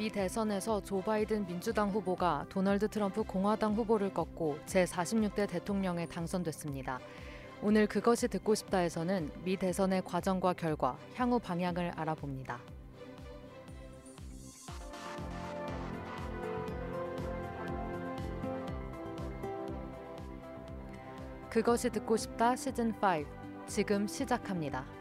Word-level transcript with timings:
미 0.00 0.08
대선에서 0.08 0.80
조 0.80 1.02
바이든 1.02 1.46
민주당 1.46 1.90
후보가 1.90 2.46
도널드 2.48 2.88
트럼프 2.88 3.22
공화당 3.22 3.74
후보를 3.74 4.14
꺾고 4.14 4.56
제46대 4.64 5.46
대통령에 5.46 6.06
당선됐습니다. 6.06 6.98
오늘 7.60 7.86
그것이 7.86 8.26
듣고 8.28 8.54
싶다에서는 8.54 9.30
미 9.44 9.58
대선의 9.58 10.00
과정과 10.06 10.54
결과, 10.54 10.96
향후 11.16 11.38
방향을 11.38 11.90
알아봅니다. 11.90 12.58
그것이 21.50 21.90
듣고 21.90 22.16
싶다 22.16 22.56
시즌 22.56 22.94
5 22.94 23.66
지금 23.66 24.06
시작합니다. 24.06 24.99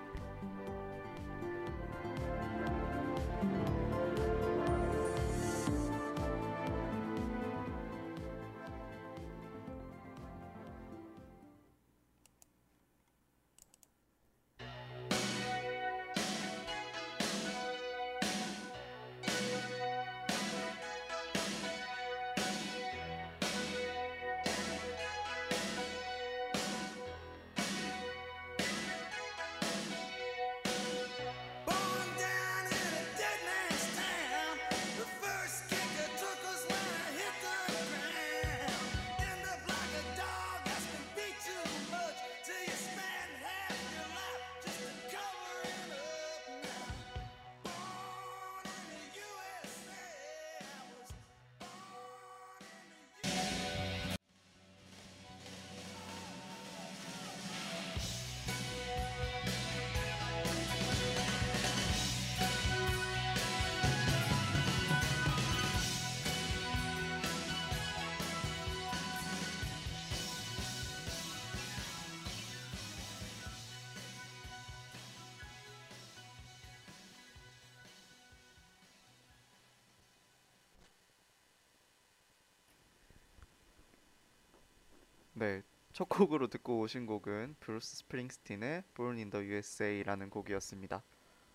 첫 85.99 86.07
곡으로 86.07 86.47
듣고 86.47 86.79
오신 86.79 87.05
곡은 87.07 87.57
브루스 87.59 87.97
스프링스틴의 87.97 88.83
Born 88.95 89.17
in 89.17 89.29
the 89.31 89.45
USA라는 89.45 90.29
곡이었습니다. 90.29 91.03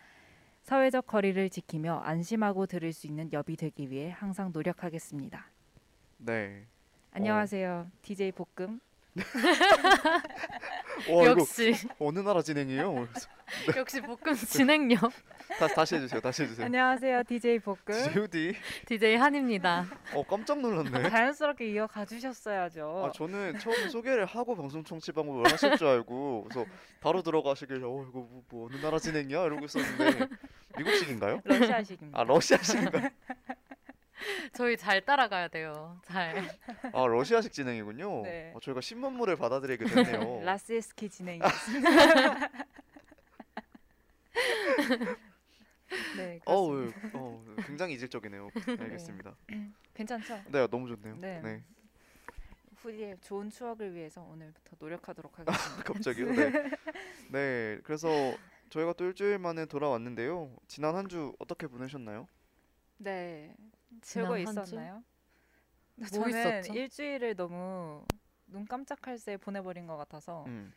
사회적 0.69 1.07
거리를 1.07 1.49
지키며 1.49 2.01
안심하고 2.05 2.67
들을 2.67 2.93
수 2.93 3.07
있는 3.07 3.33
엽이 3.33 3.55
되기 3.55 3.89
위해 3.89 4.11
항상 4.11 4.51
노력하겠습니다. 4.53 5.47
네. 6.19 6.67
안녕하세요. 7.11 7.89
DJ 8.03 8.33
볶음. 8.33 8.79
와, 11.09 11.25
역시 11.25 11.73
어느 11.97 12.19
나라 12.19 12.43
진행이에요? 12.43 13.07
역시 13.77 13.99
볶음 14.01 14.35
진행력 14.35 15.11
다시 15.57 15.73
다시 15.75 15.95
해주세요. 15.95 16.21
다시 16.21 16.43
해주세요. 16.43 16.65
안녕하세요. 16.65 17.23
DJ 17.23 17.59
볶음. 17.59 17.77
G.O.D. 18.13 18.53
DJ 18.85 19.15
한입니다. 19.15 19.87
어 20.13 20.23
깜짝 20.23 20.59
놀랐네. 20.59 21.09
자연스럽게 21.09 21.71
이어가 21.71 22.05
주셨어야죠. 22.05 23.05
아 23.07 23.11
저는 23.11 23.57
처음 23.57 23.89
소개를 23.89 24.25
하고 24.25 24.55
방송 24.55 24.83
청취 24.83 25.11
방법을 25.13 25.51
하실 25.51 25.75
줄 25.77 25.87
알고 25.87 26.47
그래서 26.47 26.69
바로 27.01 27.23
들어가시길래 27.23 27.83
어 27.83 28.05
이거 28.07 28.19
뭐, 28.19 28.43
뭐 28.49 28.67
어느 28.67 28.75
나라 28.79 28.99
진행이야 28.99 29.45
이러고 29.45 29.65
있었는데 29.65 30.27
미국식인가요? 30.77 31.41
러시아식입니다. 31.45 32.19
아 32.19 32.23
러시아식인가요? 32.23 33.09
저희 34.53 34.75
잘 34.77 35.03
따라가야 35.03 35.47
돼요. 35.47 35.97
잘. 36.03 36.43
아 36.93 37.05
러시아식 37.05 37.53
진행이군요. 37.53 38.23
네. 38.23 38.51
어, 38.55 38.59
저희가 38.59 38.81
신문물을 38.81 39.35
받아들이게 39.37 39.85
됐네요. 39.85 40.41
라스에스키 40.43 41.09
진행이었습니다. 41.09 41.89
네, 46.17 46.39
어우. 46.45 46.91
어, 47.13 47.45
굉장히 47.65 47.95
이질적이네요. 47.95 48.49
알겠습니다. 48.67 49.35
괜찮죠? 49.93 50.39
네, 50.47 50.67
너무 50.67 50.87
좋네요. 50.87 51.15
네. 51.17 51.41
네. 51.41 51.63
후디의 52.77 53.17
좋은 53.21 53.49
추억을 53.49 53.93
위해서 53.93 54.21
오늘부터 54.21 54.77
노력하도록 54.79 55.39
하겠습니다. 55.39 55.83
갑자기요? 55.83 56.31
네. 56.31 56.51
네, 57.29 57.79
그래서 57.83 58.07
저희가 58.69 58.93
또 58.93 59.05
일주일 59.05 59.39
만에 59.39 59.65
돌아왔는데요. 59.65 60.51
지난 60.67 60.95
한 60.95 61.07
주 61.07 61.33
어떻게 61.39 61.65
보내셨나요? 61.67 62.27
네, 62.97 63.55
지난 64.01 64.01
즐거 64.01 64.33
한 64.33 64.45
주? 64.45 64.51
있었나요? 64.73 65.03
뭐 65.95 66.07
저는 66.07 66.29
있었죠? 66.29 66.73
일주일을 66.73 67.35
너무 67.35 68.03
눈 68.47 68.65
깜짝할 68.65 69.17
새에 69.17 69.37
보내버린 69.37 69.87
것 69.87 69.97
같아서 69.97 70.43
음. 70.47 70.71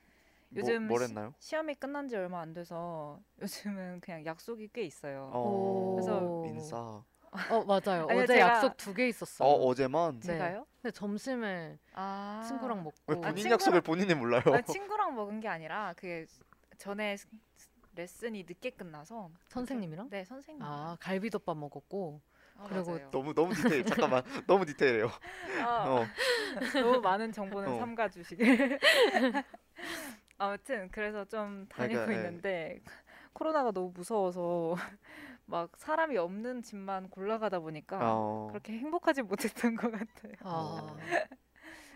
요즘 0.54 0.82
뭐, 0.86 0.96
뭘 0.98 1.00
시- 1.00 1.04
했나요? 1.08 1.34
시 1.38 1.54
험이 1.56 1.74
끝난 1.74 2.08
지 2.08 2.16
얼마 2.16 2.40
안 2.40 2.52
돼서 2.54 3.20
요즘은 3.40 4.00
그냥 4.00 4.24
약속이 4.24 4.70
꽤 4.72 4.82
있어요. 4.82 5.30
어, 5.32 5.92
그래서 5.94 6.20
민사. 6.42 6.76
어 6.78 7.64
맞아요. 7.64 8.06
아니요, 8.10 8.24
어제 8.24 8.34
제가- 8.34 8.38
약속 8.40 8.76
두 8.76 8.92
개 8.94 9.08
있었어요. 9.08 9.48
어, 9.48 9.52
어제만 9.66 10.20
네. 10.20 10.26
제가요? 10.26 10.66
근데 10.82 10.92
점심을 10.92 11.78
아 11.94 12.44
친구랑 12.46 12.82
먹고 12.84 12.96
왜 13.06 13.16
아, 13.16 13.20
본인 13.20 13.44
친구랑- 13.44 13.50
약속을 13.52 13.80
본인이 13.80 14.14
몰라요? 14.14 14.42
아니, 14.46 14.62
친구랑 14.64 15.14
먹은 15.14 15.40
게 15.40 15.48
아니라 15.48 15.94
그게 15.94 16.26
전에 16.76 17.16
스- 17.16 17.26
레슨이 17.94 18.44
늦게 18.44 18.70
끝나서 18.70 19.30
선생님이랑? 19.48 20.10
네 20.10 20.24
선생님. 20.24 20.62
아 20.62 20.96
갈비덮밥 21.00 21.56
먹었고 21.56 22.20
아, 22.56 22.66
그리고 22.68 22.92
맞아요. 22.92 23.10
너무 23.10 23.34
너무 23.34 23.54
디테일. 23.54 23.84
잠깐만. 23.84 24.22
너무 24.46 24.64
디테일해요. 24.64 25.10
아, 25.64 25.84
어. 25.88 26.06
너무 26.74 27.00
많은 27.00 27.32
정보는 27.32 27.72
어. 27.72 27.78
삼가 27.78 28.08
주시길. 28.08 28.78
아무튼 30.38 30.88
그래서 30.90 31.24
좀 31.24 31.66
다니고 31.68 32.00
그러니까, 32.00 32.12
예. 32.12 32.16
있는데 32.16 32.80
코로나가 33.32 33.70
너무 33.70 33.92
무서워서 33.94 34.74
막 35.46 35.70
사람이 35.76 36.16
없는 36.16 36.62
집만 36.62 37.10
골라가다 37.10 37.60
보니까 37.60 37.98
어. 38.00 38.48
그렇게 38.50 38.72
행복하지 38.74 39.22
못했던 39.22 39.76
것 39.76 39.90
같아요. 39.90 40.32
아, 40.40 40.96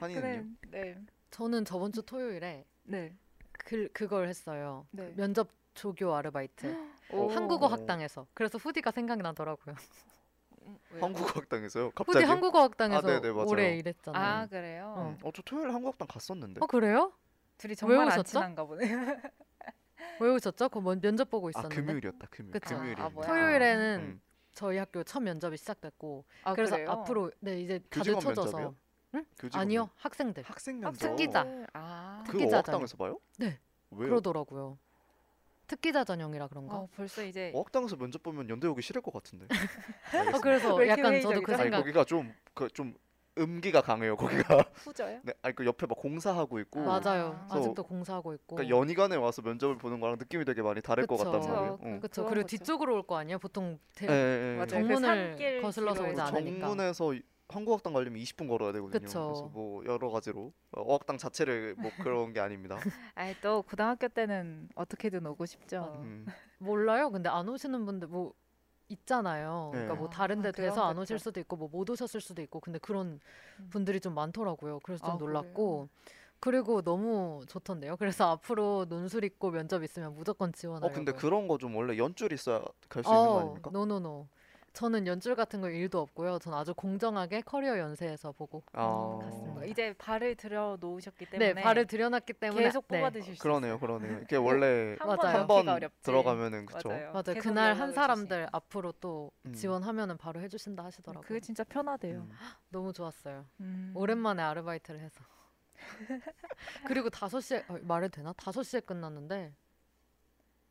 한이는요? 0.01 0.45
네, 0.71 0.97
저는 1.31 1.65
저번 1.65 1.93
주 1.93 2.03
토요일에 2.03 2.65
네. 2.85 3.17
그 3.53 3.89
그걸 3.93 4.29
했어요. 4.29 4.87
네. 4.91 5.07
그 5.07 5.21
면접 5.21 5.49
조교 5.77 6.13
아르바이트 6.15 6.75
오. 7.13 7.29
한국어 7.29 7.67
학당에서. 7.69 8.27
그래서 8.35 8.59
후디가 8.59 8.91
생각이 8.91 9.23
나더라고요. 9.23 9.77
음? 10.63 10.79
한국어 11.01 11.27
학당에서요? 11.41 11.85
후디 11.87 11.95
갑자기? 11.95 12.25
한국어 12.25 12.63
학당에서 12.63 12.99
아, 13.09 13.21
네네, 13.21 13.33
맞아요. 13.33 13.47
오래 13.49 13.77
일했잖아요. 13.77 14.25
아 14.25 14.47
그래요? 14.47 14.95
어. 14.97 15.17
어, 15.23 15.31
저 15.35 15.43
토요일 15.43 15.73
한국 15.73 15.91
학당 15.91 16.09
갔었는데. 16.11 16.61
어 16.63 16.67
그래요? 16.67 17.13
둘이 17.59 17.77
정말 17.77 18.01
안 18.01 18.09
오셨죠? 18.09 18.23
친한가 18.25 18.65
보네요. 18.65 18.99
왜 20.21 20.31
오셨죠? 20.31 20.69
그 20.71 20.79
면- 20.81 21.01
면접 21.01 21.31
보고 21.31 21.47
아 21.49 21.51
있었는데 21.51 21.77
금요일이었다. 21.77 22.27
금요일. 22.31 22.53
그쵸. 22.53 22.77
금요일이. 22.77 23.01
아? 23.01 23.09
토요일에는 23.11 23.99
음. 24.01 24.21
저희 24.55 24.79
학교 24.79 25.05
첫 25.05 25.21
면접이 25.21 25.57
시작됐고 25.59 26.25
아, 26.45 26.55
그래서 26.55 26.77
그래요? 26.77 26.91
앞으로 26.91 27.31
네 27.41 27.61
이제 27.61 27.79
다들 27.91 28.15
쳐져서 28.15 28.57
면접이요? 28.59 28.75
교직원 29.39 29.61
아니요 29.63 29.81
면- 29.83 29.91
학생들 29.97 30.43
학생 30.45 30.81
면접. 30.81 30.99
특기자. 30.99 31.47
아, 31.75 32.25
그 32.27 32.33
특기자 32.33 32.57
어학당에서 32.57 32.97
봐요? 32.97 33.19
네. 33.39 33.59
왜요? 33.91 34.09
그러더라고요. 34.11 34.79
특기자 35.67 36.05
전형이라 36.05 36.49
그런가? 36.49 36.77
어, 36.77 36.89
벌써 36.97 37.25
이제 37.25 37.51
어학당에서 37.55 37.97
면접 37.97 38.23
보면 38.23 38.49
연대 38.49 38.67
오기 38.69 38.83
싫을 38.83 39.03
것 39.03 39.13
같은데. 39.13 39.47
어, 40.37 40.41
그래서 40.41 40.87
약간 40.89 41.21
저도 41.21 41.41
그 41.43 41.53
회의적이죠? 41.53 41.53
아니 41.53 41.63
생각 41.63 41.79
거기가 41.79 42.05
좀그 42.05 42.69
좀 42.73 42.95
음기가 43.39 43.83
강해요. 43.83 44.17
거기가. 44.17 44.65
후져요? 44.77 45.21
네, 45.23 45.35
아니 45.43 45.55
그 45.55 45.67
옆에 45.67 45.87
막 45.87 45.99
공사하고 45.99 46.59
있고. 46.61 46.81
맞아요. 46.81 47.39
아. 47.51 47.57
아직도 47.57 47.83
공사하고 47.85 48.33
있고. 48.35 48.57
그러니까 48.57 48.75
연희관에 48.77 49.17
와서 49.17 49.43
면접을 49.43 49.77
보는 49.77 50.01
거랑 50.01 50.17
느낌이 50.19 50.45
되게 50.47 50.63
많이 50.63 50.81
다를 50.81 51.07
것 51.07 51.19
그쵸. 51.19 51.31
같단 51.33 51.51
말이에요. 51.53 51.77
그쵸. 51.79 51.87
어. 51.87 51.99
그렇죠. 52.01 52.25
그리고 52.27 52.43
거죠. 52.43 52.57
뒤쪽으로 52.57 52.95
올 52.95 53.03
거 53.03 53.17
아니에요. 53.19 53.39
보통 53.39 53.79
대, 53.95 54.07
예, 54.07 54.11
예, 54.11 54.15
예. 54.15 54.55
맞아요. 54.55 54.65
그 54.67 54.69
정문을 54.71 55.61
거슬러서 55.63 56.03
오지. 56.09 56.21
않으니까. 56.21 56.67
정문에서 56.69 57.13
이- 57.15 57.23
한국학당 57.49 57.93
가려면 57.93 58.21
20분 58.23 58.49
걸어야 58.49 58.73
되거든요. 58.73 59.01
그쵸. 59.01 59.27
그래서 59.27 59.49
뭐 59.53 59.85
여러 59.85 60.11
가지로 60.11 60.53
어, 60.73 60.83
어학당 60.83 61.17
자체를 61.19 61.75
뭐 61.79 61.91
그런 62.11 62.33
게 62.33 62.41
아닙니다. 62.41 62.79
아니 63.15 63.35
또 63.41 63.63
고등학교 63.63 64.09
때는 64.09 64.69
어떻게든 64.75 65.25
오고 65.27 65.47
싶죠. 65.47 66.01
음. 66.03 66.27
몰라요. 66.59 67.11
근데 67.11 67.29
안 67.29 67.49
오시는 67.49 67.87
분들 67.87 68.09
뭐 68.09 68.33
있잖아요. 68.89 69.71
그러니까 69.73 69.95
네. 69.95 69.99
뭐 69.99 70.09
다른 70.11 70.43
데 70.43 70.49
아, 70.49 70.53
돼서 70.53 70.75
그런 70.75 70.89
안 70.91 70.99
오실. 70.99 71.19
수도 71.19 71.41
있고 71.41 71.57
뭐 71.57 71.69
못 71.69 71.89
오셨을 71.91 72.21
수도 72.21 72.43
있고 72.43 72.61
근데 72.61 72.79
그런 72.79 73.21
음. 73.61 73.69
분들이 73.71 74.01
좀 74.01 74.15
많더라고요. 74.15 74.81
그래서 74.81 75.05
좀 75.05 75.15
아, 75.15 75.19
놀랐고 75.19 75.89
그리고 76.39 76.83
너무 76.83 77.43
좋던데요. 77.49 77.97
그래서 77.97 78.31
앞으로 78.33 78.85
논술 78.89 79.25
있고 79.25 79.51
면접 79.51 79.83
있으면 79.83 80.15
무조건 80.15 80.53
지원하려고요. 80.53 80.91
어 80.91 80.95
근데 80.95 81.13
그런 81.13 81.49
거 81.49 81.59
좀 81.59 81.75
원래 81.77 81.97
연줄 81.97 82.33
있어야 82.33 82.63
갈 82.89 83.03
수 83.05 83.11
있는 83.11 83.31
거 83.33 83.35
어, 83.35 83.41
아닙니까? 83.41 83.71
No 83.73 83.89
no 83.89 84.05
no. 84.05 84.29
저는 84.77 85.07
연줄 85.07 85.35
같은 85.35 85.63
거 85.63 85.71
일도 85.71 85.99
없고요. 85.99 86.39
전 86.39 86.53
아주 86.53 86.75
공정하게 86.75 87.41
커리어 87.41 87.79
연세에서 87.79 88.33
보고 88.33 88.63
아 88.75 89.19
갔습니다. 89.23 89.65
이제 89.65 89.95
발을 89.97 90.35
들여 90.35 90.77
놓으셨기 90.79 91.31
때문에 91.31 91.55
네 91.55 91.63
발을 91.63 91.87
들여놨기 91.87 92.35
때문에 92.35 92.63
계속 92.63 92.87
네. 92.89 92.99
뽑아 92.99 93.09
드실 93.09 93.37
수 93.37 93.43
그러네요. 93.43 93.79
그러네요. 93.79 94.21
이게 94.29 94.37
원래 94.37 94.95
한번. 94.99 95.35
한 95.35 95.47
번. 95.47 95.81
들어가면은 96.03 96.67
그쵸. 96.67 96.91
맞아요. 96.91 97.13
맞아요. 97.13 97.41
그날 97.41 97.73
한 97.73 97.93
사람들 97.93 98.49
앞으로 98.53 98.93
또 99.01 99.33
음. 99.47 99.55
지원하면은 99.55 100.19
바로 100.19 100.43
해주신다 100.43 100.83
주시니까. 100.83 100.87
하시더라고요. 100.87 101.27
그게 101.27 101.41
진짜 101.41 101.65
편하대요. 101.65 102.19
음. 102.19 102.31
너무 102.69 102.93
좋았어요. 102.93 103.47
음. 103.61 103.93
오랜만에 103.95 104.43
아르바이트를 104.43 105.01
해서. 105.01 105.25
그리고 106.87 107.09
5시에 107.09 107.65
어, 107.71 107.79
말해도 107.81 108.17
되나? 108.17 108.35
5시에 108.35 108.85
끝났는데 108.85 109.55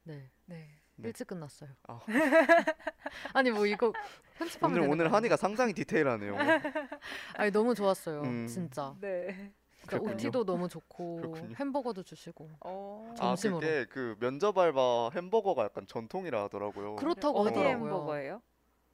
네. 0.04 0.30
네. 0.46 0.85
네. 0.98 1.10
일찍 1.10 1.28
끝났어요. 1.28 1.70
아. 1.88 2.00
아니 3.34 3.52
뭐 3.52 3.66
이거 3.66 3.92
편집하면 4.38 4.78
오늘 4.80 4.90
오늘 4.90 5.10
거 5.10 5.16
한이가 5.16 5.38
상당히 5.38 5.74
디테일하네요. 5.74 6.36
아니 7.36 7.52
너무 7.52 7.76
좋았어요. 7.76 8.22
음. 8.22 8.48
진짜. 8.48 8.96
네. 9.00 9.54
그러니까. 9.88 10.14
OT도 10.14 10.46
너무 10.46 10.68
좋고 10.68 11.18
그렇군요. 11.22 11.56
햄버거도 11.60 12.04
주시고. 12.04 12.50
어. 12.62 13.14
아 13.14 13.16
점심으로. 13.16 13.60
그게 13.60 13.86
그 13.86 14.16
면접 14.20 14.58
알바 14.58 15.12
햄버거가 15.16 15.64
약간 15.64 15.86
전통이라 15.88 16.44
하더라고요. 16.44 16.96
그렇다고 16.96 17.40
어디 17.40 17.50
하더라고요. 17.50 17.92
햄버거예요? 17.92 18.42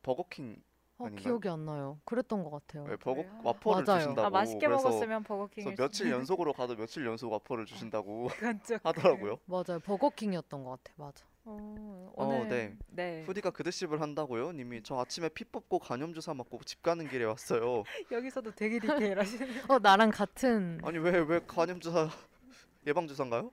버거킹 0.02 0.62
어, 0.98 1.06
아닌가요? 1.06 1.24
기억이 1.24 1.50
안 1.50 1.66
나요. 1.66 2.00
그랬던 2.06 2.44
것 2.44 2.50
같아요. 2.50 2.88
네, 2.88 2.96
버거 2.98 3.22
그래요? 3.22 3.40
와퍼를 3.44 3.84
맞아요. 3.86 4.00
주신다고. 4.00 4.28
아 4.28 4.30
맛있게 4.32 4.68
그래서 4.68 4.90
먹었으면 4.90 5.24
그래서 5.24 5.72
며칠 5.78 6.12
연속으로 6.12 6.54
가도 6.54 6.76
며칠 6.76 7.06
연속 7.06 7.32
와퍼를 7.32 7.66
주신다고 7.66 8.30
하더라고요. 8.84 9.38
맞아요. 9.46 9.80
버거킹이었던 9.84 10.64
것 10.64 10.72
같아. 10.84 10.94
맞아. 10.98 11.31
어, 11.44 12.14
어, 12.16 12.26
오늘 12.26 12.48
네. 12.48 12.78
네. 12.90 13.24
후디가 13.26 13.50
그 13.52 13.64
드십을 13.64 14.00
한다고요? 14.02 14.52
님이 14.52 14.82
저 14.84 15.00
아침에 15.00 15.28
피 15.30 15.44
뽑고 15.44 15.80
간염 15.80 16.14
주사 16.14 16.34
맞고 16.34 16.60
집 16.66 16.84
가는 16.84 17.08
길에 17.08 17.26
왔어요. 17.26 17.84
여기서도 18.12 18.54
되게 18.54 18.80
디테일하시네요. 18.80 19.64
어 19.70 19.80
나랑 19.80 20.12
같은 20.12 20.80
아니 20.84 21.00
왜 21.00 21.20
왜 21.22 21.40
간염 21.48 21.80
주사 21.80 22.10
예방 22.86 23.08
주사인가요? 23.08 23.52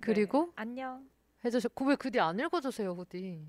그리고 0.00 0.46
네. 0.46 0.52
안녕. 0.56 1.08
해주셨고 1.44 1.84
왜그뒤 1.86 2.18
안 2.20 2.38
읽어주세요 2.40 2.92
후디. 2.92 3.46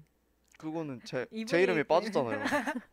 그거는 0.57 1.01
제 1.03 1.25
제 1.25 1.27
이분이 1.31 1.63
이름이 1.63 1.81
그- 1.83 1.87
빠졌잖아요. 1.87 2.43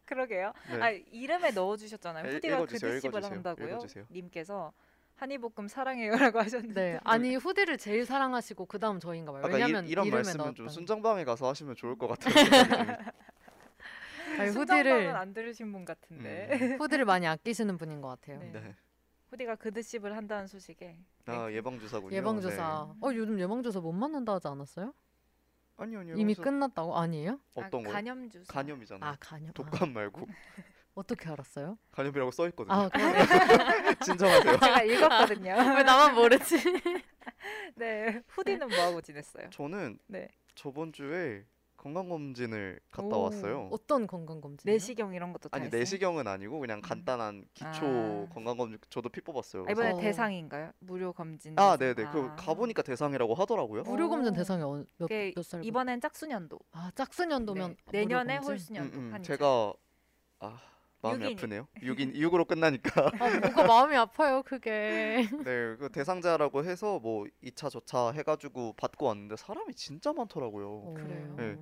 그러게요. 0.04 0.52
네. 0.70 0.80
아 0.82 0.90
이름에 0.90 1.50
넣어 1.52 1.76
주셨잖아요. 1.76 2.26
일- 2.26 2.36
후디가 2.36 2.56
읽어주세요, 2.56 2.90
그드십을 2.90 3.10
읽어주세요, 3.10 3.34
한다고요. 3.36 3.68
읽어주세요. 3.68 4.04
님께서 4.10 4.72
한이볶음 5.16 5.68
사랑해요라고 5.68 6.38
하셨는데 6.40 6.92
네. 6.94 7.00
아니 7.04 7.36
후디를 7.36 7.78
제일 7.78 8.04
사랑하시고 8.04 8.66
그 8.66 8.78
다음 8.78 8.98
저인가 9.00 9.32
봐요. 9.32 9.42
왜냐면 9.46 9.86
이, 9.86 9.90
이런 9.90 10.06
이름에 10.06 10.22
말씀은 10.22 10.54
좀. 10.54 10.68
순정방에 10.68 11.24
가서 11.24 11.48
하시면 11.48 11.76
좋을 11.76 11.96
것 11.96 12.08
같아요. 12.08 12.34
아니, 14.38 14.50
순정방은 14.50 14.52
후디를 14.52 15.16
안 15.16 15.32
들으신 15.32 15.70
분 15.72 15.84
같은데 15.84 16.76
후디를 16.78 17.04
많이 17.04 17.26
아끼시는 17.26 17.78
분인 17.78 18.00
것 18.00 18.08
같아요. 18.08 18.38
네. 18.40 18.50
네. 18.52 18.74
후디가 19.30 19.56
그드십을 19.56 20.16
한다는 20.16 20.46
소식에 20.46 20.98
아 21.26 21.50
예방 21.52 21.78
주사군요. 21.78 22.14
예방주사. 22.14 22.88
네. 23.00 23.06
어 23.06 23.14
요즘 23.14 23.38
예방주사 23.38 23.80
못 23.80 23.92
맞는다 23.92 24.34
하지 24.34 24.48
않았어요? 24.48 24.92
아니요 25.76 26.00
아니요. 26.00 26.14
이미 26.16 26.34
끝났다고 26.34 26.96
아니에요? 26.98 27.38
어떤 27.54 27.80
아, 27.80 27.84
거요? 27.84 27.92
간염 27.92 28.28
주사. 28.30 28.52
간염이잖아요. 28.52 29.10
아 29.10 29.16
간염. 29.20 29.50
아, 29.50 29.52
독감 29.52 29.92
말고 29.94 30.26
어떻게 30.94 31.28
알았어요? 31.30 31.78
간염이라고 31.92 32.30
써 32.30 32.46
있거든요. 32.48 32.74
아. 32.74 32.90
진정하세요. 34.04 34.58
제가 34.58 34.82
읽었거든요. 34.82 35.54
왜 35.76 35.82
나만 35.82 36.14
모르지? 36.14 36.56
네. 37.76 38.22
후디는 38.28 38.68
뭐 38.68 38.78
하고 38.78 39.00
지냈어요? 39.00 39.48
저는 39.50 39.98
네. 40.06 40.28
저번 40.54 40.92
주에 40.92 41.44
건강 41.78 42.08
검진을 42.08 42.78
갔다 42.92 43.16
오, 43.16 43.22
왔어요. 43.22 43.68
어떤 43.72 44.06
건강 44.06 44.40
검진? 44.40 44.70
내시경 44.70 45.14
이런 45.14 45.32
것도 45.32 45.48
다 45.48 45.56
아니 45.56 45.66
했어요? 45.66 45.80
내시경은 45.80 46.28
아니고 46.28 46.60
그냥 46.60 46.80
간단한 46.80 47.44
기초 47.54 47.68
아. 47.84 48.26
건강 48.32 48.56
검진 48.56 48.78
저도 48.88 49.08
피 49.08 49.20
뽑았어요. 49.20 49.64
아, 49.66 49.72
이번에 49.72 49.92
어. 49.92 49.98
대상인가요? 49.98 50.72
무료 50.78 51.12
검진. 51.12 51.58
아, 51.58 51.76
대상? 51.76 51.94
네네. 51.96 52.10
그 52.12 52.20
아. 52.30 52.36
가보니까 52.36 52.82
대상이라고 52.82 53.34
하더라고요. 53.34 53.82
무료 53.82 54.08
검진 54.08 54.32
오. 54.32 54.36
대상이 54.36 54.62
어, 54.62 54.84
몇, 54.98 55.08
그게 55.08 55.32
몇 55.34 55.42
살? 55.44 55.64
이번엔 55.64 56.00
짝수년도. 56.02 56.60
아 56.70 56.92
짝수년도면 56.94 57.76
네. 57.86 57.98
내년에? 58.00 58.36
홀수년도. 58.36 58.98
음, 58.98 59.06
음. 59.08 59.14
한 59.14 59.22
제가 59.24 59.72
아 60.38 60.60
마음이 61.02 61.24
육인. 61.24 61.38
아프네요. 61.38 61.68
6인 61.82 62.14
6으로 62.14 62.46
끝나니까. 62.46 63.10
아 63.18 63.38
뭐가 63.40 63.64
마음이 63.66 63.96
아파요 63.96 64.42
그게. 64.44 65.26
네, 65.44 65.76
그 65.76 65.88
대상자라고 65.92 66.64
해서 66.64 66.98
뭐 67.00 67.26
2차 67.42 67.70
저차 67.70 68.12
해가지고 68.12 68.74
받고 68.74 69.06
왔는데 69.06 69.36
사람이 69.36 69.74
진짜 69.74 70.12
많더라고요. 70.12 70.94
그래요? 70.94 71.34
네. 71.36 71.58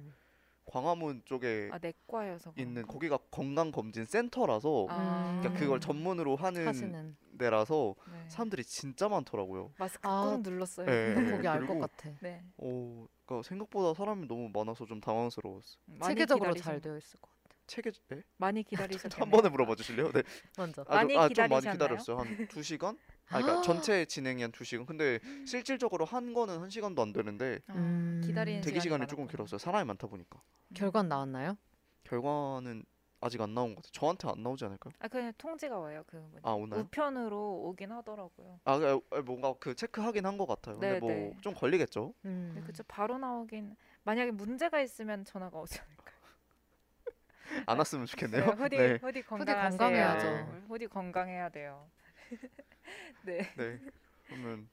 광화문 0.67 1.23
쪽에 1.25 1.69
아 1.73 1.79
내과여서 1.79 2.53
있는 2.57 2.75
그런가? 2.75 2.93
거기가 2.93 3.19
건강 3.33 3.73
검진 3.73 4.05
센터라서 4.05 4.87
아. 4.89 5.39
그러니까 5.41 5.59
그걸 5.61 5.81
전문으로 5.81 6.37
하는 6.37 6.67
하시는. 6.69 7.17
데라서 7.39 7.95
네. 8.13 8.29
사람들이 8.29 8.63
진짜 8.65 9.09
많더라고요. 9.09 9.73
마스크 9.79 10.07
아, 10.07 10.27
꾹 10.27 10.43
눌렀어요. 10.43 10.85
네. 10.87 11.15
난 11.15 11.31
거기 11.31 11.49
알 11.49 11.67
것 11.67 11.79
같아. 11.79 12.11
네. 12.21 12.45
오, 12.59 13.09
그러니까 13.25 13.49
생각보다 13.49 13.95
사람이 13.95 14.29
너무 14.29 14.51
많아서 14.53 14.85
좀 14.85 15.01
당황스러웠어. 15.01 15.79
많이 15.87 16.15
체계적으로 16.15 16.53
기다리신- 16.53 16.63
잘 16.63 16.81
되어 16.83 16.99
있을 16.99 17.19
것 17.19 17.31
같아. 17.31 17.40
체계 17.71 17.93
네? 18.09 18.23
많이 18.37 18.65
기다리셨네요. 18.65 19.21
한 19.21 19.31
번에 19.31 19.49
물어봐 19.49 19.77
주실래요? 19.77 20.11
네. 20.11 20.23
먼저. 20.59 20.83
아, 20.89 20.97
많이 20.97 21.15
좀, 21.15 21.23
아, 21.23 21.29
좀 21.29 21.35
많이 21.49 21.61
기다리셨나요? 21.61 21.73
기다렸어요. 21.73 22.19
한 22.19 22.27
2시간? 22.49 22.99
아, 23.29 23.41
그러니까 23.41 23.61
전체 23.61 24.05
진행이 24.05 24.43
한 24.43 24.51
2시간. 24.51 24.87
근데 24.87 25.21
실질적으로 25.47 26.05
한 26.05 26.35
거는 26.35 26.59
1시간도 26.63 27.01
안 27.01 27.13
되는데 27.13 27.61
아, 27.69 27.75
음. 27.77 28.21
기다리는 28.25 28.61
대기 28.63 28.81
시간이 28.81 29.07
조금. 29.07 29.29
길었어요. 29.29 29.59
사람이 29.59 29.85
많다 29.87 30.09
보니까. 30.09 30.43
결과 30.75 31.03
나왔나요? 31.05 31.57
결과는 32.05 32.85
아직 33.21 33.41
안 33.41 33.55
나온 33.55 33.75
것 33.75 33.83
같아요. 33.85 33.93
저한테 33.93 34.29
안 34.29 34.43
나오지 34.43 34.65
않을까요? 34.65 34.93
아 34.99 35.07
그냥 35.07 35.33
통지가 35.39 35.79
와요. 35.79 36.03
그? 36.07 36.27
아, 36.43 36.53
오나요? 36.53 36.81
우편으로 36.81 37.63
오긴 37.67 37.93
하더라고요. 37.93 38.59
아, 38.65 38.79
그, 38.79 39.01
아, 39.11 39.21
뭔가 39.21 39.55
그 39.61 39.75
체크하긴 39.77 40.25
한 40.27 40.39
것 40.39 40.47
같아요. 40.47 40.79
근데 40.79 40.95
네, 40.95 41.01
뭐 41.01 41.09
네. 41.11 41.37
좀 41.43 41.55
걸리겠죠. 41.55 42.15
음. 42.25 42.51
근데 42.55 42.67
그쵸 42.67 42.83
바로 42.89 43.19
나오긴 43.19 43.77
만약에 44.05 44.31
문제가 44.33 44.81
있으면 44.81 45.25
전화가 45.25 45.61
오지 45.61 45.79
않을까요? 45.81 46.00
안 47.67 47.79
왔으면 47.79 48.07
좋겠네요. 48.07 48.47
네, 48.47 48.53
후디 48.53 48.77
네. 48.77 48.99
후디 49.01 49.23
건강하세요. 49.23 49.79
건강해야죠. 49.79 50.63
후디 50.69 50.87
건강해야 50.89 51.49
돼요. 51.49 51.89
네. 53.25 53.53
네. 53.57 53.79
그러면 54.27 54.69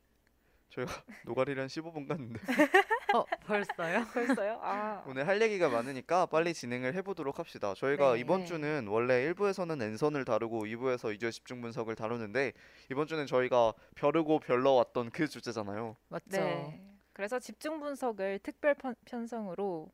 저희가 0.70 0.92
노가리를 1.26 1.60
한 1.62 1.68
15분 1.68 2.08
갔는데 2.08 2.40
어 3.16 3.26
벌써요? 3.46 4.06
벌써요? 4.14 4.60
아 4.62 5.04
오늘 5.08 5.28
할 5.28 5.42
얘기가 5.42 5.70
많으니까 5.70 6.26
빨리 6.28 6.54
진행을 6.54 6.94
해보도록 6.96 7.40
합시다. 7.40 7.74
저희가 7.76 8.14
네. 8.14 8.20
이번 8.20 8.42
네. 8.42 8.46
주는 8.46 8.88
원래 8.88 9.32
1부에서는 9.32 9.82
N선을 9.82 10.26
다루고 10.26 10.66
2부에서 10.66 11.14
이주의 11.16 11.32
집중 11.32 11.62
분석을 11.62 11.96
다루는데 11.96 12.54
이번 12.92 13.08
주는 13.08 13.26
저희가 13.26 13.74
벼르고 13.96 14.40
별러왔던 14.40 15.12
그 15.12 15.28
주제잖아요. 15.28 15.96
맞죠. 16.10 16.26
네. 16.32 16.82
그래서 17.14 17.40
집중 17.40 17.80
분석을 17.80 18.40
특별 18.44 18.76
편, 18.76 18.94
편성으로 19.06 19.92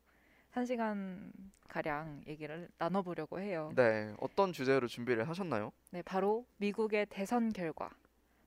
한 0.54 0.64
시간 0.66 1.32
가량 1.68 2.22
얘기를 2.28 2.68
나눠보려고 2.78 3.40
해요. 3.40 3.72
네, 3.74 4.14
어떤 4.20 4.52
주제로 4.52 4.86
준비를 4.86 5.28
하셨나요? 5.28 5.72
네, 5.90 6.00
바로 6.02 6.46
미국의 6.58 7.06
대선 7.10 7.52
결과. 7.52 7.90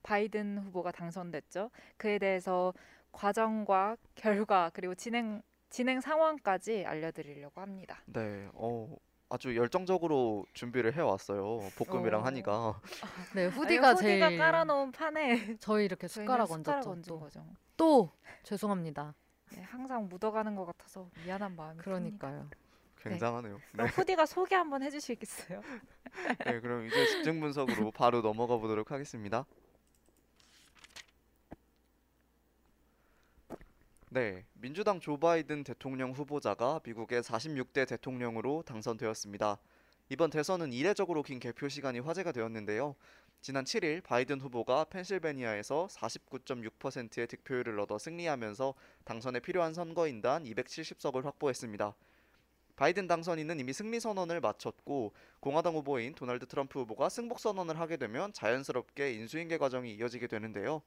바이든 0.04 0.60
후보가 0.60 0.94
당선됐죠. 0.94 1.70
그에 1.98 2.18
대해서 2.18 2.74
과정과 3.12 3.98
결과 4.16 4.72
그리고 4.74 4.96
진행 4.96 5.42
진행 5.70 6.00
상황까지 6.00 6.86
알려드리려고 6.86 7.60
합니다. 7.60 8.02
네, 8.06 8.48
어, 8.54 8.96
아주 9.28 9.54
열정적으로 9.58 10.46
준비를 10.54 10.94
해왔어요. 10.94 11.60
볶음이랑 11.76 12.22
오. 12.22 12.24
한이가. 12.24 12.80
네, 13.36 13.42
아니, 13.48 13.54
후디가 13.54 13.96
후디가 13.96 13.96
제일 13.96 14.38
깔아놓은 14.38 14.94
판에 14.94 15.58
저희 15.60 15.84
이렇게 15.84 16.08
저희는 16.08 16.26
숟가락 16.26 16.48
숟가락 16.48 16.78
얹었죠. 16.88 16.90
얹은 16.90 17.02
또. 17.06 17.20
거죠. 17.20 17.46
또 17.76 18.12
죄송합니다. 18.44 19.14
네, 19.52 19.62
항상 19.64 20.08
묻어가는 20.08 20.56
것 20.56 20.66
같아서 20.66 21.10
미안한 21.24 21.56
마음이 21.56 21.80
큽니다. 21.80 21.84
그러니까요. 21.84 22.50
굉장하네요. 23.02 23.56
네. 23.56 23.62
그럼 23.72 23.88
후디가 23.88 24.26
소개 24.26 24.56
한번 24.56 24.84
해주시겠어요? 24.84 25.62
네, 26.46 26.60
그럼 26.60 26.88
이제 26.88 27.06
집중 27.08 27.40
분석으로 27.40 27.92
바로 27.92 28.22
넘어가 28.22 28.58
보도록 28.58 28.92
하겠습니다. 28.92 29.46
네, 34.10 34.46
민주당 34.54 35.00
조 35.00 35.18
바이든 35.18 35.64
대통령 35.64 36.12
후보자가 36.12 36.80
미국의 36.84 37.22
46대 37.22 37.88
대통령으로 37.88 38.64
당선되었습니다. 38.64 39.58
이번 40.10 40.30
대선은 40.30 40.72
이례적으로 40.72 41.22
긴 41.22 41.38
개표 41.38 41.68
시간이 41.68 42.00
화제가 42.00 42.32
되었는데요. 42.32 42.96
지난 43.42 43.66
7일 43.66 44.02
바이든 44.04 44.40
후보가 44.40 44.86
펜실베니아에서 44.86 45.88
49.6%의 45.92 47.28
득표율을 47.28 47.78
얻어 47.80 47.98
승리하면서 47.98 48.74
당선에 49.04 49.42
필요한 49.42 49.74
선거인단 49.74 50.46
270석을 50.46 51.24
확보했습니다. 51.24 51.94
바이든 52.78 53.08
당선인은 53.08 53.60
이미 53.60 53.74
승리 53.74 54.00
선언을 54.00 54.40
마쳤고 54.40 55.12
공화당 55.42 55.76
후보인 55.76 56.16
도널드 56.16 56.46
트럼프 56.46 56.80
후보가 56.80 57.10
승복 57.10 57.40
선언을 57.40 57.78
하게 57.78 57.98
되면 57.98 58.32
자연스럽게 58.32 59.12
인수인계 59.14 59.58
과정이 59.58 59.94
이어지게 59.96 60.28
되는데요. 60.28 60.82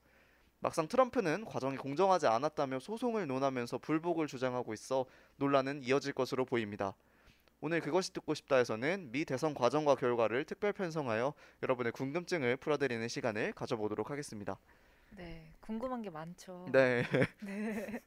막상 0.61 0.89
트럼프는 0.89 1.45
과정이 1.45 1.77
공정하지 1.77 2.27
않았다며 2.27 2.79
소송을 2.79 3.27
논하면서 3.27 3.79
불복을 3.79 4.29
주장하고 4.29 4.73
있어 4.73 5.05
논란은 5.37 5.83
이어질 5.83 6.15
것으로 6.15 6.47
보입니다. 6.47 6.95
오늘 7.63 7.81
그것이 7.81 8.13
듣고 8.13 8.33
싶다에서는 8.35 9.13
미 9.13 9.25
대선 9.25 9.53
과정과 9.55 9.97
결과를 9.97 10.45
특별 10.45 10.73
편성하여 10.73 11.35
여러분의 11.63 11.93
궁금증을 11.93 12.57
풀어드리는 12.57 13.07
시간을 13.07 13.53
가져보도록 13.53 14.11
하겠습니다. 14.11 14.59
네, 15.11 15.53
궁금한 15.61 16.01
게 16.01 16.09
많죠. 16.09 16.67
네, 16.73 17.03
네. 17.43 18.01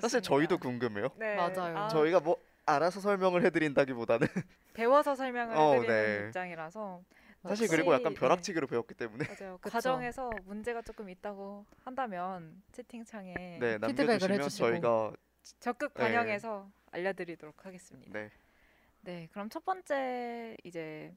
사실. 0.00 0.22
저희도 0.22 0.58
궁금해요. 0.58 1.08
네. 1.16 1.34
맞아요. 1.34 1.76
아, 1.76 1.88
저희가 1.88 2.20
뭐 2.20 2.36
알아서 2.64 3.00
설명을 3.00 3.44
해드린다기보다는 3.46 4.28
배워서 4.74 5.16
설명을 5.16 5.56
어, 5.56 5.72
해드리는 5.72 6.20
네. 6.22 6.26
입장이라서 6.28 7.02
사실 7.42 7.68
그리고 7.68 7.92
약간 7.92 8.14
네. 8.14 8.20
벼락치기로 8.20 8.68
배웠기 8.68 8.94
때문에 8.94 9.24
맞아요. 9.26 9.58
과정에서 9.62 10.30
문제가 10.44 10.82
조금 10.82 11.08
있다고 11.08 11.64
한다면 11.82 12.62
채팅창에 12.70 13.34
네 13.58 13.78
피드백을 13.78 14.30
해주시고. 14.32 14.68
저희가 14.68 15.12
적극 15.58 15.94
네. 15.94 16.04
반영해서 16.04 16.70
알려드리도록 16.92 17.64
하겠습니다. 17.66 18.12
네 18.12 18.30
네, 19.02 19.28
그럼 19.32 19.48
첫 19.48 19.64
번째 19.64 20.56
이제 20.64 21.14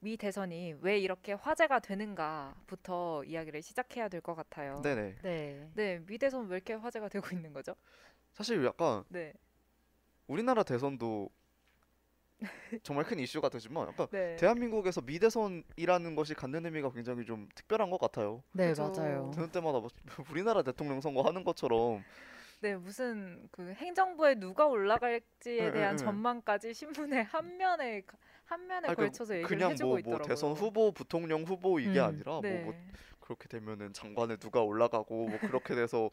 미 0.00 0.16
대선이 0.16 0.76
왜 0.80 0.98
이렇게 0.98 1.32
화제가 1.34 1.80
되는가부터 1.80 3.24
이야기를 3.24 3.62
시작해야 3.62 4.08
될 4.08 4.20
것 4.22 4.34
같아요. 4.34 4.80
네네 4.82 5.16
네. 5.22 5.68
네, 5.74 6.00
미 6.06 6.18
대선 6.18 6.46
왜 6.48 6.56
이렇게 6.56 6.74
화제가 6.74 7.08
되고 7.08 7.26
있는 7.34 7.52
거죠? 7.52 7.74
사실 8.32 8.64
약간 8.64 9.04
네, 9.08 9.32
우리나라 10.26 10.62
대선도 10.62 11.30
정말 12.82 13.04
큰 13.04 13.18
이슈가 13.18 13.48
되지만 13.48 13.88
약간 13.88 14.06
네. 14.10 14.36
대한민국에서 14.36 15.00
미 15.00 15.18
대선이라는 15.18 16.14
것이 16.16 16.34
갖는 16.34 16.66
의미가 16.66 16.90
굉장히 16.92 17.24
좀 17.24 17.48
특별한 17.54 17.90
것 17.90 17.98
같아요. 17.98 18.42
네, 18.52 18.68
그죠. 18.70 18.82
맞아요. 18.94 19.30
되는 19.34 19.50
때마다 19.50 19.78
뭐 19.80 19.88
우리나라 20.30 20.62
대통령 20.62 21.00
선거 21.00 21.22
하는 21.22 21.44
것처럼 21.44 22.04
네, 22.64 22.76
무슨 22.78 23.46
그 23.50 23.74
행정부에 23.74 24.36
누가 24.36 24.66
올라갈지에 24.66 25.64
네, 25.64 25.70
대한 25.70 25.96
네, 25.98 26.02
네. 26.02 26.02
전망까지 26.02 26.72
신문에 26.72 27.20
한 27.30 27.58
면에 27.58 28.02
한 28.46 28.66
면에 28.66 28.88
아니, 28.88 28.96
그 28.96 29.02
걸쳐서 29.02 29.34
얘기를 29.36 29.48
그냥 29.48 29.70
해주고 29.72 29.88
뭐, 29.90 29.98
뭐 29.98 29.98
있더라고요. 29.98 30.28
대선 30.28 30.52
후보, 30.52 30.90
부통령 30.92 31.42
후보 31.44 31.78
이게 31.78 31.98
음, 31.98 32.04
아니라 32.06 32.32
뭐, 32.40 32.42
네. 32.42 32.62
뭐 32.64 32.74
그렇게 33.20 33.48
되면은 33.48 33.92
장관에 33.92 34.36
누가 34.36 34.62
올라가고 34.62 35.28
뭐 35.28 35.38
그렇게 35.40 35.74
돼서 35.74 36.10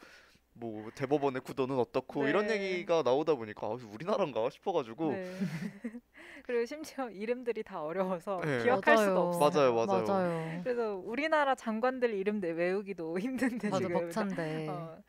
뭐 0.53 0.91
대법원의 0.91 1.41
구도는 1.41 1.77
어떻고 1.79 2.27
이런 2.27 2.47
네. 2.47 2.53
얘기가 2.55 3.03
나오다 3.03 3.35
보니까 3.35 3.67
아, 3.67 3.69
우리나라인가 3.93 4.49
싶어가지고 4.49 5.09
네. 5.09 5.23
그리고 6.43 6.65
심지어 6.65 7.09
이름들이 7.09 7.63
다 7.63 7.81
어려워서 7.83 8.41
네. 8.43 8.57
기억할 8.57 8.95
맞아요. 8.95 9.07
수도 9.07 9.21
없어요. 9.21 9.51
맞아요, 9.51 9.73
맞아요. 9.75 10.03
맞아요. 10.05 10.61
그래서 10.63 10.95
우리나라 10.97 11.55
장관들 11.55 12.13
이름 12.13 12.39
내- 12.39 12.51
외우기도 12.51 13.15
힘든데 13.19 13.69
맞아 13.69 13.87
지금 13.87 13.89
벅찬데. 13.89 14.65
어, 14.67 15.01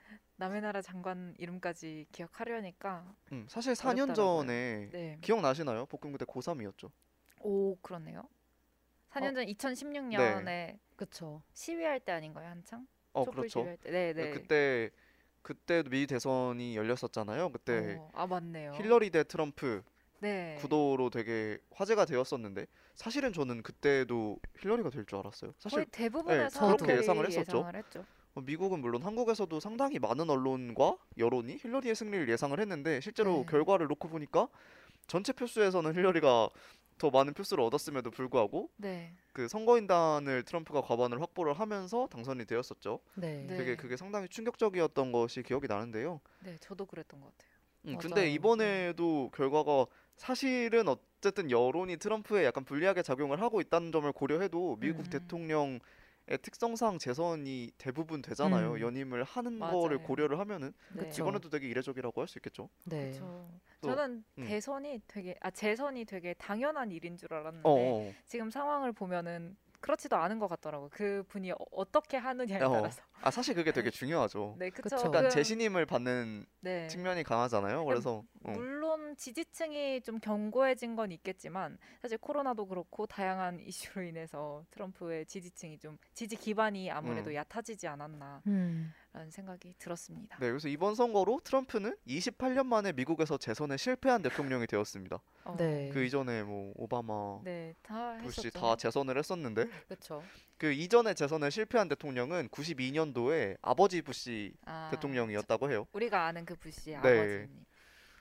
남의 0.43 0.61
나라 0.61 0.83
장관 0.83 1.37
이름까지 1.39 2.07
기억하려니까 2.11 3.15
음, 3.31 3.47
사실 3.49 3.75
4년 3.75 4.09
어렵더라고요. 4.11 4.15
전에 4.15 4.89
네. 4.91 5.19
기억나시나요? 5.21 5.87
볶음 5.87 6.11
그때 6.11 6.25
고3이었죠. 6.25 6.91
오 7.43 7.77
그렇네요. 7.77 8.25
4년 9.13 9.31
어? 9.31 9.35
전 9.35 9.47
2016년에 9.47 10.79
그쵸. 10.97 11.43
시위할 11.53 12.01
때 12.01 12.11
아닌가요 12.11 12.49
한창? 12.49 12.89
어 13.13 13.25
촛불 13.25 13.43
그렇죠. 13.43 13.61
시위할 13.61 13.77
때. 13.77 13.91
네, 13.93 14.13
네. 14.15 14.31
그때 14.31 14.91
그때 15.43 15.85
미 15.85 16.09
대선이 16.09 16.77
열렸었잖아요. 16.77 17.51
그때 17.53 17.97
어, 18.01 18.11
아 18.13 18.27
맞네요. 18.27 18.73
힐러리 18.75 19.11
대 19.11 19.23
트럼프 19.23 19.83
네. 20.19 20.57
구도로 20.61 21.11
되게 21.11 21.59
화제가 21.73 22.05
되었었는데 22.05 22.67
사실은 22.97 23.33
저는 23.33 23.63
그때도 23.63 24.39
힐러리가 24.59 24.91
될 24.91 25.05
줄 25.07 25.19
알았어요. 25.21 25.53
사실 25.61 25.77
거의 25.77 25.87
대부분의 25.87 26.39
네, 26.39 26.51
사람들이 26.51 26.87
그렇게 26.87 26.99
예상을 26.99 27.27
했었죠. 27.29 27.59
예상을 27.59 27.77
했죠. 27.77 28.05
어, 28.35 28.41
미국은 28.41 28.81
물론 28.81 29.03
한국에서도 29.03 29.61
상당히 29.61 29.99
많은 29.99 30.29
언론과 30.31 30.97
여론이 31.19 31.59
힐러리의 31.61 31.95
승리를 31.95 32.29
예상을 32.29 32.59
했는데 32.59 33.01
실제로 33.01 33.39
네. 33.39 33.47
결과를 33.47 33.87
놓고 33.89 34.09
보니까 34.09 34.49
전체 35.07 35.33
표수에서는 35.33 35.95
힐러리가 35.95 36.49
더 36.99 37.11
많은 37.11 37.35
표수를 37.35 37.65
얻었음에도 37.65 38.11
불구하고 38.11 38.71
네. 38.77 39.13
그 39.33 39.49
선거인단을 39.49 40.45
트럼프가 40.45 40.83
과반을 40.83 41.21
확보를 41.21 41.55
하면서 41.55 42.07
당선이 42.07 42.47
되었었죠. 42.47 43.01
네. 43.15 43.45
네. 43.47 43.57
되게 43.57 43.77
그게 43.77 43.97
상당히 43.97 44.29
충격적이었던 44.29 45.13
것이 45.13 45.43
기억이 45.43 45.67
나는데요. 45.67 46.21
네, 46.41 46.57
저도 46.61 46.87
그랬던 46.87 47.21
것 47.21 47.27
같아요. 47.27 47.53
음. 47.87 47.99
근데 47.99 48.31
이번에도 48.31 49.31
결과가 49.35 49.87
사실은 50.17 50.87
어쨌든 50.87 51.51
여론이 51.51 51.97
트럼프에 51.97 52.45
약간 52.45 52.65
불리하게 52.65 53.03
작용을 53.03 53.41
하고 53.41 53.61
있다는 53.61 53.91
점을 53.91 54.11
고려해도 54.13 54.77
미국 54.79 55.07
음. 55.07 55.11
대통령의 55.11 55.81
특성상 56.43 56.99
재선이 56.99 57.73
대부분 57.79 58.23
되잖아요. 58.23 58.73
음. 58.75 58.81
연임을 58.81 59.25
하는 59.25 59.59
맞아요. 59.59 59.81
거를 59.81 59.99
고려를 60.03 60.39
하면은 60.39 60.73
그쵸. 60.97 61.23
이번에도 61.23 61.51
되게 61.51 61.69
이례적이라고 61.69 62.21
할 62.21 62.29
수 62.29 62.39
있겠죠. 62.39 62.69
네. 62.87 63.11
그렇죠. 63.11 63.51
또, 63.81 63.89
저는 63.89 64.25
음. 64.39 64.45
대선이 64.45 65.03
되게 65.09 65.35
아 65.41 65.51
재선이 65.51 66.05
되게 66.05 66.35
당연한 66.35 66.91
일인 66.93 67.17
줄 67.17 67.35
알았는데 67.35 67.69
어, 67.69 67.73
어. 67.75 68.13
지금 68.27 68.51
상황을 68.51 68.93
보면은 68.93 69.57
그렇지도 69.81 70.17
않은 70.17 70.39
것 70.39 70.47
같더라고요. 70.47 70.89
그 70.93 71.25
분이 71.29 71.51
어, 71.51 71.57
어떻게 71.73 72.17
하느냐에 72.17 72.63
어. 72.63 72.71
따라서. 72.73 73.03
아 73.23 73.31
사실 73.31 73.55
그게 73.55 73.73
되게 73.73 73.91
중요하죠. 73.91 74.57
네, 74.59 74.71
그쵸. 74.71 74.97
그쵸. 74.97 75.07
약간 75.07 75.25
그- 75.25 75.31
재신임을 75.31 75.87
받는 75.87 76.45
네. 76.61 76.89
측면이 76.89 77.23
강하잖아요. 77.23 77.85
그래서 77.85 78.25
어. 78.45 78.51
물론 78.51 79.17
지지층이 79.17 80.03
좀 80.03 80.19
견고해진 80.19 80.97
건 80.97 81.13
있겠지만 81.13 81.79
사실 82.01 82.19
코로나도 82.19 82.67
그렇고 82.67 83.07
다양한 83.07 83.61
이슈로 83.67 84.03
인해서 84.05 84.65
트럼프의 84.73 85.27
지지층이 85.27 85.79
좀 85.79 85.99
지지 86.15 86.37
기반이 86.37 86.91
아무래도 86.91 87.31
음. 87.31 87.35
얕아지지 87.35 87.87
않았나라는 87.87 88.43
음. 88.49 88.93
생각이 89.31 89.75
들었습니다. 89.79 90.37
네, 90.41 90.49
그래서 90.49 90.69
이번 90.69 90.95
선거로 90.95 91.41
트럼프는 91.45 91.97
28년 92.07 92.67
만에 92.67 92.93
미국에서 92.93 93.37
재선에 93.39 93.77
실패한 93.77 94.23
대통령이 94.23 94.67
되었습니다. 94.67 95.21
어, 95.45 95.57
네. 95.57 95.91
그 95.93 96.05
이전에 96.05 96.43
뭐 96.45 96.73
오바마, 96.77 97.41
네, 97.45 97.75
다 97.83 98.17
부시 98.23 98.47
했었죠. 98.47 98.51
다 98.61 98.77
재선을 98.77 99.19
했었는데 99.19 99.67
그쵸. 99.89 100.23
그 100.57 100.73
이전에 100.73 101.15
재선에 101.15 101.51
실패한 101.51 101.89
대통령은 101.89 102.49
92년 102.49 103.12
도에 103.13 103.57
아버지 103.63 104.03
부시 104.03 104.55
아, 104.65 104.89
대통령이었다고 104.91 105.71
해요. 105.71 105.87
우리가 105.93 106.27
아는 106.27 106.45
그 106.45 106.55
부시 106.57 106.91
네. 106.91 106.97
아버지님. 106.97 107.65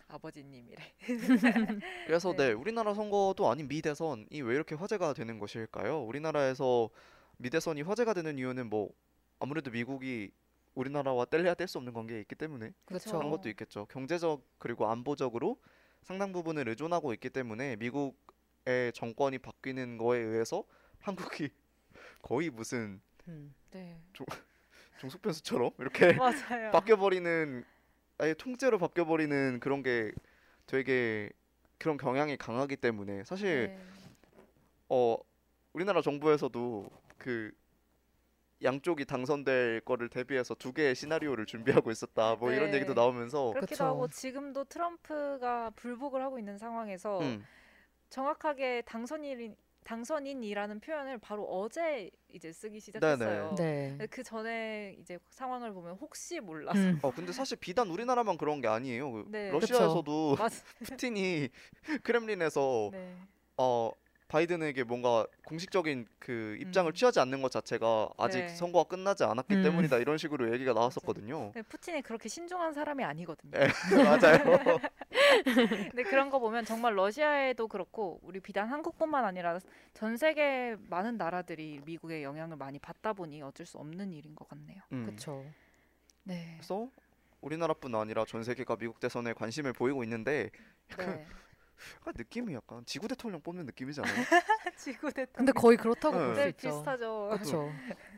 아버지님이래. 0.08 0.94
그래서 2.06 2.32
네. 2.36 2.48
네, 2.48 2.52
우리나라 2.52 2.94
선거도 2.94 3.50
아닌 3.50 3.68
미 3.68 3.82
대선이 3.82 4.42
왜 4.42 4.56
이렇게 4.56 4.76
화제가 4.76 5.14
되는 5.14 5.40
것일까요? 5.40 6.02
우리나라에서 6.04 6.90
미 7.38 7.50
대선이 7.50 7.82
화제가 7.82 8.14
되는 8.14 8.38
이유는 8.38 8.70
뭐 8.70 8.92
아무래도 9.40 9.72
미국이 9.72 10.32
우리나라와 10.76 11.26
뗄래야 11.26 11.54
뗄 11.56 11.68
수 11.68 11.78
없는 11.78 11.94
관계에 11.94 12.20
있기 12.22 12.36
때문에 12.36 12.74
그쵸. 12.86 13.12
그런 13.12 13.30
것도 13.32 13.50
있겠죠. 13.50 13.86
경제적 13.88 14.46
그리고 14.58 14.88
안보적으로 14.88 15.58
상당 16.04 16.32
부분을 16.32 16.68
의존하고 16.70 17.14
있기 17.14 17.30
때문에 17.30 17.76
미국의 17.78 18.94
정권이 18.94 19.40
바뀌는 19.40 19.98
거에 19.98 20.20
의해서 20.20 20.64
한국이 21.00 21.50
거의 22.22 22.50
무슨 22.50 23.02
음. 23.28 23.54
네. 23.72 24.02
종속변수처럼 25.02 25.72
이렇게 25.80 26.14
맞아요. 26.22 26.72
바뀌어버리는 26.72 27.64
아예 28.20 28.34
통째로 28.36 28.78
바뀌어버리는 28.78 29.60
그런 29.60 29.82
게 29.82 30.12
되게 30.68 31.32
그런 31.80 31.98
경향이 31.98 32.38
강하기 32.38 32.78
때문에 32.78 33.24
사실 33.24 33.68
네. 33.68 33.84
어 34.90 35.18
우리나라 35.74 36.02
정부에서도 36.02 36.90
그 37.18 37.52
양쪽이 38.64 39.06
당선될 39.06 39.82
거를 39.82 40.08
대비해서 40.08 40.54
두 40.54 40.72
개의 40.72 40.94
시나리오를 40.94 41.48
준비하고 41.48 41.90
있었다. 41.90 42.36
뭐 42.36 42.52
이런 42.52 42.70
네. 42.70 42.76
얘기도 42.76 42.94
나오면서 42.94 43.54
그렇기도 43.54 43.68
그쵸. 43.76 43.86
하고 43.86 44.08
지금도 44.08 44.66
트럼프가 44.66 45.72
불복을 45.72 46.22
하고 46.22 46.38
있는 46.38 46.60
상황에서 46.60 47.20
음, 47.22 47.44
정확하게 48.12 48.84
당선인 48.86 49.56
당선인이라는 49.84 50.80
표현을 50.80 51.18
바로 51.18 51.44
어제 51.46 52.10
이제 52.30 52.52
쓰기 52.52 52.80
시작했어요. 52.80 53.56
네. 53.58 53.98
그 54.10 54.24
전에 54.24 54.96
이제 55.00 55.18
상황을 55.30 55.74
보면 55.74 55.98
혹시 56.00 56.40
몰라서 56.40 56.80
음. 56.80 57.00
어 57.02 57.12
근데 57.12 57.32
사실 57.32 57.58
비단 57.58 57.90
우리나라만 57.90 58.38
그런 58.38 58.62
게 58.62 58.68
아니에요. 58.68 59.12
그 59.12 59.26
네. 59.28 59.52
러시아에서도 59.52 60.36
맞 60.38 60.52
푸틴이 60.84 61.50
크렘린에서 62.04 62.90
네. 62.92 63.16
어 63.58 63.92
바이든에게 64.32 64.86
뭔가 64.86 65.28
공식적인 65.44 66.08
그 66.18 66.58
입장을 66.62 66.90
음. 66.90 66.94
취하지 66.94 67.20
않는 67.20 67.42
것 67.42 67.52
자체가 67.52 68.10
아직 68.18 68.40
네. 68.40 68.48
선거가 68.48 68.88
끝나지 68.88 69.26
않았기 69.26 69.56
음. 69.56 69.64
때문이다 69.64 69.98
이런 69.98 70.18
식으로 70.18 70.54
얘기가 70.54 70.72
나왔었거든요. 70.72 71.52
근데 71.52 71.62
푸틴이 71.64 72.02
그렇게 72.02 72.30
신중한 72.30 72.72
사람이 72.72 73.04
아니거든요. 73.04 73.52
네. 73.52 73.68
맞아요. 74.06 74.80
근데 75.92 76.04
그런 76.04 76.30
거 76.30 76.40
보면 76.40 76.64
정말 76.64 76.98
러시아에도 76.98 77.68
그렇고 77.68 78.22
우리 78.24 78.40
비단 78.40 78.70
한국뿐만 78.70 79.26
아니라 79.26 79.60
전 79.94 80.16
세계 80.16 80.78
많은 80.88 81.18
나라들이 81.18 81.82
미국의 81.84 82.24
영향을 82.24 82.56
많이 82.56 82.80
받다 82.80 83.12
보니 83.12 83.42
어쩔 83.42 83.66
수 83.66 83.80
없는 83.80 84.14
일인 84.14 84.34
것 84.34 84.48
같네요. 84.48 84.82
음. 84.94 85.06
그렇죠. 85.06 85.44
네. 86.24 86.54
그래서 86.56 86.90
우리나라뿐 87.42 87.94
아니라 87.96 88.24
전 88.24 88.44
세계가 88.44 88.78
미국 88.78 89.02
대선에 89.02 89.34
관심을 89.34 89.74
보이고 89.74 90.04
있는데 90.04 90.52
네. 90.98 91.26
약간 92.00 92.14
느낌이 92.18 92.54
약간 92.54 92.86
지구 92.86 93.08
대통령 93.08 93.42
뽑는 93.42 93.66
느낌이잖아요. 93.66 94.14
지구 94.78 95.12
대통령. 95.12 95.46
근데 95.46 95.52
거의 95.52 95.78
그렇다고 95.78 96.18
네. 96.18 96.26
볼수 96.26 96.42
네, 96.42 96.50
있죠. 96.50 96.70
비슷하죠. 96.70 97.30
그렇죠. 97.32 97.72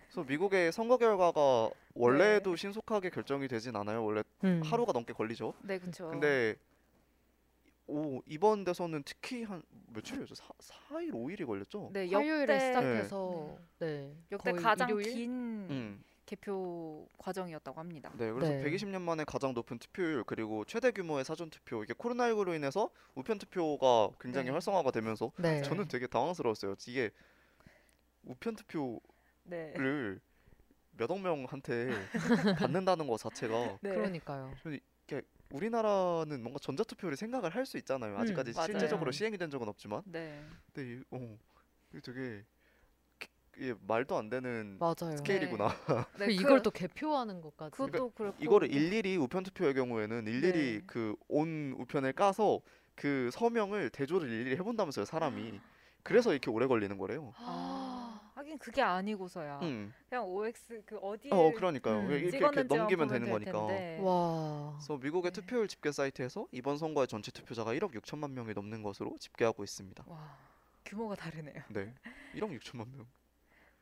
그래서 0.07 0.23
미국의 0.27 0.71
선거 0.71 0.97
결과가 0.97 1.69
원래도 1.93 2.55
신속하게 2.55 3.09
결정이 3.09 3.47
되진 3.47 3.75
않아요. 3.75 4.03
원래 4.03 4.23
음. 4.43 4.61
하루가 4.63 4.91
넘게 4.91 5.13
걸리죠. 5.13 5.53
네, 5.61 5.79
그렇죠. 5.79 6.09
근데 6.09 6.55
오 7.85 8.21
이번 8.25 8.63
대선은 8.63 9.03
특히 9.03 9.43
한 9.43 9.61
며칠이었죠? 9.87 10.35
4, 10.35 10.45
4일, 10.89 11.11
5일이 11.11 11.45
걸렸죠? 11.45 11.89
네, 11.91 12.07
화요일에 12.09 12.41
역대 12.41 12.59
시작해서 12.59 13.57
네. 13.79 14.15
역대 14.31 14.51
거의 14.51 14.63
가장 14.63 14.89
일요일? 14.89 15.13
긴 15.13 15.31
음. 15.69 16.03
개표 16.37 17.07
과정이었다고 17.19 17.79
합니다. 17.79 18.11
네, 18.17 18.31
그래서 18.31 18.51
네. 18.51 18.63
120년 18.63 19.01
만에 19.01 19.23
가장 19.23 19.53
높은 19.53 19.77
투표율 19.77 20.23
그리고 20.23 20.65
최대 20.65 20.91
규모의 20.91 21.23
사전 21.23 21.49
투표 21.51 21.83
이게 21.83 21.93
코로나19로 21.93 22.55
인해서 22.55 22.89
우편 23.13 23.37
투표가 23.37 24.09
굉장히 24.19 24.47
네. 24.47 24.51
활성화가 24.51 24.89
되면서 24.91 25.31
네. 25.37 25.61
저는 25.61 25.87
되게 25.87 26.07
당황스러웠어요. 26.07 26.75
이게 26.87 27.11
우편 28.23 28.55
투표를 28.55 28.99
네. 29.43 29.73
몇억 30.97 31.19
명한테 31.21 31.89
받는다는 32.59 33.07
것 33.07 33.17
자체가 33.17 33.77
네. 33.81 33.89
그러니까요. 33.91 34.53
우리나라는 35.51 36.41
뭔가 36.41 36.57
전자 36.59 36.83
투표를 36.83 37.15
생각을 37.15 37.53
할 37.53 37.67
수 37.67 37.77
있잖아요. 37.77 38.15
음, 38.15 38.19
아직까지 38.19 38.53
맞아요. 38.53 38.65
실제적으로 38.65 39.11
시행이 39.11 39.37
된 39.37 39.51
적은 39.51 39.67
없지만, 39.67 40.01
네. 40.05 40.43
근데 40.73 40.93
이, 40.95 41.03
어, 41.11 41.37
이게 41.91 42.01
되게 42.01 42.39
기- 42.39 42.52
이게 43.57 43.73
말도 43.87 44.17
안 44.17 44.29
되는 44.29 44.77
맞아요. 44.79 45.17
스케일이구나. 45.17 45.67
네, 46.19 46.25
그 46.27 46.31
이걸 46.31 46.61
또 46.61 46.71
개표하는 46.71 47.41
것까지. 47.41 47.71
그것도 47.71 48.11
그렇고 48.11 48.43
이거를 48.43 48.71
일일이 48.73 49.17
우편 49.17 49.43
투표의 49.43 49.73
경우에는 49.73 50.27
일일이 50.27 50.79
네. 50.79 50.81
그온 50.85 51.75
우편을 51.77 52.13
까서 52.13 52.61
그 52.95 53.29
서명을 53.31 53.89
대조를 53.91 54.29
일일이 54.29 54.55
해본다면서요 54.57 55.05
사람이. 55.05 55.59
그래서 56.03 56.31
이렇게 56.31 56.51
오래 56.51 56.67
걸리는 56.67 56.97
거래요. 56.97 57.33
아, 57.39 58.19
하긴 58.35 58.57
그게 58.57 58.81
아니고서야. 58.81 59.59
음. 59.61 59.93
그냥 60.09 60.25
OX 60.25 60.81
그 60.85 60.97
어디에 60.97 61.31
어 61.31 61.51
그러니까요. 61.55 61.99
음. 62.01 62.11
이렇게, 62.11 62.37
이렇게 62.37 62.63
넘기면 62.63 63.07
되는 63.07 63.23
될 63.25 63.31
거니까. 63.31 63.51
텐데. 63.67 63.99
와. 64.01 64.73
그래서 64.77 64.97
미국의 64.97 65.31
네. 65.31 65.41
투표율 65.41 65.67
집계 65.69 65.91
사이트에서 65.91 66.47
이번 66.51 66.77
선거의 66.77 67.07
전체 67.07 67.31
투표자가 67.31 67.73
1억 67.75 67.93
6천만 67.93 68.31
명이 68.31 68.53
넘는 68.53 68.83
것으로 68.83 69.15
집계하고 69.19 69.63
있습니다. 69.63 70.03
와, 70.07 70.37
규모가 70.85 71.15
다르네요. 71.15 71.63
네, 71.69 71.93
1억 72.35 72.59
6천만 72.59 72.89
명. 72.93 73.07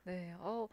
네. 0.04 0.34
어, 0.40 0.68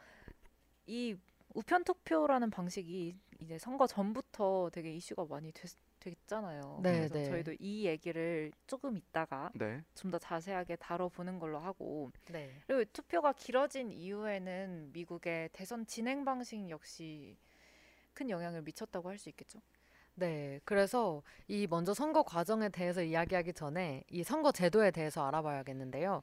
이 0.87 1.17
우편 1.55 1.85
투표라는 1.85 2.51
방식이 2.51 3.15
이제 3.41 3.59
선거 3.59 3.87
전부터 3.87 4.71
되게 4.73 4.93
이슈가 4.93 5.25
많이 5.27 5.53
됐, 5.53 5.71
됐잖아요. 6.01 6.81
네, 6.83 6.93
그래서 7.09 7.15
네. 7.15 7.25
저희도 7.25 7.55
이 7.59 7.85
얘기를 7.87 8.53
조금 8.67 8.97
이따가 8.97 9.51
네, 9.55 9.83
좀 9.95 10.11
더 10.11 10.19
자세하게 10.19 10.77
다뤄보는 10.77 11.39
걸로 11.39 11.59
하고 11.59 12.11
네. 12.31 12.53
그리고 12.67 12.85
투표가 12.93 13.33
길어진 13.35 13.91
이후에는 13.91 14.93
미국의 14.93 15.51
대선 15.53 15.87
진행 15.87 16.25
방식 16.25 16.69
역시 16.71 17.37
큰 18.15 18.31
영향을 18.31 18.63
미쳤다고 18.63 19.09
할 19.11 19.19
수 19.19 19.29
있겠죠. 19.29 19.61
네. 20.15 20.61
그래서 20.65 21.23
이 21.47 21.67
먼저 21.69 21.95
선거 21.95 22.23
과정에 22.23 22.69
대해서 22.71 23.03
이야기하기 23.03 23.53
전에 23.53 24.03
이 24.11 24.25
선거 24.25 24.51
제도에 24.53 24.91
대해서 24.91 25.25
알아봐야겠는데요. 25.27 26.23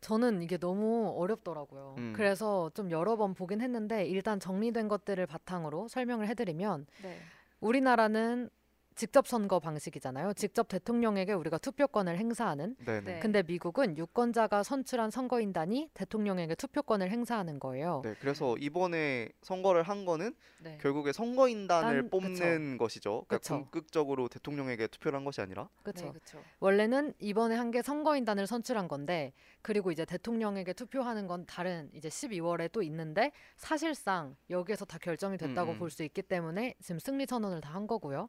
저는 0.00 0.42
이게 0.42 0.56
너무 0.56 1.12
어렵더라고요. 1.16 1.94
음. 1.98 2.12
그래서 2.16 2.70
좀 2.74 2.90
여러 2.90 3.16
번 3.16 3.34
보긴 3.34 3.60
했는데 3.60 4.06
일단 4.06 4.40
정리된 4.40 4.88
것들을 4.88 5.24
바탕으로 5.26 5.88
설명을 5.88 6.26
해드리면 6.28 6.86
네. 7.02 7.18
우리나라는 7.60 8.50
직접 8.96 9.26
선거 9.26 9.60
방식이잖아요. 9.60 10.34
직접 10.34 10.68
대통령에게 10.68 11.32
우리가 11.32 11.56
투표권을 11.56 12.18
행사하는. 12.18 12.76
네, 12.84 13.00
네. 13.00 13.12
네. 13.14 13.18
근데 13.20 13.42
미국은 13.42 13.96
유권자가 13.96 14.62
선출한 14.62 15.10
선거인단이 15.10 15.88
대통령에게 15.94 16.54
투표권을 16.54 17.08
행사하는 17.08 17.60
거예요. 17.60 18.02
네, 18.04 18.14
그래서 18.20 18.56
이번에 18.58 19.30
선거를 19.40 19.84
한 19.84 20.04
거는 20.04 20.34
네. 20.58 20.76
결국에 20.82 21.12
선거인단을 21.12 22.02
단- 22.02 22.10
뽑는 22.10 22.76
것이죠. 22.76 23.24
그러니까 23.26 23.38
그쵸. 23.38 23.54
궁극적으로 23.62 24.28
대통령에게 24.28 24.88
투표를 24.88 25.16
한 25.16 25.24
것이 25.24 25.40
아니라. 25.40 25.70
그렇죠. 25.82 26.06
네, 26.06 26.10
그렇죠. 26.12 26.42
원래는 26.58 27.14
이번에 27.20 27.54
한 27.54 27.70
게 27.70 27.80
선거인단을 27.82 28.46
선출한 28.48 28.86
건데 28.88 29.32
그리고 29.62 29.90
이제 29.90 30.04
대통령에게 30.04 30.74
투표하는 30.74 31.26
건 31.26 31.44
다른 31.46 31.90
이제 31.94 32.08
12월에 32.08 32.70
또 32.72 32.82
있는데 32.82 33.32
사실상 33.56 34.36
여기에서 34.50 34.84
다 34.84 34.98
결정이 34.98 35.38
됐다고 35.38 35.72
음, 35.72 35.76
음. 35.76 35.78
볼수 35.78 36.02
있기 36.04 36.22
때문에 36.22 36.74
지금 36.80 36.98
승리 36.98 37.26
선언을 37.26 37.60
다 37.62 37.70
한 37.70 37.86
거고요. 37.86 38.28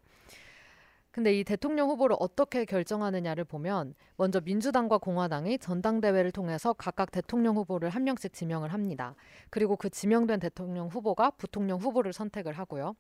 근데 1.12 1.38
이 1.38 1.44
대통령 1.44 1.90
후보를 1.90 2.16
어떻게 2.20 2.64
결정하느냐를 2.64 3.44
보면 3.44 3.96
먼저 4.16 4.40
민주당과 4.40 5.00
공화당이 5.00 5.60
전당대회를 5.60 6.32
통해서 6.32 6.72
각각 6.72 7.12
대통령 7.12 7.58
후보를 7.58 7.90
한 7.90 8.06
명씩 8.06 8.32
지명을 8.32 8.72
합니다. 8.72 9.14
그리고 9.50 9.76
그 9.76 9.90
지명된 9.90 10.40
대통령 10.40 10.88
후보가 10.88 11.32
부통령 11.32 11.80
후보를 11.80 12.14
선택을 12.14 12.54
하고요. 12.54 12.96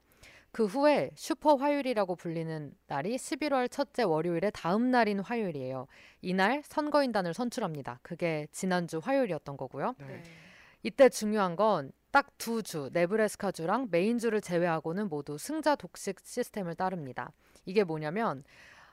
그 0.52 0.66
후에 0.66 1.12
슈퍼 1.16 1.56
화요일이라고 1.56 2.16
불리는 2.16 2.74
날이 2.88 3.16
11월 3.16 3.72
첫째 3.72 4.04
월요일의 4.04 4.52
다음 4.54 4.92
날인 4.92 5.20
화요일이에요. 5.20 5.88
이날 6.22 6.62
선거인단을 6.66 7.34
선출합니다. 7.34 8.00
그게 8.02 8.48
지난주 8.52 9.00
화요일이었던 9.02 9.56
거고요. 9.58 9.96
네. 10.00 10.24
이때 10.84 11.10
중요한 11.10 11.56
건 11.56 11.92
딱 12.12 12.38
두 12.38 12.62
주, 12.62 12.90
네브래스카주랑 12.92 13.88
메인주를 13.90 14.42
제외하고는 14.42 15.08
모두 15.08 15.38
승자 15.38 15.76
독식 15.76 16.20
시스템을 16.22 16.76
따릅니다. 16.76 17.32
이게 17.66 17.84
뭐냐면 17.84 18.44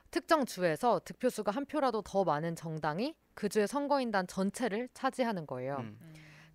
특정 0.09 0.45
주에서 0.45 1.01
득표수가 1.03 1.51
한 1.51 1.65
표라도 1.65 2.01
더 2.01 2.23
많은 2.23 2.55
정당이 2.55 3.15
그 3.33 3.49
주의 3.49 3.67
선거인단 3.67 4.27
전체를 4.27 4.89
차지하는 4.93 5.45
거예요. 5.45 5.77
음. 5.79 5.99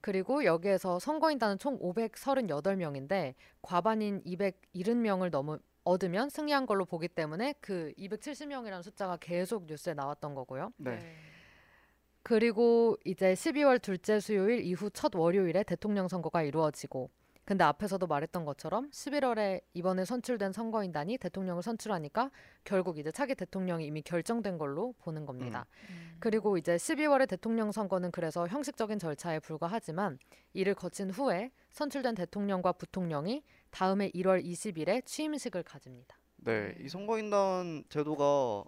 음. 0.05 0.15
그리고 0.15 0.45
여기에서 0.45 0.99
선거인단은 0.99 1.59
총 1.59 1.79
538명인데 1.79 3.35
과반인 3.63 4.23
270명을 4.25 5.31
넘어 5.31 5.59
얻으면 5.85 6.29
승리한 6.29 6.67
걸로 6.67 6.85
보기 6.85 7.09
때문에 7.09 7.55
그 7.61 7.93
270명이라는 7.99 8.83
숫자가 8.83 9.17
계속 9.17 9.65
뉴스에 9.65 9.95
나왔던 9.95 10.35
거고요. 10.35 10.73
네. 10.77 10.99
그리고 12.23 12.97
이제 13.05 13.33
12월 13.35 13.81
둘째 13.81 14.21
수요일 14.21 14.61
이후 14.61 14.91
첫 14.91 15.15
월요일에 15.15 15.63
대통령 15.63 16.09
선거가 16.09 16.43
이루어지고 16.43 17.11
근데 17.45 17.63
앞에서도 17.63 18.07
말했던 18.07 18.45
것처럼 18.45 18.91
11월에 18.91 19.61
이번에 19.75 20.05
선출된 20.05 20.53
선거인단이 20.53 21.19
대통령을 21.19 21.63
선출하니까 21.63 22.31
결국 22.65 22.99
이제 22.99 23.11
차기 23.13 23.35
대통령이 23.35 23.87
이미 23.87 24.01
결정된 24.01 24.57
걸로 24.57 24.95
보는 25.01 25.27
겁니다. 25.27 25.67
음. 25.91 26.17
그리고 26.21 26.57
이제 26.57 26.77
12월의 26.77 27.29
대통령 27.29 27.71
선거는 27.71 28.11
그래서 28.13 28.49
형식적인 28.49 28.99
절차에 28.99 29.41
불과하지만 29.41 30.19
이를 30.55 30.75
거친 30.75 31.11
후에 31.11 31.51
선출된 31.71 32.15
대통령과 32.15 32.73
부통령이 32.73 33.43
다음해 33.71 34.11
1월 34.13 34.43
20일에 34.43 35.05
취임식을 35.05 35.65
가집니다. 35.65 36.17
네, 36.37 36.69
네. 36.69 36.75
이 36.81 36.89
선거인단 36.89 37.85
제도가 37.91 38.65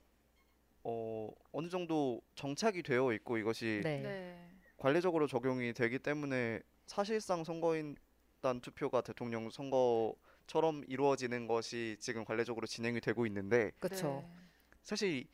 어, 0.89 1.31
어느 1.53 1.69
정도 1.69 2.21
정착이 2.35 2.83
되어 2.83 3.12
있고 3.15 3.39
이것이 3.39 3.81
네. 3.83 4.03
네. 4.03 4.51
관례적으로 4.77 5.27
적용이 5.27 5.73
되기 5.73 5.99
때문에 5.99 6.61
사실상 6.87 7.43
선거인 7.43 7.97
단 8.46 8.61
투표가 8.61 9.00
대통령 9.00 9.50
선거처럼 9.50 10.85
이루어지는 10.87 11.48
것이 11.48 11.96
지금 11.98 12.24
관례적으로 12.24 12.68
진행이 12.68 13.00
되고 13.00 13.26
있는데 13.26 13.72
그렇죠. 13.80 14.24
네. 14.24 14.28
사실 14.85 15.26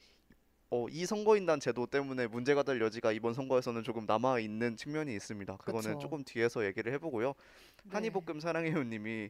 어, 0.70 0.86
이 0.88 1.04
선거인단 1.04 1.60
제도 1.60 1.84
때문에 1.86 2.26
문제가 2.26 2.62
될 2.62 2.80
여지가 2.80 3.12
이번 3.12 3.34
선거에서는 3.34 3.82
조금 3.82 4.06
남아 4.06 4.38
있는 4.38 4.78
측면이 4.78 5.14
있습니다. 5.14 5.58
그거는 5.58 5.90
그쵸. 5.90 5.98
조금 5.98 6.24
뒤에서 6.24 6.64
얘기를 6.64 6.90
해보고요. 6.94 7.34
네. 7.84 7.90
한이볶음 7.90 8.40
사랑해요님이 8.40 9.28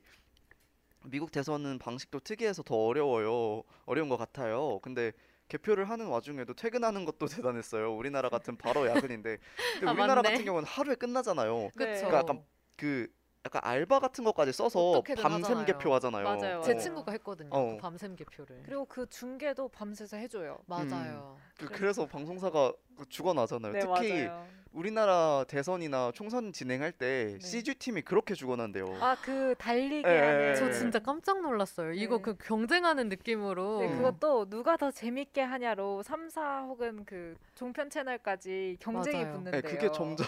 미국 1.06 1.32
대선은 1.32 1.80
방식도 1.80 2.20
특이해서 2.20 2.62
더 2.62 2.76
어려워요. 2.76 3.64
어려운 3.84 4.08
것 4.08 4.16
같아요. 4.16 4.78
근데 4.78 5.10
개표를 5.48 5.90
하는 5.90 6.06
와중에도 6.06 6.54
퇴근하는 6.54 7.04
것도 7.04 7.26
대단했어요. 7.44 7.92
우리나라 7.92 8.28
같은 8.28 8.56
바로 8.56 8.86
야근인데 8.86 9.38
근데 9.72 9.86
아, 9.88 9.90
우리나라 9.90 10.22
맞네. 10.22 10.30
같은 10.30 10.44
경우는 10.44 10.68
하루에 10.68 10.94
끝나잖아요. 10.94 11.70
그쵸. 11.76 12.06
그러니까 12.06 12.18
약간 12.18 12.44
그 12.76 13.08
약간 13.44 13.60
알바 13.64 13.98
같은 13.98 14.22
것까지 14.22 14.52
써서 14.52 14.90
어떻게든 14.90 15.22
밤샘 15.22 15.42
하잖아요. 15.42 15.66
개표 15.66 15.92
하잖아요. 15.94 16.22
맞아요, 16.24 16.62
제 16.62 16.74
맞아요. 16.74 16.78
친구가 16.78 17.12
했거든요. 17.12 17.50
어. 17.52 17.72
그 17.72 17.76
밤샘 17.78 18.14
개표를. 18.14 18.62
그리고 18.64 18.84
그 18.84 19.08
중계도 19.08 19.68
밤새서 19.68 20.16
해줘요. 20.16 20.58
맞아요. 20.66 21.36
그, 21.58 21.66
그래서 21.66 22.06
방송사가 22.06 22.72
그 22.96 23.08
죽어나잖아요. 23.08 23.72
네 23.72 23.80
특히 23.80 24.26
맞아요. 24.26 24.46
우리나라 24.72 25.44
대선이나 25.48 26.12
총선 26.14 26.52
진행할 26.52 26.92
때 26.92 27.36
네. 27.40 27.46
CG 27.46 27.74
팀이 27.74 28.02
그렇게 28.02 28.34
죽어난대요. 28.34 28.86
아 29.00 29.16
그 29.22 29.54
달리기 29.58 30.08
예, 30.08 30.18
하는 30.18 30.50
예, 30.50 30.54
저 30.54 30.68
예. 30.68 30.72
진짜 30.72 30.98
깜짝 31.00 31.42
놀랐어요. 31.42 31.92
이거 31.92 32.18
네. 32.18 32.22
그 32.22 32.36
경쟁하는 32.36 33.08
느낌으로. 33.08 33.80
네, 33.80 33.88
음. 33.88 33.96
그것도 33.98 34.48
누가 34.50 34.76
더 34.76 34.90
재밌게 34.92 35.42
하냐로 35.42 36.02
3, 36.04 36.28
4 36.30 36.62
혹은 36.62 37.04
그 37.04 37.36
종편 37.56 37.90
채널까지 37.90 38.76
경쟁이 38.80 39.24
맞아요. 39.24 39.34
붙는데요. 39.34 39.62
네, 39.62 39.68
그게 39.68 39.90
점점 39.90 40.26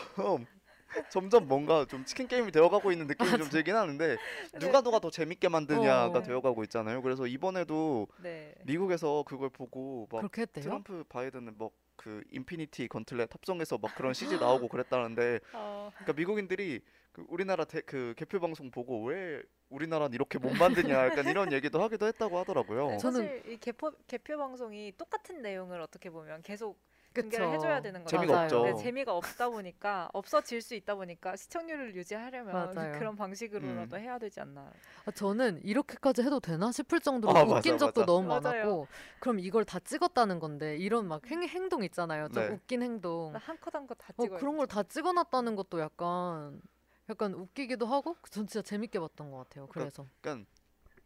점점 1.10 1.48
뭔가 1.48 1.84
좀 1.86 2.04
치킨 2.04 2.28
게임이 2.28 2.52
되어가고 2.52 2.92
있는 2.92 3.06
느낌이 3.06 3.30
좀 3.30 3.48
들긴 3.48 3.76
하는데 3.76 4.16
누가 4.60 4.80
누가 4.80 4.98
더 4.98 5.10
재밌게 5.10 5.48
만드냐가 5.48 6.18
어. 6.18 6.22
되어가고 6.22 6.62
있잖아요. 6.64 7.02
그래서 7.02 7.26
이번에도 7.26 8.06
네. 8.22 8.54
미국에서 8.64 9.24
그걸 9.26 9.50
보고 9.50 10.08
막 10.10 10.18
그렇게 10.18 10.42
했대요? 10.42 10.64
트럼프 10.64 11.04
바이든은 11.08 11.56
뭐그 11.58 12.22
Infinity 12.30 12.88
Gauntlet 12.88 13.32
합성해서 13.34 13.78
막 13.78 13.94
그런 13.94 14.14
CG 14.14 14.38
나오고 14.38 14.68
그랬다는데 14.68 15.40
어, 15.54 15.90
그러니까 15.94 16.12
미국인들이 16.14 16.80
그 17.12 17.24
우리나라 17.28 17.64
대, 17.64 17.80
그 17.80 18.14
개표 18.16 18.40
방송 18.40 18.70
보고 18.70 19.04
왜 19.04 19.40
우리나라는 19.70 20.14
이렇게 20.14 20.38
못 20.38 20.52
만드냐 20.56 21.06
약간 21.06 21.28
이런 21.28 21.52
얘기도 21.52 21.82
하기도 21.82 22.06
했다고 22.06 22.38
하더라고요. 22.38 22.88
네, 22.88 22.96
저는- 22.96 23.00
사실 23.00 23.42
이 23.46 23.56
개표 23.58 23.92
개표 24.06 24.36
방송이 24.36 24.92
똑같은 24.96 25.40
내용을 25.42 25.80
어떻게 25.80 26.10
보면 26.10 26.42
계속 26.42 26.78
그쵸. 27.14 27.44
해줘야 27.44 27.80
되는 27.80 28.04
재미가 28.04 28.26
거잖아요. 28.32 28.44
없죠. 28.62 28.64
네, 28.76 28.82
재미가 28.82 29.14
없다 29.16 29.48
보니까 29.48 30.08
없어질 30.12 30.60
수 30.60 30.74
있다 30.74 30.96
보니까 30.96 31.36
시청률을 31.36 31.94
유지하려면 31.94 32.52
맞아요. 32.74 32.92
그런 32.98 33.14
방식으로라도 33.16 33.96
음. 33.96 34.00
해야 34.00 34.18
되지 34.18 34.40
않나. 34.40 34.72
아, 35.06 35.10
저는 35.12 35.60
이렇게까지 35.64 36.22
해도 36.22 36.40
되나 36.40 36.72
싶을 36.72 37.00
정도로 37.00 37.36
아, 37.36 37.42
웃긴 37.42 37.74
맞아, 37.74 37.86
적도 37.86 38.00
맞아. 38.02 38.06
너무 38.12 38.28
맞아요. 38.28 38.40
많았고 38.42 38.88
그럼 39.20 39.38
이걸 39.38 39.64
다 39.64 39.78
찍었다는 39.78 40.40
건데 40.40 40.76
이런 40.76 41.06
막 41.06 41.24
행, 41.30 41.42
행동 41.44 41.84
있잖아요. 41.84 42.28
좀 42.28 42.42
네. 42.42 42.48
웃긴 42.52 42.82
행동. 42.82 43.32
한컷 43.36 43.74
한 43.74 43.86
컷다 43.86 44.08
어, 44.16 44.22
찍어요. 44.24 44.38
그런 44.40 44.56
걸 44.56 44.66
다 44.66 44.82
찍어놨다는 44.82 45.54
것도 45.56 45.78
약간 45.80 46.60
약간 47.08 47.34
웃기기도 47.34 47.86
하고 47.86 48.16
전 48.30 48.46
진짜 48.46 48.62
재밌게 48.62 48.98
봤던 48.98 49.30
것 49.30 49.36
같아요. 49.38 49.66
그래서 49.68 50.06
그러니까 50.20 50.48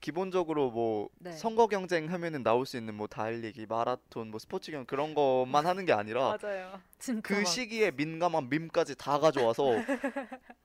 기본적으로 0.00 0.70
뭐 0.70 1.08
네. 1.18 1.32
선거 1.32 1.66
경쟁 1.66 2.12
하면은 2.12 2.42
나올 2.42 2.66
수 2.66 2.76
있는 2.76 2.94
뭐 2.94 3.06
달리기, 3.06 3.66
마라톤, 3.66 4.30
뭐 4.30 4.38
스포츠 4.38 4.70
경 4.70 4.84
그런 4.86 5.14
것만 5.14 5.66
하는 5.66 5.84
게 5.86 5.92
아니라 5.92 6.36
맞아요. 6.42 6.80
진짜 6.98 7.20
그 7.28 7.34
막 7.34 7.44
시기에 7.46 7.90
민감한 7.90 8.48
밈까지 8.48 8.96
다 8.96 9.18
가져와서 9.18 9.64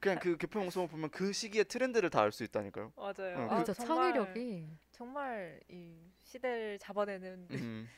그냥 0.00 0.18
그 0.18 0.36
개표 0.36 0.58
방송을 0.60 0.88
보면 0.88 1.10
그 1.10 1.32
시기의 1.32 1.64
트렌드를 1.66 2.10
다 2.10 2.22
알 2.22 2.32
수 2.32 2.42
있다니까요. 2.44 2.92
맞아요. 2.96 3.36
응, 3.38 3.50
아, 3.50 3.56
진짜 3.64 3.72
정말, 3.74 4.12
창의력이 4.12 4.68
정말 4.90 5.60
이 5.68 5.94
시대를 6.24 6.78
잡아내는 6.80 7.46
음. 7.52 7.88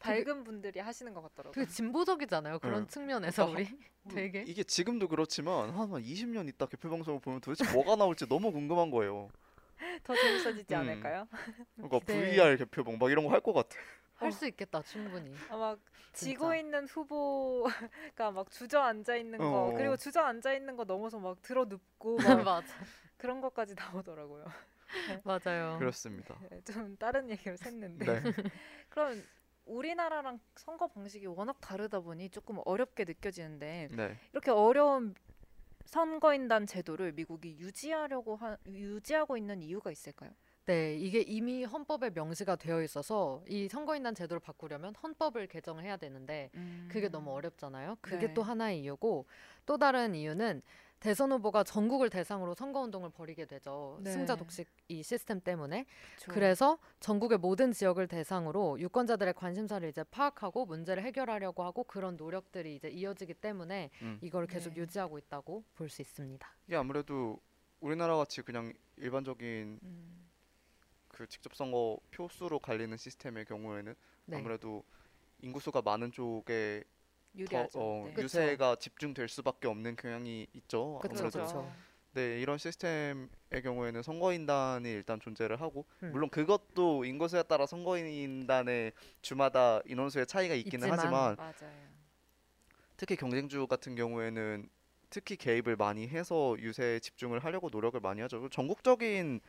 밝은 0.00 0.44
분들이 0.44 0.80
하시는 0.80 1.12
것 1.14 1.22
같더라고요. 1.22 1.52
되게 1.52 1.66
진보적이잖아요. 1.70 2.58
그런 2.58 2.82
응. 2.82 2.86
측면에서 2.88 3.44
어, 3.44 3.50
우리 3.50 3.68
되게 4.10 4.44
이게 4.46 4.62
지금도 4.64 5.08
그렇지만 5.08 5.70
한 5.70 5.90
20년 5.90 6.48
있다 6.48 6.66
개표 6.66 6.90
방송을 6.90 7.20
보면 7.20 7.40
도대체 7.40 7.70
뭐가 7.72 7.96
나올지 7.96 8.26
너무 8.28 8.50
궁금한 8.52 8.90
거예요. 8.90 9.28
더 10.04 10.14
재밌어지지 10.16 10.74
음. 10.74 10.80
않을까요? 10.80 11.28
그러니까 11.76 11.98
기대. 12.00 12.30
VR 12.32 12.56
개표봉 12.56 12.98
막 12.98 13.10
이런 13.10 13.24
거 13.24 13.30
할 13.30 13.40
것 13.40 13.52
같아. 13.52 13.76
할 14.16 14.32
수 14.32 14.46
있겠다 14.46 14.82
충분히. 14.82 15.34
아, 15.48 15.56
막 15.56 15.78
지고. 16.12 16.54
있는 16.54 16.86
후보가 16.86 18.30
막 18.32 18.50
주저앉아 18.50 19.16
있는 19.16 19.38
거 19.38 19.68
어. 19.68 19.72
그리고 19.74 19.96
주저앉아 19.96 20.52
있는 20.52 20.76
거 20.76 20.84
넘어서 20.84 21.18
막 21.18 21.40
들어 21.42 21.64
눕고 21.64 22.16
막 22.42 22.44
맞아 22.44 22.74
그런 23.16 23.40
것까지 23.40 23.74
나오더라고요. 23.74 24.44
맞아요. 25.24 25.76
그렇습니다. 25.78 26.38
네, 26.50 26.60
좀 26.62 26.96
다른 26.98 27.30
얘기를 27.30 27.56
샜는데 27.56 27.98
네. 28.04 28.22
그럼 28.90 29.22
우리나라랑 29.64 30.40
선거 30.56 30.86
방식이 30.88 31.26
워낙 31.26 31.60
다르다 31.60 32.00
보니 32.00 32.30
조금 32.30 32.58
어렵게 32.64 33.04
느껴지는데 33.04 33.88
네. 33.90 34.16
이렇게 34.32 34.50
어려운 34.50 35.14
선거인단 35.84 36.66
제도를 36.66 37.12
미국이 37.12 37.58
유지하려고 37.58 38.36
하, 38.36 38.56
유지하고 38.66 39.36
있는 39.36 39.62
이유가 39.62 39.90
있을까요? 39.90 40.30
네, 40.66 40.94
이게 40.94 41.20
이미 41.20 41.64
헌법에 41.64 42.10
명시가 42.10 42.54
되어 42.56 42.82
있어서 42.82 43.42
이 43.48 43.66
선거인단 43.68 44.14
제도를 44.14 44.38
바꾸려면 44.40 44.94
헌법을 45.02 45.48
개정을 45.48 45.82
해야 45.82 45.96
되는데 45.96 46.50
그게 46.86 47.08
너무 47.08 47.32
어렵잖아요. 47.32 47.96
그게 48.00 48.28
네. 48.28 48.34
또 48.34 48.42
하나의 48.42 48.80
이유고 48.82 49.26
또 49.66 49.78
다른 49.78 50.14
이유는 50.14 50.62
대선 51.00 51.32
후보가 51.32 51.64
전국을 51.64 52.10
대상으로 52.10 52.54
선거 52.54 52.80
운동을 52.80 53.08
벌이게 53.10 53.46
되죠. 53.46 53.98
네. 54.02 54.12
승자 54.12 54.36
독식 54.36 54.68
이 54.88 55.02
시스템 55.02 55.40
때문에. 55.40 55.86
그쵸. 56.16 56.30
그래서 56.30 56.78
전국의 57.00 57.38
모든 57.38 57.72
지역을 57.72 58.06
대상으로 58.06 58.78
유권자들의 58.80 59.32
관심사를 59.34 59.88
이제 59.88 60.04
파악하고 60.04 60.66
문제를 60.66 61.02
해결하려고 61.02 61.62
하고 61.64 61.84
그런 61.84 62.16
노력들이 62.16 62.76
이제 62.76 62.88
이어지기 62.88 63.34
때문에 63.34 63.90
음. 64.02 64.18
이걸 64.20 64.46
계속 64.46 64.74
네. 64.74 64.82
유지하고 64.82 65.16
있다고 65.18 65.64
볼 65.74 65.88
수 65.88 66.02
있습니다. 66.02 66.46
이게 66.68 66.76
아무래도 66.76 67.40
우리나라 67.80 68.16
같이 68.16 68.42
그냥 68.42 68.72
일반적인 68.98 69.80
음, 69.82 70.30
그 71.08 71.26
직접 71.26 71.54
선거 71.54 71.98
표수로 72.10 72.58
갈리는 72.58 72.94
시스템의 72.96 73.46
경우에는 73.46 73.94
네. 74.26 74.36
아무래도 74.36 74.84
인구수가 75.40 75.80
많은 75.80 76.12
쪽에 76.12 76.84
더 76.84 76.99
유리하죠. 77.36 77.78
어, 77.78 78.10
네. 78.14 78.22
유세가 78.22 78.76
집중될 78.76 79.28
수밖에 79.28 79.68
없는 79.68 79.96
경향이 79.96 80.46
있죠. 80.54 80.98
그쵸, 81.02 81.14
아무래도 81.14 81.44
그쵸. 81.44 81.72
네 82.12 82.40
이런 82.40 82.58
시스템의 82.58 83.28
경우에는 83.62 84.02
선거인단이 84.02 84.90
일단 84.90 85.20
존재를 85.20 85.60
하고 85.60 85.86
음. 86.02 86.10
물론 86.12 86.28
그것도 86.28 87.04
인구수에 87.04 87.44
따라 87.44 87.66
선거인단의 87.66 88.92
주마다 89.22 89.80
인원수의 89.86 90.26
차이가 90.26 90.54
있기는 90.54 90.88
있지만 90.88 90.98
하지만 90.98 91.36
맞아요. 91.36 91.90
특히 92.96 93.16
경쟁주 93.16 93.66
같은 93.68 93.94
경우에는 93.94 94.68
특히 95.08 95.36
개입을 95.36 95.76
많이 95.76 96.08
해서 96.08 96.56
유세에 96.58 96.98
집중을 97.00 97.44
하려고 97.44 97.68
노력을 97.70 97.98
많이 98.00 98.20
하죠. 98.22 98.48
전국적인 98.48 99.40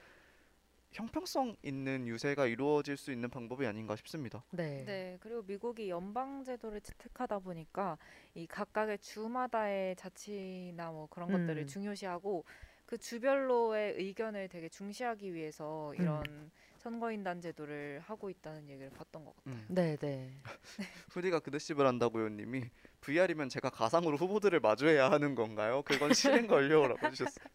형평성 0.91 1.55
있는 1.63 2.05
유세가 2.07 2.47
이루어질 2.47 2.97
수 2.97 3.11
있는 3.11 3.29
방법이 3.29 3.65
아닌가 3.65 3.95
싶습니다. 3.95 4.43
네. 4.51 4.83
네, 4.85 5.17
그리고 5.21 5.41
미국이 5.43 5.89
연방 5.89 6.43
제도를 6.43 6.81
채택하다 6.81 7.39
보니까 7.39 7.97
이 8.35 8.45
각각의 8.45 8.99
주마다의 8.99 9.95
자치나 9.95 10.91
뭐 10.91 11.07
그런 11.09 11.31
것들을 11.31 11.57
음. 11.57 11.67
중요시하고 11.67 12.43
그 12.85 12.97
주별로의 12.97 13.95
의견을 13.97 14.49
되게 14.49 14.67
중시하기 14.67 15.33
위해서 15.33 15.93
이런 15.95 16.51
선거인단 16.79 17.39
제도를 17.39 18.01
하고 18.03 18.29
있다는 18.29 18.67
얘기를 18.67 18.89
봤던 18.89 19.23
것 19.23 19.35
같아요. 19.37 19.55
음. 19.55 19.65
네, 19.69 19.95
네. 19.95 20.33
후디가 21.11 21.39
그드십을 21.39 21.87
한다고요 21.87 22.27
님이 22.29 22.65
VR이면 22.99 23.47
제가 23.47 23.69
가상으로 23.69 24.17
후보들을 24.17 24.59
마주해야 24.59 25.09
하는 25.09 25.35
건가요? 25.35 25.83
그건 25.83 26.13
실행걸요라고 26.13 27.07
해주셨어요. 27.07 27.45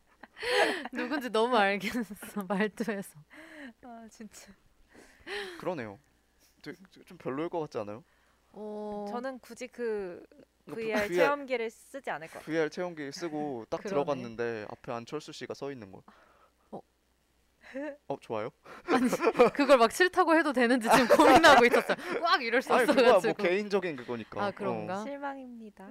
누군지 0.93 1.31
너무 1.31 1.57
알겠어 1.57 2.43
말투에서. 2.49 3.19
아 3.83 4.07
진짜. 4.11 4.53
그러네요. 5.59 5.99
되게 6.63 6.77
좀 7.05 7.19
별로일 7.19 7.49
것 7.49 7.61
같지 7.61 7.79
않아요? 7.79 8.03
어, 8.53 9.07
저는 9.11 9.39
굳이 9.41 9.67
그 9.69 10.25
그러니까 10.65 10.99
VR 11.05 11.15
체험기를 11.15 11.71
쓰지 11.71 12.11
않을 12.11 12.29
것 12.29 12.35
같아요. 12.35 12.47
VR 12.47 12.71
체험기 12.71 13.13
쓰고 13.13 13.67
딱 13.71 13.79
그러네. 13.79 13.89
들어갔는데 13.91 14.67
앞에 14.71 14.93
안철수 14.93 15.33
씨가 15.33 15.55
서 15.55 15.71
있는 15.71 15.93
거. 15.93 16.03
어. 16.71 16.81
어 18.09 18.17
좋아요? 18.21 18.51
그걸 19.55 19.79
막 19.79 19.93
싫다고 19.93 20.37
해도 20.37 20.53
되는지 20.53 20.89
지금 20.91 21.09
고민하고 21.17 21.65
있었어요. 21.67 21.97
꽉 22.23 22.43
이럴 22.43 22.63
수 22.63 22.73
아니 22.73 22.87
그거야 22.87 23.15
없어가지고. 23.17 23.43
뭐 23.43 23.49
개인적인 23.49 23.97
그거니까. 23.97 24.43
아 24.43 24.49
어. 24.49 24.53
그런가? 24.53 25.03
실망입니다. 25.03 25.91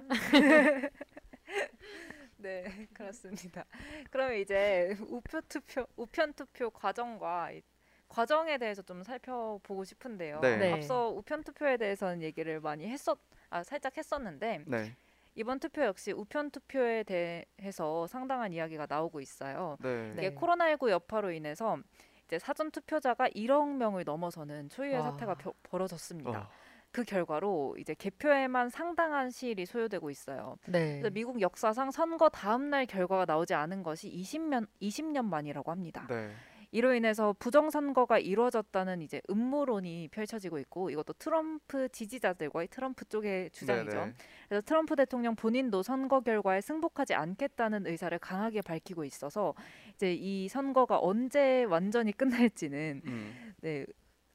네, 2.38 2.64
그렇습니다. 2.94 3.64
그러면 4.10 4.36
이제 4.38 4.96
우표 5.08 5.40
투표, 5.42 5.86
우편 5.96 6.32
투표 6.34 6.70
과정과 6.70 7.52
이 7.52 7.62
과정에 8.08 8.58
대해서 8.58 8.82
좀 8.82 9.02
살펴보고 9.02 9.84
싶은데요. 9.84 10.40
네. 10.40 10.56
네. 10.56 10.72
앞서 10.72 11.08
우편 11.10 11.42
투표에 11.42 11.76
대해서는 11.76 12.22
얘기를 12.22 12.60
많이 12.60 12.86
했었, 12.86 13.18
아 13.50 13.62
살짝 13.62 13.96
했었는데 13.96 14.62
네, 14.66 14.94
이번 15.34 15.58
투표 15.58 15.82
역시 15.84 16.12
우편 16.12 16.50
투표에 16.50 17.02
대해서 17.04 18.06
상당한 18.06 18.52
이야기가 18.52 18.86
나오고 18.88 19.20
있어요. 19.20 19.76
네, 19.80 20.12
네. 20.14 20.26
이게 20.26 20.34
코로나19 20.36 20.90
여파로 20.90 21.32
인해서 21.32 21.78
이제 22.26 22.38
사전 22.38 22.70
투표자가 22.70 23.28
1억 23.30 23.76
명을 23.76 24.04
넘어서는 24.04 24.68
초유의 24.68 24.94
와. 24.98 25.10
사태가 25.12 25.34
벼- 25.34 25.54
벌어졌습니다. 25.62 26.40
어, 26.40 26.48
그 26.96 27.04
결과로 27.04 27.76
이제 27.78 27.92
개표에만 27.92 28.70
상당한 28.70 29.28
시일이 29.28 29.66
소요되고 29.66 30.08
있어요. 30.08 30.56
네. 30.64 31.02
미국 31.12 31.42
역사상 31.42 31.90
선거 31.90 32.30
다음 32.30 32.70
날 32.70 32.86
결과가 32.86 33.26
나오지 33.26 33.52
않은 33.52 33.82
것이 33.82 34.10
20년 34.10 34.66
20년 34.80 35.26
만이라고 35.26 35.70
합니다. 35.70 36.06
네. 36.08 36.30
이로 36.72 36.94
인해서 36.94 37.34
부정 37.38 37.68
선거가 37.68 38.18
이루어졌다는 38.18 39.02
이제 39.02 39.20
음모론이 39.28 40.08
펼쳐지고 40.08 40.58
있고 40.60 40.88
이것도 40.88 41.12
트럼프 41.18 41.90
지지자들과의 41.90 42.68
트럼프 42.68 43.04
쪽의 43.04 43.50
주장이죠. 43.50 43.98
네네. 43.98 44.14
그래서 44.48 44.62
트럼프 44.64 44.96
대통령 44.96 45.36
본인도 45.36 45.82
선거 45.82 46.20
결과에 46.20 46.62
승복하지 46.62 47.12
않겠다는 47.12 47.86
의사를 47.86 48.18
강하게 48.18 48.62
밝히고 48.62 49.04
있어서 49.04 49.52
이제 49.96 50.14
이 50.14 50.48
선거가 50.48 50.98
언제 50.98 51.64
완전히 51.64 52.12
끝날지는 52.12 53.02
음, 53.04 53.54
네, 53.60 53.84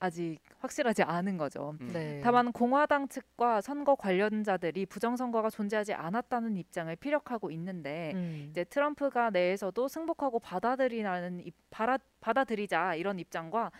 아직 0.01 0.39
확실하지 0.57 1.03
않은 1.03 1.37
거죠. 1.37 1.75
음. 1.79 1.91
네. 1.93 2.19
다만 2.23 2.51
공화당 2.51 3.07
측과 3.07 3.61
선거 3.61 3.93
관련자들이 3.95 4.87
부정 4.87 5.15
선거가 5.15 5.51
존재하지 5.51 5.93
않았다는 5.93 6.57
입장을 6.57 6.93
피력하고 6.95 7.51
있는데 7.51 8.11
음. 8.15 8.47
이제 8.49 8.63
트럼프가 8.63 9.29
내에서도 9.29 9.87
승복하고 9.87 10.39
받아들이라는 10.39 11.45
입- 11.45 11.53
받아, 11.69 11.99
받아들이자 12.19 12.95
이런 12.95 13.19
입장과 13.19 13.71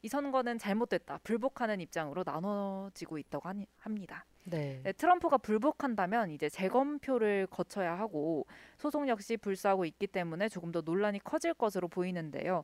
이 0.00 0.08
선거는 0.08 0.56
잘못됐다 0.58 1.18
불복하는 1.22 1.80
입장으로 1.80 2.22
나눠지고 2.24 3.18
있다고 3.18 3.46
하니, 3.48 3.66
합니다. 3.78 4.24
네. 4.44 4.80
네, 4.82 4.92
트럼프가 4.92 5.36
불복한다면 5.38 6.30
이제 6.30 6.48
재검표를 6.48 7.48
거쳐야 7.50 7.98
하고 7.98 8.46
소송 8.78 9.08
역시 9.08 9.36
불사하고 9.36 9.84
있기 9.84 10.06
때문에 10.06 10.48
조금 10.48 10.72
더 10.72 10.80
논란이 10.80 11.18
커질 11.22 11.52
것으로 11.52 11.88
보이는데요. 11.88 12.62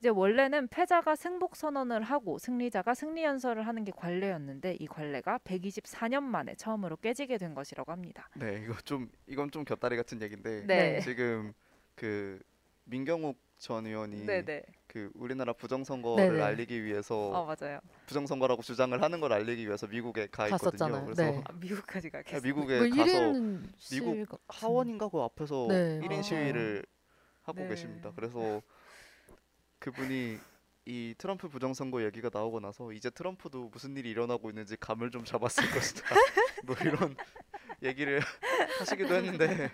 이제 0.00 0.08
원래는 0.08 0.68
패자가 0.68 1.14
승복 1.14 1.56
선언을 1.56 2.02
하고 2.02 2.38
승리자가 2.38 2.94
승리 2.94 3.22
연설을 3.22 3.66
하는 3.66 3.84
게 3.84 3.92
관례였는데 3.94 4.78
이 4.80 4.86
관례가 4.86 5.38
124년 5.44 6.22
만에 6.22 6.54
처음으로 6.54 6.96
깨지게 6.96 7.36
된 7.36 7.54
것이라고 7.54 7.92
합니다. 7.92 8.26
네, 8.34 8.62
이거 8.64 8.74
좀 8.80 9.10
이건 9.26 9.50
좀 9.50 9.64
곁다리 9.64 9.98
같은 9.98 10.22
얘기인데 10.22 10.64
네. 10.66 11.00
지금 11.00 11.52
그 11.94 12.40
민경욱 12.84 13.38
전 13.58 13.84
의원이 13.86 14.24
네네. 14.26 14.62
그 14.86 15.10
우리나라 15.14 15.52
부정선거를 15.52 16.36
네네. 16.36 16.42
알리기 16.42 16.82
위해서 16.82 17.34
어 17.34 17.44
맞아요. 17.44 17.78
부정선거라고 18.06 18.62
주장을 18.62 19.00
하는 19.02 19.20
걸 19.20 19.34
알리기 19.34 19.66
위해서 19.66 19.86
미국에 19.86 20.28
가 20.28 20.48
있거든요. 20.48 20.92
갔었잖아요. 20.92 21.04
그래서 21.04 21.22
네. 21.22 21.44
아, 21.46 21.52
미국까지 21.52 22.08
네, 22.08 22.40
가겠어요. 22.40 22.42
미국에 22.42 22.78
뭐 22.78 22.86
가서 22.88 23.34
1인 23.34 23.34
미국 23.90 24.16
하원인가 24.48 25.08
그 25.10 25.20
앞에서 25.20 25.68
네, 25.68 26.00
1인 26.00 26.22
맞아요. 26.22 26.22
시위를 26.22 26.86
하고 27.42 27.62
네. 27.62 27.68
계십니다. 27.68 28.12
그래서 28.16 28.62
그분이 29.80 30.38
이 30.86 31.14
트럼프 31.18 31.48
부정선거 31.48 32.04
얘기가 32.04 32.30
나오고 32.32 32.60
나서 32.60 32.92
이제 32.92 33.10
트럼프도 33.10 33.70
무슨 33.70 33.96
일이 33.96 34.10
일어나고 34.10 34.50
있는지 34.50 34.76
감을 34.76 35.10
좀 35.10 35.24
잡았을 35.24 35.64
것이다. 35.72 36.14
뭐 36.64 36.76
이런 36.80 37.16
얘기를 37.82 38.20
하시기도 38.78 39.14
했는데 39.14 39.72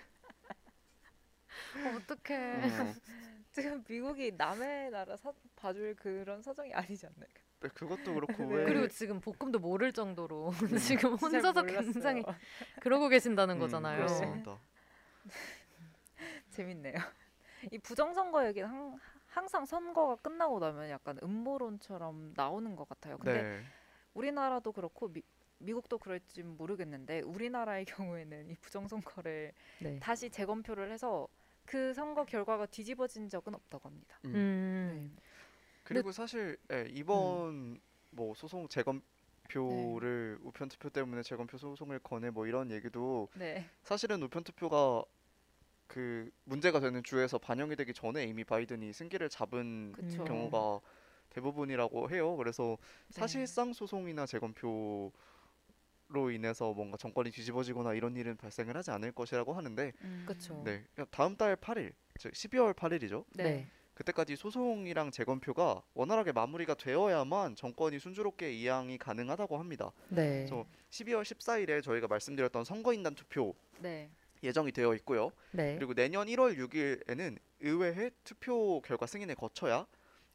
어떡해. 1.95 2.63
어, 2.63 2.93
지금 3.51 3.83
미국이 3.87 4.31
남의 4.31 4.91
나라 4.91 5.15
사, 5.17 5.31
봐줄 5.55 5.95
그런 5.95 6.41
사정이 6.41 6.73
아니지 6.73 7.05
않나요? 7.05 7.29
네, 7.59 7.69
그것도 7.73 8.13
그렇고 8.13 8.45
네. 8.45 8.55
왜 8.55 8.65
그리고 8.65 8.87
지금 8.87 9.19
볶음도 9.19 9.59
모를 9.59 9.91
정도로 9.91 10.49
음. 10.49 10.77
지금 10.77 11.17
잘 11.17 11.31
혼자서 11.31 11.63
몰랐어요. 11.63 11.91
굉장히 11.91 12.23
그러고 12.81 13.09
계신다는 13.09 13.55
음, 13.55 13.59
거잖아요. 13.59 13.97
그렇습니다. 13.97 14.59
재밌네요. 16.51 16.95
이 17.71 17.79
부정선거 17.79 18.47
얘기는 18.47 18.69
항, 18.69 18.99
항상 19.37 19.65
선거가 19.65 20.15
끝나고 20.15 20.57
나면 20.57 20.89
약간 20.89 21.19
음모론처럼 21.21 22.33
나오는 22.35 22.75
것 22.75 22.89
같아요. 22.89 23.19
근데 23.19 23.43
네. 23.43 23.63
우리나라도 24.15 24.71
그렇고 24.71 25.09
미, 25.13 25.21
미국도 25.59 25.99
그럴지 25.99 26.41
모르겠는데 26.41 27.21
우리나라의 27.21 27.85
경우에는 28.17 28.49
이 28.49 28.55
부정선거를 28.55 29.53
네. 29.81 29.99
다시 29.99 30.31
재검표를 30.31 30.91
해서 30.91 31.27
그 31.65 31.93
선거 31.93 32.25
결과가 32.25 32.65
뒤집어진 32.65 33.29
적은 33.29 33.53
없다고 33.53 33.89
합니다. 33.89 34.19
음. 34.25 34.33
음. 34.33 35.15
네. 35.15 35.21
그리고 35.83 36.11
사실 36.11 36.57
예, 36.71 36.87
이번 36.89 37.79
뭐 38.09 38.33
소송 38.33 38.67
재검 38.67 39.03
표를 39.49 40.39
우편 40.41 40.67
투표 40.67 40.89
때문에 40.89 41.21
재검표 41.21 41.59
소송을 41.59 41.99
거네 41.99 42.31
뭐 42.31 42.47
이런 42.47 42.71
얘기도 42.71 43.29
네. 43.35 43.69
사실은 43.83 44.23
우편 44.23 44.43
투표가 44.43 45.03
그 45.87 46.29
문제가 46.43 46.79
되는 46.79 47.03
주에서 47.03 47.37
반영이 47.37 47.75
되기 47.75 47.93
전에 47.93 48.25
이미 48.25 48.43
바이든이 48.43 48.93
승기를 48.93 49.29
잡은 49.29 49.93
그쵸. 49.93 50.23
경우가 50.23 50.81
대부분이라고 51.29 52.09
해요. 52.09 52.35
그래서 52.35 52.77
네. 53.07 53.19
사실상 53.19 53.73
소송이나 53.73 54.25
재검표 54.25 55.11
로 56.09 56.31
인해서 56.31 56.71
뭔가 56.71 56.95
정권이 56.95 57.31
뒤집어지거나 57.31 57.93
이런 57.93 58.15
일은 58.15 58.37
발생을 58.37 58.77
하지 58.77 58.91
않을 58.91 59.11
것이라고 59.11 59.51
하는데 59.51 59.91
음. 60.03 60.23
그쵸. 60.25 60.61
네 60.63 60.85
다음 61.11 61.35
달 61.35 61.57
8일 61.57 61.91
즉 62.17 62.31
12월 62.31 62.73
8일이죠. 62.73 63.25
네. 63.33 63.43
네. 63.43 63.67
그때까지 63.93 64.37
소송이랑 64.37 65.11
재검표가 65.11 65.81
원활하게 65.95 66.31
마무리가 66.31 66.75
되어야만 66.75 67.55
정권이 67.55 67.99
순조롭게 67.99 68.53
이양이 68.53 68.97
가능하다고 68.97 69.57
합니다. 69.57 69.91
네. 70.07 70.45
그래서 70.45 70.65
12월 70.91 71.23
14일에 71.23 71.83
저희가 71.83 72.07
말씀드렸던 72.07 72.63
선거인단 72.63 73.15
투표 73.15 73.53
네. 73.79 74.09
예정이 74.43 74.71
되어 74.71 74.93
있고요. 74.95 75.31
네. 75.51 75.75
그리고 75.75 75.93
내년 75.93 76.27
1월 76.27 76.57
6일에는 76.57 77.37
의회에 77.61 78.11
투표 78.23 78.81
결과 78.81 79.05
승인을 79.05 79.35
거쳐야 79.35 79.85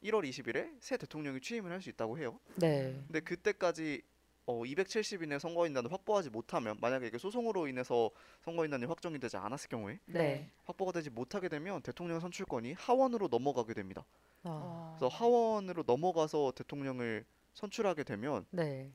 1월 0.03 0.27
20일에 0.29 0.75
새 0.81 0.97
대통령이 0.97 1.39
취임을 1.39 1.71
할 1.71 1.81
수 1.81 1.89
있다고 1.89 2.17
해요. 2.17 2.39
네. 2.55 3.01
근데 3.07 3.19
그때까지 3.21 4.01
어, 4.45 4.61
270인의 4.63 5.39
선거인단을 5.39 5.89
확보하지 5.91 6.29
못하면 6.29 6.77
만약에 6.81 7.07
이게 7.07 7.17
소송으로 7.17 7.67
인해서 7.67 8.11
선거인단이 8.43 8.85
확정이 8.85 9.17
되지 9.17 9.37
않았을 9.37 9.69
경우에 9.69 9.99
네. 10.05 10.51
확보가 10.65 10.91
되지 10.91 11.09
못하게 11.09 11.47
되면 11.47 11.81
대통령 11.81 12.19
선출권이 12.19 12.73
하원으로 12.73 13.29
넘어가게 13.29 13.73
됩니다. 13.73 14.05
아. 14.43 14.49
어. 14.49 14.95
그래서 14.99 15.07
하원으로 15.15 15.83
넘어가서 15.87 16.51
대통령을 16.57 17.23
선출하게 17.53 18.03
되면 18.03 18.45
네. 18.49 18.91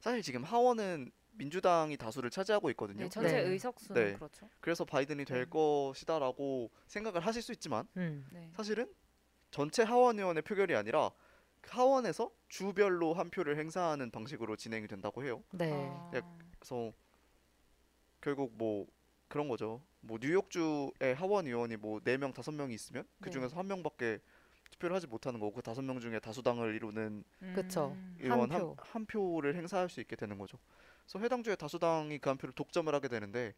사실 0.00 0.20
지금 0.20 0.44
하원은 0.44 1.10
민주당이 1.38 1.96
다수를 1.96 2.30
차지하고 2.30 2.68
있거든요. 2.70 3.04
네, 3.04 3.08
전체 3.08 3.32
네. 3.32 3.48
의석수는 3.48 4.04
네. 4.04 4.14
그렇죠. 4.16 4.48
그래서 4.60 4.84
바이든이 4.84 5.24
될 5.24 5.44
네. 5.44 5.50
것이다라고 5.50 6.70
생각을 6.86 7.20
하실 7.20 7.40
수 7.42 7.52
있지만 7.52 7.86
음. 7.96 8.26
네. 8.32 8.50
사실은 8.54 8.92
전체 9.50 9.82
하원 9.82 10.18
의원의 10.18 10.42
표결이 10.42 10.74
아니라 10.74 11.10
그 11.60 11.70
하원에서 11.72 12.30
주별로 12.48 13.14
한 13.14 13.30
표를 13.30 13.56
행사하는 13.56 14.10
방식으로 14.10 14.56
진행이 14.56 14.86
된다고 14.88 15.24
해요. 15.24 15.42
네. 15.52 15.72
아. 15.72 16.10
네. 16.12 16.20
그래서 16.58 16.92
결국 18.20 18.52
뭐 18.56 18.86
그런 19.28 19.48
거죠. 19.48 19.82
뭐 20.00 20.18
뉴욕주의 20.20 21.14
하원 21.16 21.46
의원이 21.46 21.76
뭐 21.76 22.00
네 22.04 22.16
명 22.16 22.32
다섯 22.32 22.52
명이 22.52 22.74
있으면 22.74 23.04
그 23.20 23.26
네. 23.26 23.30
중에서 23.30 23.56
한 23.56 23.66
명밖에 23.68 24.18
투표를 24.70 24.94
하지 24.94 25.06
못하는 25.06 25.40
거고 25.40 25.54
그 25.54 25.62
다섯 25.62 25.82
명 25.82 25.98
중에 26.00 26.18
다수당을 26.18 26.74
이루는. 26.74 27.24
음. 27.42 27.54
의원 28.20 28.50
한, 28.52 28.60
표. 28.60 28.76
한 28.78 29.06
표를 29.06 29.56
행사할 29.56 29.88
수 29.88 30.00
있게 30.00 30.14
되는 30.16 30.36
거죠. 30.36 30.58
그래서 31.08 31.18
해당 31.24 31.42
주의 31.42 31.56
다수당이 31.56 32.18
그 32.18 32.28
한 32.30 32.36
표를 32.36 32.52
독점을 32.54 32.92
하게 32.94 33.08
되는데 33.08 33.54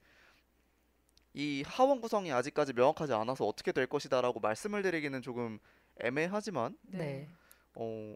이 1.35 1.63
하원 1.67 2.01
구성이 2.01 2.33
아직까지 2.33 2.73
명확하지 2.73 3.13
않아서 3.13 3.47
어떻게 3.47 3.73
될 3.73 3.87
것이다라고 3.87 4.41
말씀을 4.41 4.83
드리기는 4.83 5.21
조금 5.23 5.59
애매하지만 6.01 6.77
네. 6.83 7.29
어, 7.75 8.15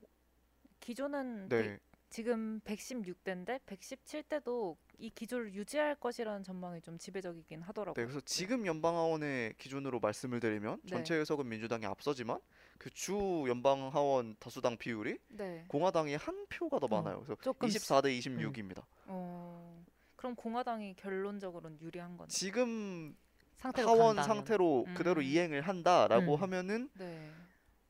기조는 0.81 1.49
네. 1.49 1.63
백- 1.63 1.81
지금 2.11 2.61
116대인데 2.61 3.61
117대도 3.67 4.77
이 4.99 5.11
기조를 5.11 5.53
유지할 5.55 5.97
것이라는 5.97 6.45
전망이 6.45 6.81
좀 6.81 6.97
지배적이긴 6.97 7.59
네, 7.61 7.67
하더라고요. 7.67 7.95
그래서 8.07 8.21
지금 8.25 8.67
연방하원의 8.67 9.55
기준으로 9.59 9.99
말씀을 9.99 10.39
드리면 10.39 10.81
네. 10.85 10.89
전체 10.91 11.17
의석은 11.17 11.49
민주당이 11.49 11.87
앞서지만 11.87 12.39
그 12.79 12.91
주 12.91 13.45
연방 13.49 13.89
하원 13.89 14.37
다수당 14.39 14.77
비율이 14.77 15.19
네. 15.29 15.65
공화당이 15.69 16.17
한 16.17 16.47
표가 16.49 16.79
더 16.79 16.87
어, 16.87 16.89
많아요. 16.89 17.23
그래서 17.25 17.41
조금 17.41 17.69
24대 17.69 18.19
26입니다. 18.19 18.85
어. 19.07 19.85
그럼 20.17 20.35
공화당이 20.35 20.95
결론적으로는 20.97 21.81
유리한. 21.81 22.13
음. 22.13 22.27
지금 22.29 23.17
상태로 23.57 23.89
하원 23.89 24.17
간다면. 24.17 24.25
상태로 24.25 24.87
그대로 24.95 25.21
음. 25.21 25.27
이행을 25.27 25.63
한다라고 25.63 26.35
음. 26.35 26.43
하면은 26.43 26.91
네. 26.95 27.31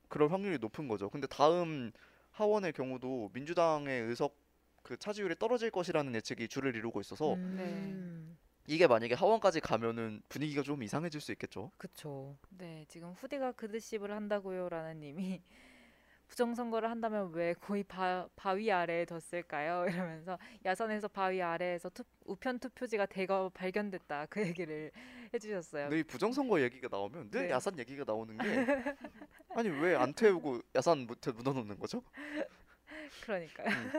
그럴 0.09 0.31
확률이 0.33 0.59
높은 0.59 0.89
거죠. 0.89 1.11
근데 1.11 1.27
다음 1.27 1.91
하원의 2.33 2.73
경우도 2.73 3.31
민주당의 3.33 4.03
의석 4.03 4.37
그 4.83 4.97
차지율이 4.97 5.37
떨어질 5.39 5.71
것이라는 5.71 6.15
예측이 6.15 6.47
주를 6.49 6.77
이루고 6.77 7.01
있어서 7.01 7.35
음. 7.35 8.37
이게 8.67 8.87
만약에 8.87 9.15
하원까지 9.15 9.61
가면은 9.61 10.23
분위기가 10.29 10.63
좀 10.63 10.83
이상해질 10.83 11.21
수 11.21 11.33
있겠죠. 11.33 11.71
그쵸. 11.77 12.37
네, 12.51 12.85
지금 12.89 13.11
후디가 13.13 13.53
그드십을 13.53 14.11
한다고요라는 14.11 15.01
님이 15.01 15.43
부정선거를 16.29 16.91
한다면 16.91 17.31
왜 17.35 17.53
고이 17.55 17.83
바, 17.85 18.27
바위 18.35 18.73
아래에 18.73 19.05
뒀을까요? 19.05 19.85
이러면서 19.89 20.39
야선에서 20.65 21.09
바위 21.09 21.43
아래에서 21.43 21.91
투, 21.91 22.03
우편 22.25 22.59
투표지가 22.59 23.07
대거 23.07 23.51
발견됐다 23.53 24.27
그 24.27 24.41
얘기를 24.41 24.91
해주셨어요. 25.35 25.85
근데 25.91 26.01
이 26.01 26.03
부정선거 26.03 26.63
얘기가 26.63 26.89
나오면 26.91 27.31
늘 27.31 27.43
네. 27.49 27.51
야산 27.51 27.79
얘기가 27.79 28.05
나오는 28.07 28.37
게 28.39 28.95
아니 29.51 29.69
왜 29.69 29.95
안 29.95 30.15
태우고 30.15 30.63
야산 30.75 31.07
못 31.07 31.19
묻어놓는 31.23 31.79
거죠? 31.79 32.03
그러니까요. 33.23 33.69
음. 33.69 33.93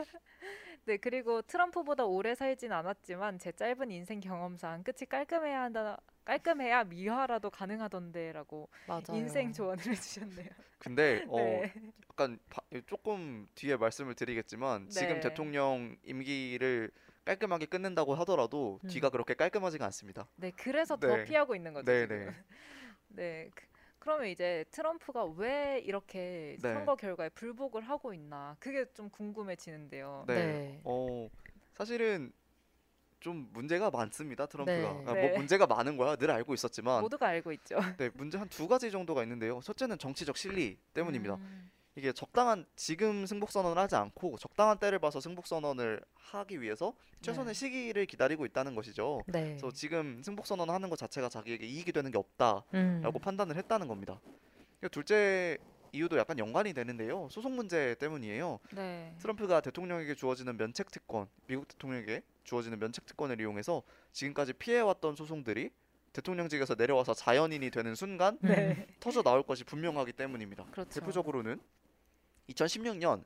네 0.86 0.96
그리고 0.98 1.42
트럼프보다 1.42 2.04
오래 2.04 2.36
살진 2.36 2.70
않았지만 2.72 3.40
제 3.40 3.50
짧은 3.50 3.90
인생 3.90 4.20
경험상 4.20 4.84
끝이 4.84 5.08
깔끔해야 5.08 5.62
한다. 5.62 5.98
깔끔해야 6.24 6.84
미화라도 6.84 7.50
가능하던데라고 7.50 8.68
맞아요. 8.86 9.02
인생 9.12 9.52
조언을 9.52 9.84
해주셨네요. 9.84 10.48
근데 10.78 11.24
어 11.28 11.38
네. 11.38 11.72
약간 12.08 12.38
바- 12.48 12.62
조금 12.86 13.48
뒤에 13.56 13.76
말씀을 13.76 14.14
드리겠지만 14.14 14.88
지금 14.88 15.14
네. 15.14 15.20
대통령 15.20 15.96
임기를 16.04 16.92
깔끔하게 17.24 17.66
끝낸다고 17.66 18.14
하더라도 18.14 18.78
음. 18.84 18.88
뒤가 18.88 19.10
그렇게 19.10 19.34
깔끔하지가 19.34 19.84
않습니다. 19.86 20.28
네, 20.36 20.52
그래서 20.56 20.96
더 20.96 21.16
네. 21.16 21.24
피하고 21.24 21.56
있는 21.56 21.72
거죠. 21.72 21.84
네, 21.90 22.02
지금. 22.06 22.26
네. 22.26 22.34
네. 23.08 23.50
그, 24.06 24.10
그러면 24.12 24.28
이제 24.28 24.64
트럼프가 24.70 25.24
왜 25.36 25.80
이렇게 25.84 26.56
네. 26.62 26.72
선거 26.74 26.94
결과에 26.94 27.28
불복을 27.30 27.82
하고 27.82 28.14
있나? 28.14 28.56
그게 28.60 28.84
좀 28.94 29.10
궁금해지는데요. 29.10 30.24
네. 30.28 30.34
네. 30.34 30.80
어 30.84 31.28
사실은 31.74 32.32
좀 33.18 33.48
문제가 33.52 33.90
많습니다 33.90 34.46
트럼프가. 34.46 34.76
네. 34.92 35.04
아, 35.06 35.12
네. 35.12 35.28
뭐 35.28 35.38
문제가 35.38 35.66
많은 35.66 35.96
거야 35.96 36.14
늘 36.14 36.30
알고 36.30 36.54
있었지만 36.54 37.02
모두가 37.02 37.26
알고 37.26 37.50
있죠. 37.52 37.78
네 37.98 38.08
문제 38.14 38.38
한 38.38 38.48
두 38.48 38.68
가지 38.68 38.92
정도가 38.92 39.24
있는데요. 39.24 39.60
첫째는 39.60 39.98
정치적 39.98 40.36
실리 40.36 40.78
때문입니다. 40.94 41.34
음, 41.34 41.70
이게 41.96 42.12
적당한 42.12 42.66
지금 42.76 43.24
승복 43.24 43.50
선언을 43.50 43.78
하지 43.78 43.96
않고 43.96 44.36
적당한 44.38 44.78
때를 44.78 44.98
봐서 44.98 45.18
승복 45.18 45.46
선언을 45.46 46.02
하기 46.14 46.60
위해서 46.60 46.94
최선의 47.22 47.54
네. 47.54 47.58
시기를 47.58 48.04
기다리고 48.04 48.44
있다는 48.44 48.74
것이죠. 48.74 49.22
네. 49.26 49.56
그래서 49.56 49.70
지금 49.72 50.22
승복 50.22 50.46
선언하는 50.46 50.90
것 50.90 50.98
자체가 50.98 51.30
자기에게 51.30 51.66
이익이 51.66 51.92
되는 51.92 52.10
게 52.10 52.18
없다라고 52.18 52.68
음. 52.74 53.20
판단을 53.20 53.56
했다는 53.56 53.88
겁니다. 53.88 54.20
둘째 54.92 55.56
이유도 55.92 56.18
약간 56.18 56.38
연관이 56.38 56.74
되는데요. 56.74 57.28
소송 57.30 57.56
문제 57.56 57.94
때문이에요. 57.98 58.58
네. 58.74 59.14
트럼프가 59.20 59.62
대통령에게 59.62 60.14
주어지는 60.14 60.58
면책 60.58 60.90
특권, 60.90 61.26
미국 61.46 61.66
대통령에게 61.66 62.22
주어지는 62.44 62.78
면책 62.78 63.06
특권을 63.06 63.40
이용해서 63.40 63.82
지금까지 64.12 64.52
피해왔던 64.52 65.16
소송들이 65.16 65.70
대통령직에서 66.12 66.74
내려와서 66.74 67.14
자연인이 67.14 67.70
되는 67.70 67.94
순간 67.94 68.38
네. 68.42 68.86
터져 69.00 69.22
나올 69.22 69.42
것이 69.42 69.64
분명하기 69.64 70.12
때문입니다. 70.12 70.66
그렇죠. 70.70 71.00
대표적으로는 71.00 71.60
2016년 72.50 73.24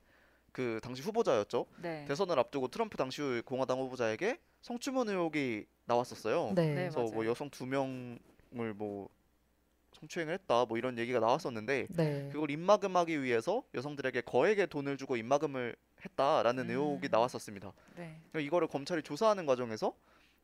그 0.53 0.81
당시 0.83 1.03
후보자였죠. 1.03 1.67
네. 1.83 2.05
대선을 2.07 2.39
앞두고 2.39 2.69
트럼프 2.69 2.97
당시 2.97 3.43
공화당 3.45 3.79
후보자에게 3.79 4.39
성추문 4.63 5.09
의혹이 5.09 5.67
나왔었어요. 5.85 6.53
네. 6.55 6.67
네. 6.69 6.75
그래서 6.75 7.01
뭐 7.03 7.11
맞아요. 7.17 7.31
여성 7.31 7.51
두 7.51 7.67
명을 7.67 8.75
뭐 8.75 9.09
성추행을 9.93 10.35
했다 10.35 10.65
뭐 10.65 10.79
이런 10.79 10.99
얘기가 10.99 11.21
나왔었는데 11.21 11.87
네. 11.91 12.29
그걸 12.33 12.51
입막음하기 12.51 13.23
위해서 13.23 13.63
여성들에게 13.75 14.23
거액의 14.23 14.69
돈을 14.69 14.97
주고 14.97 15.17
입막음을 15.17 15.77
했다라는 16.05 16.65
음. 16.65 16.71
의혹이 16.71 17.09
나왔었습니다. 17.11 17.73
네. 17.97 18.17
이거를 18.39 18.69
검찰이 18.69 19.03
조사하는 19.03 19.47
과정에서 19.47 19.95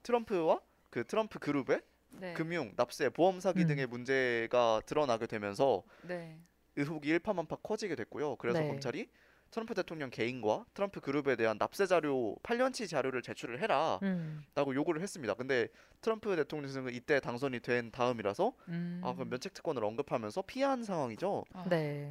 트럼프와 0.02 0.60
그 0.90 1.04
트럼프 1.04 1.38
그룹의 1.38 1.80
네. 2.10 2.32
금융, 2.34 2.72
납세, 2.76 3.10
보험 3.10 3.40
사기 3.40 3.62
음. 3.62 3.68
등의 3.68 3.86
문제가 3.86 4.80
드러나게 4.86 5.26
되면서 5.26 5.82
네. 6.02 6.38
의혹이 6.76 7.08
일파만파 7.08 7.56
커지게 7.56 7.96
됐고요. 7.96 8.36
그래서 8.36 8.60
네. 8.60 8.68
검찰이 8.68 9.08
트럼프 9.50 9.74
대통령 9.74 10.10
개인과 10.10 10.66
트럼프 10.74 11.00
그룹에 11.00 11.36
대한 11.36 11.56
납세 11.58 11.86
자료 11.86 12.36
8년치 12.42 12.88
자료를 12.88 13.22
제출을 13.22 13.60
해라라고 13.62 14.00
음. 14.02 14.44
요구를 14.56 15.00
했습니다. 15.00 15.34
근데 15.34 15.68
트럼프 16.00 16.34
대통령은 16.36 16.92
이때 16.92 17.20
당선이 17.20 17.60
된 17.60 17.90
다음이라서 17.90 18.52
음. 18.68 19.00
아 19.04 19.14
그럼 19.14 19.30
면책 19.30 19.54
특권을 19.54 19.84
언급하면서 19.84 20.42
피한 20.42 20.82
상황이죠. 20.82 21.44
아, 21.52 21.64
네. 21.68 22.10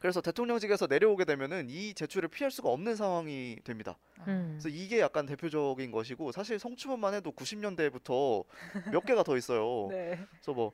그래서 0.00 0.22
대통령직에서 0.22 0.86
내려오게 0.86 1.26
되면은 1.26 1.68
이 1.68 1.92
제출을 1.92 2.30
피할 2.30 2.50
수가 2.50 2.70
없는 2.70 2.96
상황이 2.96 3.58
됩니다. 3.62 3.98
아, 4.18 4.24
음. 4.28 4.58
그래서 4.58 4.70
이게 4.70 4.98
약간 4.98 5.26
대표적인 5.26 5.90
것이고 5.90 6.32
사실 6.32 6.58
성추문만 6.58 7.12
해도 7.14 7.30
90년대부터 7.32 8.44
몇 8.90 9.04
개가 9.04 9.22
더 9.22 9.36
있어요. 9.36 9.88
네. 9.92 10.18
그래서 10.30 10.54
뭐, 10.54 10.72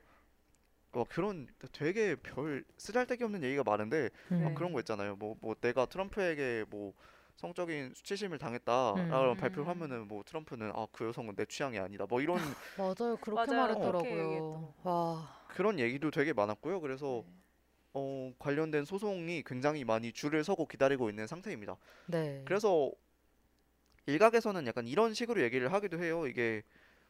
뭐 0.97 1.05
그런 1.07 1.47
되게 1.73 2.15
별 2.15 2.63
쓰잘데기 2.77 3.23
없는 3.23 3.43
얘기가 3.43 3.63
많은데 3.63 4.09
음. 4.31 4.43
막 4.43 4.55
그런 4.55 4.73
거 4.73 4.79
있잖아요. 4.79 5.15
뭐뭐 5.17 5.53
내가 5.61 5.85
트럼프에게 5.85 6.65
뭐 6.69 6.93
성적인 7.35 7.93
수치심을 7.93 8.39
당했다라고 8.39 9.31
음. 9.33 9.37
발표를 9.37 9.67
하면은 9.67 10.07
뭐 10.07 10.23
트럼프는 10.25 10.71
아 10.73 10.87
그 10.91 11.05
여성은 11.05 11.35
내 11.35 11.45
취향이 11.45 11.77
아니다. 11.77 12.07
뭐 12.09 12.19
이런 12.19 12.37
맞아요. 12.79 13.15
그렇게 13.17 13.51
맞아요. 13.51 13.61
말했더라고요. 13.61 14.73
와. 14.81 15.45
그런 15.49 15.77
얘기도 15.77 16.09
되게 16.09 16.33
많았고요. 16.33 16.81
그래서 16.81 17.23
네. 17.27 17.31
어 17.93 18.33
관련된 18.39 18.85
소송이 18.85 19.43
굉장히 19.45 19.83
많이 19.83 20.11
줄을 20.11 20.43
서고 20.43 20.65
기다리고 20.67 21.09
있는 21.11 21.27
상태입니다. 21.27 21.77
네. 22.07 22.41
그래서 22.45 22.91
일각에서는 24.07 24.65
약간 24.65 24.87
이런 24.87 25.13
식으로 25.13 25.41
얘기를 25.43 25.71
하기도 25.73 26.01
해요. 26.01 26.25
이게 26.25 26.63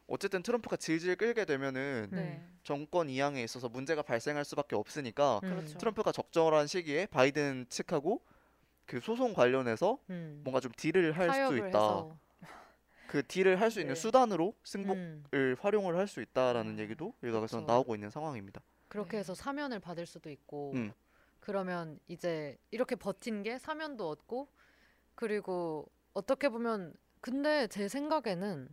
어쨌든 0.08 0.42
트럼프가 0.42 0.76
질질 0.76 1.16
끌게 1.16 1.44
되면은 1.44 2.08
네. 2.10 2.42
정권 2.64 3.10
이양에 3.10 3.42
있어서 3.44 3.68
문제가 3.68 4.02
발생할 4.02 4.44
수밖에 4.44 4.74
없으니까 4.74 5.40
음. 5.44 5.50
그렇죠. 5.50 5.78
트럼프가 5.78 6.12
적절한 6.12 6.66
시기에 6.66 7.06
바이든 7.06 7.66
측하고 7.68 8.22
그 8.86 9.00
소송 9.00 9.34
관련해서 9.34 9.98
음. 10.08 10.40
뭔가 10.44 10.60
좀 10.60 10.72
딜을 10.76 11.12
할 11.12 11.30
수도 11.32 11.56
있다. 11.58 11.66
해서. 11.66 12.18
그 13.06 13.22
딜을 13.26 13.60
할 13.60 13.70
수 13.70 13.80
있는 13.80 13.94
네. 13.94 14.00
수단으로 14.00 14.54
승복을 14.64 15.24
음. 15.34 15.56
활용을 15.60 15.96
할 15.96 16.08
수 16.08 16.22
있다라는 16.22 16.72
음, 16.72 16.78
얘기도 16.78 17.12
일각에서는 17.22 17.64
그렇죠. 17.66 17.72
나오고 17.72 17.94
있는 17.94 18.08
상황입니다. 18.08 18.62
그렇게 18.88 19.12
네. 19.12 19.18
해서 19.18 19.34
사면을 19.34 19.78
받을 19.78 20.06
수도 20.06 20.30
있고 20.30 20.72
음. 20.74 20.92
그러면 21.40 22.00
이제 22.08 22.56
이렇게 22.70 22.96
버틴 22.96 23.42
게 23.42 23.58
사면도 23.58 24.08
얻고 24.08 24.48
그리고 25.14 25.90
어떻게 26.14 26.48
보면 26.48 26.94
근데 27.20 27.66
제 27.66 27.88
생각에는 27.88 28.68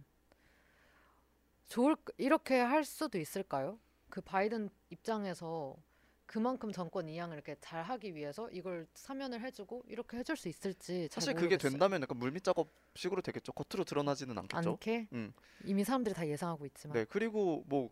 좋을 1.67 1.95
이렇게 2.17 2.59
할 2.59 2.83
수도 2.83 3.17
있을까요? 3.17 3.79
그 4.09 4.21
바이든 4.21 4.69
입장에서 4.89 5.75
그만큼 6.25 6.71
정권 6.71 7.07
이양을 7.07 7.35
이렇게 7.35 7.55
잘 7.59 7.83
하기 7.83 8.15
위해서 8.15 8.49
이걸 8.51 8.87
사면을 8.93 9.41
해주고 9.41 9.83
이렇게 9.87 10.17
해줄 10.17 10.35
수 10.35 10.47
있을지 10.49 11.07
잘 11.09 11.21
사실 11.21 11.33
그게 11.33 11.47
모르겠어요. 11.47 11.69
된다면 11.71 12.01
약간 12.01 12.17
물밑 12.17 12.43
작업식으로 12.43 13.21
되겠죠. 13.21 13.51
겉으로 13.51 13.83
드러나지는 13.83 14.37
않겠죠. 14.39 14.71
않게 14.71 15.07
음. 15.13 15.33
이미 15.63 15.83
사람들이 15.83 16.15
다 16.15 16.27
예상하고 16.27 16.65
있지만 16.65 16.95
네 16.95 17.05
그리고 17.05 17.63
뭐 17.67 17.89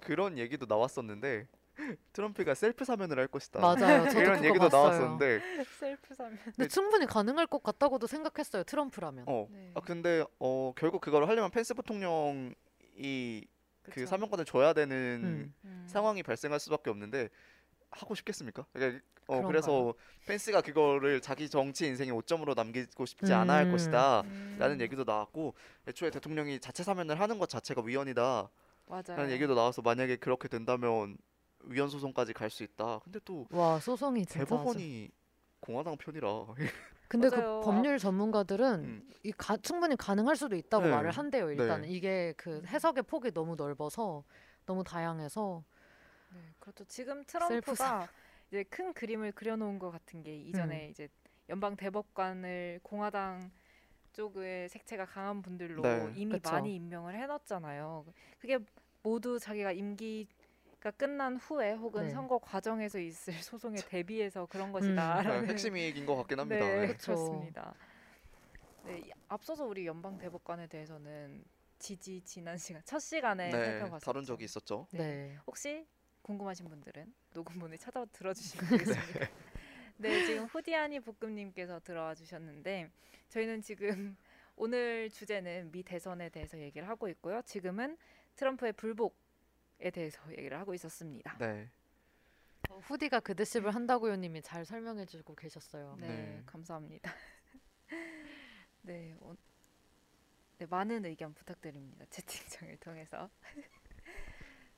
그런 0.00 0.38
얘기도 0.38 0.66
나왔었는데 0.66 1.46
트럼프가 2.12 2.54
셀프 2.54 2.84
사면을 2.84 3.18
할 3.18 3.28
것이다. 3.28 3.60
맞아요. 3.60 4.04
저도 4.08 4.20
이런 4.20 4.34
그거 4.36 4.48
얘기도 4.48 4.68
봤어요. 4.68 4.82
나왔었는데 4.82 5.40
셀프 5.78 6.14
사면. 6.14 6.38
근데 6.44 6.68
충분히 6.68 7.06
가능할 7.06 7.46
것 7.46 7.62
같다고도 7.62 8.06
생각했어요. 8.06 8.64
트럼프라면. 8.64 9.24
어 9.28 9.46
네. 9.50 9.70
아, 9.74 9.80
근데 9.80 10.24
어 10.40 10.72
결국 10.76 11.00
그걸 11.00 11.28
하려면 11.28 11.50
펜스 11.50 11.74
부통령이 11.74 12.54
그 13.82 13.90
그쵸. 13.92 14.06
사면권을 14.06 14.44
줘야 14.44 14.72
되는 14.72 15.20
음. 15.24 15.54
음. 15.64 15.86
상황이 15.88 16.22
발생할 16.22 16.60
수밖에 16.60 16.90
없는데 16.90 17.28
하고 17.90 18.14
싶겠습니까? 18.14 18.66
그러니까 18.72 19.02
어 19.26 19.36
그런가요? 19.36 19.48
그래서 19.48 19.94
펜스가 20.26 20.60
그거를 20.60 21.20
자기 21.20 21.48
정치 21.48 21.86
인생의 21.86 22.12
오점으로 22.12 22.54
남기고 22.54 23.06
싶지 23.06 23.32
않아 23.32 23.54
할 23.54 23.66
음. 23.66 23.72
것이다. 23.72 24.20
음. 24.22 24.56
라는 24.58 24.80
얘기도 24.80 25.04
나왔고 25.04 25.54
애초에 25.88 26.10
대통령이 26.10 26.60
자체 26.60 26.82
사면을 26.82 27.18
하는 27.20 27.38
것 27.38 27.48
자체가 27.48 27.82
위헌이다 27.82 28.50
맞아요. 28.86 29.02
라는 29.06 29.30
얘기도 29.30 29.54
나와서 29.54 29.82
만약에 29.82 30.16
그렇게 30.16 30.48
된다면 30.48 31.16
위헌 31.64 31.88
소송까지 31.88 32.32
갈 32.32 32.50
수 32.50 32.62
있다. 32.64 33.00
근데 33.04 33.18
또 33.24 33.46
와 33.50 33.78
소송이 33.80 34.24
대법원이 34.26 35.10
공화당 35.60 35.96
편이라 35.96 36.28
근데 37.10 37.28
맞아요. 37.28 37.58
그 37.58 37.66
법률 37.66 37.98
전문가들은 37.98 38.84
음. 38.84 39.10
이 39.24 39.32
가, 39.32 39.56
충분히 39.56 39.96
가능할 39.96 40.36
수도 40.36 40.54
있다고 40.54 40.84
네. 40.84 40.90
말을 40.92 41.10
한대요. 41.10 41.50
일단은 41.50 41.82
네. 41.82 41.88
이게 41.88 42.32
그 42.36 42.62
해석의 42.64 43.02
폭이 43.02 43.32
너무 43.32 43.56
넓어서 43.56 44.22
너무 44.64 44.84
다양해서 44.84 45.64
네, 46.32 46.38
그렇죠. 46.60 46.84
지금 46.84 47.24
트럼프가 47.24 48.08
이제 48.48 48.62
큰 48.62 48.92
그림을 48.92 49.32
그려놓은 49.32 49.80
것 49.80 49.90
같은 49.90 50.22
게 50.22 50.36
이전에 50.36 50.86
음. 50.86 50.90
이제 50.90 51.08
연방 51.48 51.74
대법관을 51.74 52.78
공화당 52.84 53.50
쪽의 54.12 54.68
색채가 54.68 55.06
강한 55.06 55.42
분들로 55.42 55.82
네. 55.82 56.12
이미 56.14 56.34
그쵸. 56.34 56.52
많이 56.52 56.76
임명을 56.76 57.16
해놨잖아요. 57.16 58.06
그게 58.38 58.60
모두 59.02 59.40
자기가 59.40 59.72
임기 59.72 60.28
가 60.80 60.90
끝난 60.92 61.36
후에 61.36 61.72
혹은 61.74 62.04
네. 62.04 62.10
선거 62.10 62.38
과정에서 62.38 62.98
있을 62.98 63.34
소송에 63.44 63.76
대비해서 63.88 64.46
그런 64.46 64.68
음. 64.68 64.72
것이다라는 64.72 65.48
핵심 65.50 65.76
이익인 65.76 66.06
것 66.06 66.16
같긴 66.16 66.40
합니다. 66.40 66.64
네, 66.64 66.80
네. 66.80 66.86
그쵸. 66.88 67.14
그렇습니다. 67.14 67.74
네, 68.86 68.98
이- 68.98 69.10
앞서서 69.28 69.66
우리 69.66 69.86
연방 69.86 70.16
대법관에 70.16 70.66
대해서는 70.68 71.44
지지 71.78 72.22
지난 72.22 72.56
시간 72.56 72.82
첫 72.86 72.98
시간에 72.98 73.50
네, 73.50 73.64
살펴봤었죠. 73.64 74.04
다룬 74.04 74.24
적이 74.24 74.44
있었죠. 74.44 74.86
네. 74.92 74.98
네. 74.98 75.38
혹시 75.46 75.86
궁금하신 76.22 76.68
분들은 76.68 77.12
녹음본을 77.34 77.76
찾아 77.76 78.04
들어주시면 78.06 78.68
되겠습니다. 79.04 79.28
네, 79.98 80.24
지금 80.24 80.44
후디아니 80.46 81.00
볶음님께서 81.00 81.80
들어와 81.80 82.14
주셨는데 82.14 82.90
저희는 83.28 83.60
지금 83.60 84.16
오늘 84.56 85.10
주제는 85.10 85.70
미 85.72 85.82
대선에 85.82 86.30
대해서 86.30 86.58
얘기를 86.58 86.88
하고 86.88 87.06
있고요. 87.08 87.42
지금은 87.42 87.98
트럼프의 88.36 88.72
불복 88.72 89.14
대해서 89.88 90.20
얘기를 90.32 90.58
하고 90.58 90.74
있었습니다. 90.74 91.38
네. 91.38 91.70
어, 92.68 92.78
후디가 92.78 93.20
그드십을 93.20 93.74
한다고요님이 93.74 94.42
잘 94.42 94.66
설명해주고 94.66 95.34
계셨어요. 95.34 95.96
네, 95.98 96.08
네. 96.08 96.42
감사합니다. 96.44 97.10
네, 98.82 99.16
어, 99.20 99.34
네, 100.58 100.66
많은 100.66 101.06
의견 101.06 101.32
부탁드립니다. 101.32 102.04
채팅창을 102.10 102.76
통해서. 102.76 103.30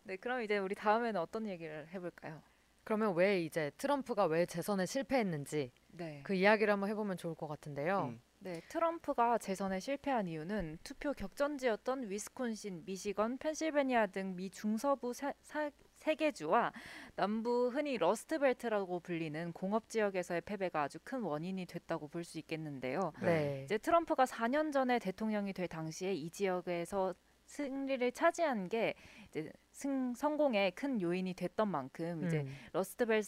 네, 0.05 0.17
그럼 0.17 0.43
이제 0.43 0.59
우리 0.59 0.77
다음에는 0.77 1.21
어떤 1.21 1.49
얘기를 1.49 1.89
해볼까요? 1.89 2.41
그러면 2.85 3.15
왜 3.15 3.43
이제 3.43 3.71
트럼프가 3.79 4.27
왜 4.27 4.47
재선에 4.47 4.87
실패했는지 4.87 5.73
네, 5.89 6.21
그 6.25 6.35
이야기를 6.35 6.73
한번 6.73 6.89
해보면 6.89 7.17
좋을 7.17 7.35
것 7.35 7.47
같은데요. 7.47 8.07
음. 8.13 8.21
네, 8.45 8.61
트럼프가 8.69 9.39
재선에 9.39 9.79
실패한 9.79 10.27
이유는 10.27 10.79
투표 10.83 11.13
격전지였던 11.13 12.11
위스콘신, 12.11 12.83
미시건, 12.85 13.39
펜실베니아 13.39 14.09
등 14.09 14.35
미 14.35 14.51
중서부 14.51 15.13
세, 15.15 15.33
사, 15.43 15.71
세 15.95 16.17
주와 16.33 16.73
남부 17.15 17.69
흔히 17.73 17.97
러스트벨트라고 17.99 18.99
불리는 18.99 19.53
공업 19.53 19.89
지역에서의 19.89 20.41
패배가 20.41 20.83
아주 20.83 20.99
큰 21.05 21.23
원인이 21.23 21.67
됐다고 21.67 22.09
볼 22.09 22.25
수 22.25 22.39
있겠는데요. 22.39 23.13
네. 23.23 23.63
이제 23.65 23.79
트럼프가 23.79 24.25
4년 24.25 24.73
전에 24.73 24.99
대통령이 24.99 25.53
될 25.53 25.69
당시에 25.69 26.13
이 26.13 26.29
지역에서 26.31 27.15
승리를 27.47 28.11
차지한 28.13 28.69
게 28.69 28.95
이제 29.29 29.53
승 29.71 30.15
성공에 30.15 30.71
큰 30.71 31.01
요인이 31.01 31.35
됐던 31.35 31.69
만큼 31.69 32.27
이제 32.27 32.41
음. 32.41 32.55
러스트벨 32.73 33.23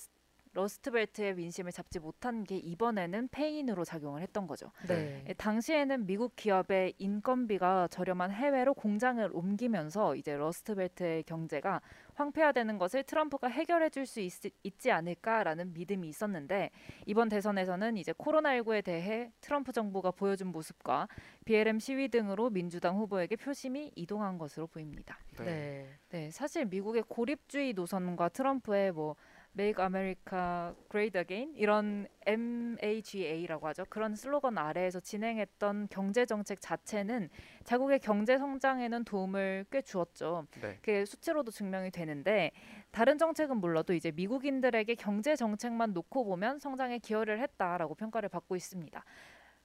러스트벨트의 0.55 1.35
민심을 1.35 1.73
잡지 1.73 1.99
못한 1.99 2.45
게 2.45 2.57
이번에는 2.57 3.29
패인으로 3.29 3.85
작용을 3.85 4.23
했던 4.23 4.47
거죠. 4.47 4.71
네. 4.89 5.23
예, 5.29 5.33
당시에는 5.35 6.07
미국 6.07 6.35
기업의 6.37 6.95
인건비가 6.99 7.89
저렴한 7.89 8.31
해외로 8.31 8.73
공장을 8.75 9.29
옮기면서 9.33 10.17
이제 10.17 10.37
러스트벨트의 10.37 11.25
경제가 11.25 11.81
황폐화되는 12.15 12.79
것을 12.79 13.03
트럼프가 13.03 13.49
해결해 13.49 13.91
줄 13.91 14.05
수 14.07 14.21
있지 14.21 14.91
않을까라는 14.91 15.73
믿음이 15.73 16.09
있었는데 16.09 16.71
이번 17.07 17.29
대선에서는 17.29 17.97
이제 17.97 18.13
코로나19에 18.13 18.85
대해 18.85 19.33
트럼프 19.41 19.73
정부가 19.73 20.11
보여준 20.11 20.49
모습과 20.49 21.09
BLM 21.47 21.79
시위 21.79 22.09
등으로 22.09 22.51
민주당 22.51 22.97
후보에게 22.99 23.37
표심이 23.37 23.93
이동한 23.97 24.39
것으로 24.39 24.67
보입니다. 24.67 25.19
네. 25.39 25.45
네. 25.45 25.89
네, 26.11 26.31
사실 26.31 26.65
미국의 26.67 27.05
고립주의 27.09 27.73
노선과 27.73 28.29
트럼프의 28.29 28.93
뭐 28.93 29.17
Make 29.57 29.83
America 29.83 30.75
Great 30.91 31.17
Again 31.17 31.55
이런 31.57 32.09
MAGA라고 32.27 33.69
하죠. 33.69 33.85
그런 33.89 34.17
슬로건 34.17 34.59
아래에서 34.59 34.99
진행했던 35.01 35.89
경제 35.91 36.27
정책 36.27 36.61
자체는 36.61 37.31
자국의 37.63 38.01
경제 38.01 38.37
성장에는 38.37 39.05
도움을 39.05 39.67
꽤 39.71 39.81
주었죠. 39.81 40.47
네. 40.61 40.77
그게 40.77 41.05
수치로도 41.05 41.53
증명이 41.53 41.93
되는데 41.93 42.51
다른 42.91 43.17
정책은 43.17 43.59
몰라도 43.59 43.93
이제 43.93 44.11
미국인들에게 44.11 44.93
경제 44.97 45.37
정책만 45.37 45.93
놓고 45.93 46.25
보면 46.25 46.59
성장에 46.59 46.99
기여를 46.99 47.41
했다라고 47.41 47.95
평가를 47.95 48.29
받고 48.29 48.57
있습니다. 48.57 49.05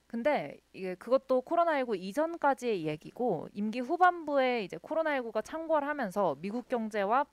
근데 0.06 0.58
이게 0.72 0.96
그것도 0.96 1.42
코로나19 1.42 1.96
이전까지의 1.96 2.86
얘기고 2.86 3.48
임기 3.52 3.80
후반부에 3.80 4.64
이제 4.64 4.76
코로나19가 4.76 5.44
창궐하면서 5.44 6.38
미국 6.40 6.68
경제와 6.68 7.26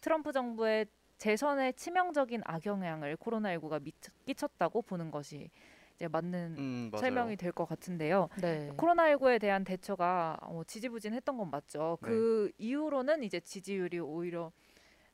트럼프 0.00 0.32
정부의 0.32 0.86
재선에 1.18 1.72
치명적인 1.72 2.42
악영향을 2.44 3.16
코로나19가 3.16 3.80
끼쳤다고 4.26 4.82
보는 4.82 5.10
것이 5.10 5.50
이제 5.96 6.08
맞는 6.08 6.56
음. 6.58 6.90
설명이 6.98 7.36
될 7.36 7.52
것 7.52 7.66
같은데요. 7.66 8.28
네. 8.40 8.70
코로나19에 8.76 9.40
대한 9.40 9.64
대처가 9.64 10.36
어, 10.42 10.62
지지부진했던 10.66 11.36
건 11.38 11.50
맞죠. 11.50 11.98
네. 12.02 12.08
그 12.08 12.50
이후로는 12.58 13.22
이제 13.22 13.38
지지율이 13.40 14.00
오히려 14.00 14.50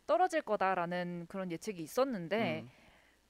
떨어질 0.06 0.40
거다라는 0.42 1.26
그런 1.28 1.52
예측이 1.52 1.82
있었는데 1.82 2.62
음. 2.62 2.70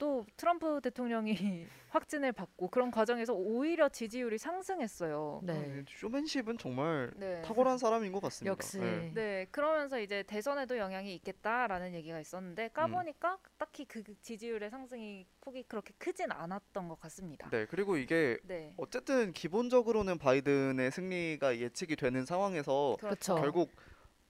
또 0.01 0.24
트럼프 0.36 0.80
대통령이 0.80 1.34
확진을 1.90 2.32
받고 2.32 2.68
그런 2.68 2.90
과정에서 2.90 3.34
오히려 3.34 3.88
지지율이 3.88 4.38
상승했어요. 4.38 5.40
네. 5.42 5.84
쇼맨십은 5.88 6.57
정말 6.57 7.12
네. 7.16 7.42
탁월한 7.42 7.78
사람인 7.78 8.11
것 8.12 8.22
같습니다. 8.22 8.51
역시. 8.51 8.78
네. 8.78 9.12
네, 9.14 9.46
그러면서 9.51 10.01
이제 10.01 10.22
대선에도 10.22 10.78
영향이 10.78 11.14
있겠다라는 11.16 11.94
얘기가 11.94 12.18
있었는데 12.18 12.68
까보니까 12.68 13.38
딱히 13.59 13.84
그 13.84 14.03
지지율의 14.22 14.70
상승이 14.70 15.26
폭이 15.42 15.64
그렇게 15.64 15.92
크진 15.98 16.32
않았던 16.32 16.88
것 16.88 16.98
같습니다. 17.01 17.51
네, 17.51 17.66
그리고 17.66 17.96
이게 17.98 18.38
네. 18.44 18.72
어쨌든 18.78 19.32
기본적으로는 19.32 20.16
바이든의 20.18 20.90
승리가 20.92 21.59
예측이 21.59 21.96
되는 21.96 22.24
상황에서 22.24 22.96
그렇죠. 22.98 23.34
결국 23.34 23.70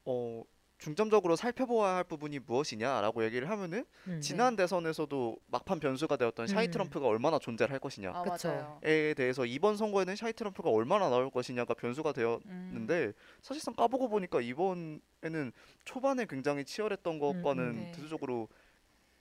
어 0.05 0.43
중점적으로 0.81 1.37
살펴보아야 1.37 1.97
할 1.97 2.05
부분이 2.05 2.39
무엇이냐라고 2.41 3.23
얘기를 3.25 3.49
하면은 3.51 3.85
음. 4.09 4.21
지난 4.21 4.57
대선에서도 4.57 5.37
막판 5.47 5.79
변수가 5.79 6.17
되었던 6.17 6.47
샤이 6.47 6.67
음. 6.67 6.71
트럼프가 6.71 7.07
얼마나 7.07 7.39
존재를 7.39 7.71
할 7.71 7.79
것이냐에 7.79 8.13
아. 8.15 8.25
맞아요. 8.25 8.81
대해서 8.83 9.45
이번 9.45 9.77
선거에는 9.77 10.17
샤이 10.17 10.33
트럼프가 10.33 10.71
얼마나 10.71 11.11
나올 11.11 11.31
것이냐가 11.31 11.75
변수가 11.75 12.11
음. 12.11 12.15
되었는데 12.15 13.13
사실상 13.43 13.75
까보고 13.75 14.09
보니까 14.09 14.41
이번에는 14.41 15.53
초반에 15.85 16.25
굉장히 16.25 16.65
치열했던 16.65 17.19
것과는 17.19 17.63
음, 17.63 17.77
네. 17.77 17.93
대체적으로 17.93 18.49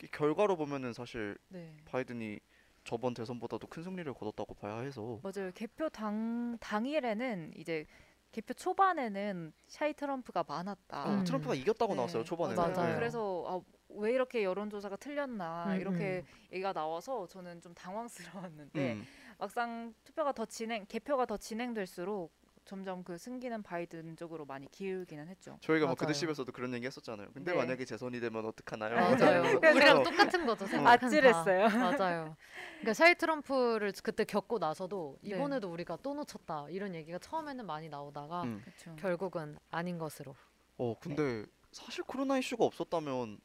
이 0.01 0.07
결과로 0.07 0.55
보면은 0.55 0.93
사실 0.93 1.37
네. 1.49 1.75
바이든이 1.83 2.39
저번 2.85 3.13
대선보다도 3.13 3.67
큰 3.67 3.83
승리를 3.83 4.11
거뒀다고 4.13 4.53
봐야 4.53 4.79
해서 4.79 5.19
맞아요. 5.21 5.51
개표 5.53 5.89
당 5.89 6.57
당일에는 6.61 7.51
이제 7.57 7.85
개표 8.31 8.53
초반에는 8.53 9.53
샤이 9.67 9.93
트럼프가 9.93 10.43
많았다. 10.47 11.03
어, 11.05 11.13
음. 11.15 11.23
트럼프가 11.23 11.55
이겼다고 11.55 11.93
네, 11.93 11.97
나왔어요 11.97 12.23
초반에. 12.23 12.55
맞아요. 12.55 12.95
그래서 12.95 13.43
아, 13.47 13.59
왜 13.89 14.13
이렇게 14.13 14.43
여론조사가 14.43 14.97
틀렸나 14.97 15.73
음, 15.73 15.81
이렇게 15.81 16.23
얘기가 16.51 16.73
나와서 16.73 17.25
저는 17.27 17.61
좀 17.61 17.73
당황스러웠는데 17.73 18.93
음, 18.93 19.05
막상 19.39 19.93
투표가 20.03 20.33
더 20.33 20.45
진행 20.45 20.85
개표가 20.85 21.25
더 21.25 21.37
진행될수록 21.37 22.31
점점 22.69 23.03
그 23.03 23.17
승기는 23.17 23.63
바이든 23.63 24.15
쪽으로 24.15 24.45
많이 24.45 24.69
기울기는 24.69 25.27
했죠. 25.27 25.57
저희가 25.61 25.87
뭐 25.87 25.95
맞아요. 25.95 26.07
그드십에서도 26.07 26.51
그런 26.51 26.71
얘기 26.75 26.85
했었잖아요. 26.85 27.29
근데 27.33 27.51
네. 27.51 27.57
만약에 27.57 27.83
재선이 27.83 28.19
되면 28.19 28.45
어떡하나요? 28.45 28.93
맞아요. 28.95 29.59
그래서 29.59 29.75
우리랑 29.75 30.03
똑같은 30.03 30.45
거죠. 30.45 30.67
다. 30.67 30.87
아찔했어요. 30.91 31.67
맞아요. 31.67 32.35
그러니까 32.75 32.93
샤이 32.93 33.15
트럼프를 33.15 33.91
그때 34.03 34.23
겪고 34.23 34.59
나서도 34.59 35.17
네. 35.21 35.31
이번에도 35.31 35.71
우리가 35.71 35.97
또 36.03 36.13
놓쳤다 36.13 36.67
이런 36.69 36.93
얘기가 36.93 37.17
처음에는 37.17 37.65
많이 37.65 37.89
나오다가 37.89 38.43
음. 38.43 38.63
결국은 38.99 39.57
아닌 39.71 39.97
것으로. 39.97 40.35
어 40.77 40.95
근데 40.99 41.47
사실 41.71 42.03
코로나 42.03 42.37
이슈가 42.37 42.65
없었다면 42.65 43.39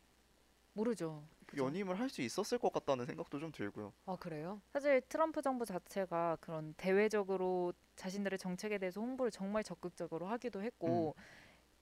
모르죠. 0.75 1.25
연임을 1.57 1.99
할 1.99 2.09
수 2.09 2.23
있었을 2.23 2.59
것 2.59 2.73
같다는 2.73 3.07
생각도 3.07 3.39
좀 3.39 3.51
들고요. 3.51 3.93
아 4.07 4.17
그래요? 4.17 4.61
사실 4.73 5.01
트럼프 5.09 5.43
정부 5.43 5.65
자체가 5.65 6.37
그런 6.41 6.75
대외적으로 6.77 7.73
자신들의 7.97 8.39
정책에 8.39 8.79
대해서 8.79 9.01
홍보를 9.01 9.31
정말 9.31 9.63
적극적으로 9.65 10.27
하기도 10.27 10.63
했고 10.63 11.15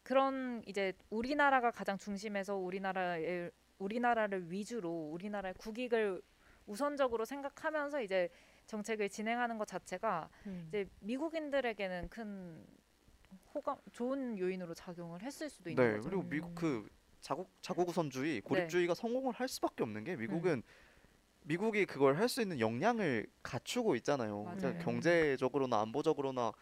그런 0.02 0.62
이제 0.66 0.92
우리나라가 1.10 1.70
가장 1.70 1.98
중심에서 1.98 2.56
우리나라의 2.56 3.50
우리나라를 3.78 4.50
위주로 4.50 5.10
우리나라의 5.12 5.54
국익을 5.58 6.22
우선적으로 6.66 7.24
생각하면서 7.24 8.02
이제 8.02 8.28
정책을 8.66 9.08
진행하는 9.08 9.58
것 9.58 9.66
자체가 9.66 10.30
음. 10.46 10.66
이제 10.68 10.86
미국인들에게는 11.00 12.08
큰 12.08 12.64
호감 13.54 13.76
좋은 13.92 14.38
요인으로 14.38 14.74
작용을 14.74 15.22
했을 15.22 15.50
수도 15.50 15.70
있는 15.70 15.84
네 15.84 15.96
거죠. 15.96 16.08
그리고 16.08 16.22
미국 16.22 16.54
그 16.54 16.88
자국 17.22 17.48
자국 17.62 17.88
우선주의 17.88 18.40
고립주의가 18.42 18.94
성공을 18.94 19.32
할 19.32 19.48
수밖에 19.48 19.82
없는 19.84 20.04
게 20.04 20.16
미국은 20.16 20.62
미국이 21.44 21.86
그걸 21.86 22.16
할 22.18 22.28
수 22.28 22.42
있는 22.42 22.60
역량을 22.60 23.26
갖추고 23.42 23.96
있잖아요. 23.96 24.44
그러니까. 24.56 24.84
경제적으로나 24.84 25.80
안보적으로나 25.80 26.52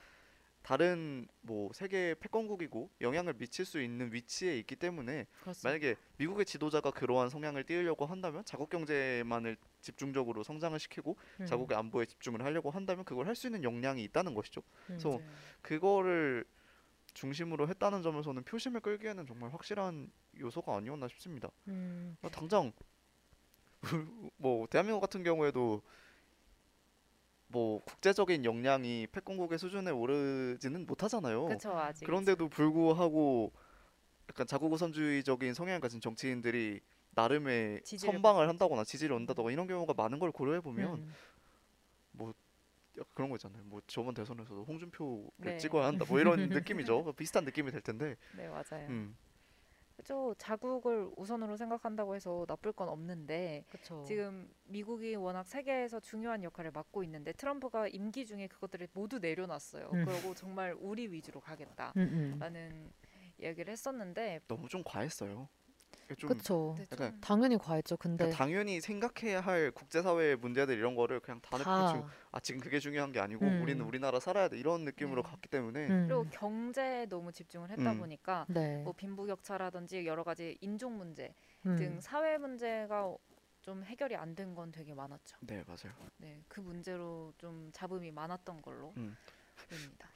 다른 0.63 1.27
뭐 1.41 1.71
세계 1.73 2.15
패권국이고 2.21 2.91
영향을 3.01 3.33
미칠 3.33 3.65
수 3.65 3.81
있는 3.81 4.13
위치에 4.13 4.59
있기 4.59 4.77
때문에 4.77 5.27
그렇습니다. 5.41 5.69
만약에 5.69 5.97
미국의 6.19 6.45
지도자가 6.45 6.91
그러한 6.91 7.31
성향을 7.31 7.65
띄우려고 7.65 8.05
한다면 8.05 8.45
자국 8.45 8.69
경제만을 8.69 9.57
집중적으로 9.81 10.43
성장을 10.43 10.79
시키고 10.79 11.17
음. 11.41 11.47
자국의 11.47 11.79
안보에 11.79 12.05
집중을 12.05 12.45
하려고 12.45 12.71
한다면 12.71 13.07
그걸 13.07 13.27
할 13.27 13.35
수 13.35 13.47
있는 13.47 13.65
역량이 13.65 14.05
있다는 14.05 14.35
것이죠. 14.35 14.61
음. 14.61 14.85
그래서 14.89 15.09
맞아요. 15.09 15.25
그거를 15.63 16.45
중심으로 17.15 17.69
했다는 17.69 18.03
점에서는 18.03 18.43
표심을 18.45 18.81
끌기에는 18.81 19.27
정말 19.27 19.53
확실한 19.53 20.11
요소가 20.39 20.77
아니었나 20.77 21.09
싶습니다. 21.09 21.51
음. 21.69 22.17
아, 22.23 22.29
당장 22.29 22.73
뭐 24.37 24.67
대한민국 24.69 25.01
같은 25.01 25.23
경우에도 25.23 25.83
뭐 27.49 27.83
국제적인 27.85 28.45
역량이 28.45 29.09
패권국의 29.11 29.59
수준에 29.59 29.91
오르지는 29.91 30.87
못하잖아요. 30.87 31.47
그렇죠 31.47 31.77
아직 31.77 32.05
그런데도 32.05 32.49
불구하고 32.49 33.53
약간 34.29 34.47
자국 34.47 34.73
우선주의적인 34.73 35.55
성향을 35.55 35.81
가진 35.81 36.01
정치인들이 36.01 36.81
나름의 37.13 37.83
선방을 37.85 38.49
한다거나 38.49 38.85
지지를 38.85 39.15
얻는다거나 39.17 39.51
이런 39.51 39.67
경우가 39.67 39.95
많은 39.97 40.21
걸 40.21 40.31
고려해 40.31 40.61
보면 40.61 41.01
음. 41.01 41.13
그런 43.15 43.31
거 43.31 43.37
있잖아요. 43.37 43.63
뭐 43.65 43.81
저번 43.87 44.15
대선에서도 44.15 44.65
홍준표를 44.65 45.31
네. 45.39 45.59
찍어야 45.59 45.87
한다. 45.87 46.05
뭐 46.09 46.21
이런 46.21 46.49
느낌이죠. 46.49 47.13
비슷한 47.15 47.45
느낌이 47.45 47.71
될 47.71 47.81
텐데. 47.81 48.17
네 48.37 48.49
맞아요. 48.49 48.87
음. 48.89 49.17
그죠. 49.97 50.35
자국을 50.39 51.11
우선으로 51.17 51.59
생각한다고 51.59 52.15
해서 52.15 52.47
나쁠 52.49 52.73
건 52.73 52.89
없는데 52.89 53.65
그렇죠. 53.69 54.03
지금 54.07 54.51
미국이 54.65 55.15
워낙 55.15 55.45
세계에서 55.45 56.01
중요한 56.01 56.43
역할을 56.43 56.71
맡고 56.71 57.05
있는데 57.05 57.33
트럼프가 57.33 57.89
임기 57.89 58.25
중에 58.25 58.47
그것들을 58.47 58.89
모두 58.95 59.19
내려놨어요. 59.19 59.91
음. 59.93 60.05
그리고 60.07 60.35
정말 60.35 60.75
우리 60.79 61.07
위주로 61.09 61.41
가겠다라는 61.41 61.93
음, 61.99 62.41
음. 62.47 62.91
얘기를 63.41 63.71
했었는데 63.71 64.41
너무 64.49 64.69
좀 64.69 64.83
과했어요. 64.85 65.49
좀 66.17 66.29
그렇죠. 66.29 66.77
약간 66.93 67.11
좀 67.13 67.21
당연히 67.21 67.59
과했죠. 67.59 67.97
근데 67.97 68.25
그러니까 68.25 68.37
당연히 68.39 68.81
생각해야 68.81 69.41
할 69.41 69.71
국제사회의 69.71 70.37
문제들 70.37 70.77
이런 70.77 70.95
거를 70.95 71.21
그냥 71.21 71.41
다 71.41 71.57
내팽 71.59 71.65
다아 71.65 72.41
지금 72.41 72.61
그게 72.61 72.79
중요한 72.81 73.13
게 73.13 73.21
아니고 73.21 73.45
음. 73.47 73.63
우리는 73.63 73.85
우리나라 73.85 74.21
살아야 74.21 74.49
돼 74.49 74.59
이런 74.59 74.85
느낌으로 74.85 75.23
네. 75.23 75.29
갔기 75.31 75.49
때문에 75.49 75.89
음, 75.89 76.07
그리고 76.09 76.27
경제에 76.31 77.07
너무 77.07 77.33
집중을 77.33 77.71
했다 77.71 77.93
음. 77.93 77.99
보니까 77.99 78.47
네. 78.49 78.83
뭐 78.83 78.93
빈부격차라든지 78.93 80.07
여러 80.07 80.25
가지 80.25 80.57
인종 80.61 80.97
문제 80.97 81.35
음. 81.67 81.77
등 81.77 82.01
사회 82.01 82.39
문제가 82.39 83.15
좀 83.63 83.85
해결이 83.85 84.17
안 84.17 84.35
된 84.35 84.55
건 84.55 84.73
되게 84.73 84.95
많았죠. 84.95 85.37
네 85.41 85.63
맞아요. 85.67 85.95
네, 86.17 86.43
그 86.49 86.61
문제로 86.61 87.33
좀 87.37 87.71
잡음이 87.73 88.11
많았던 88.11 88.63
걸로 88.63 88.95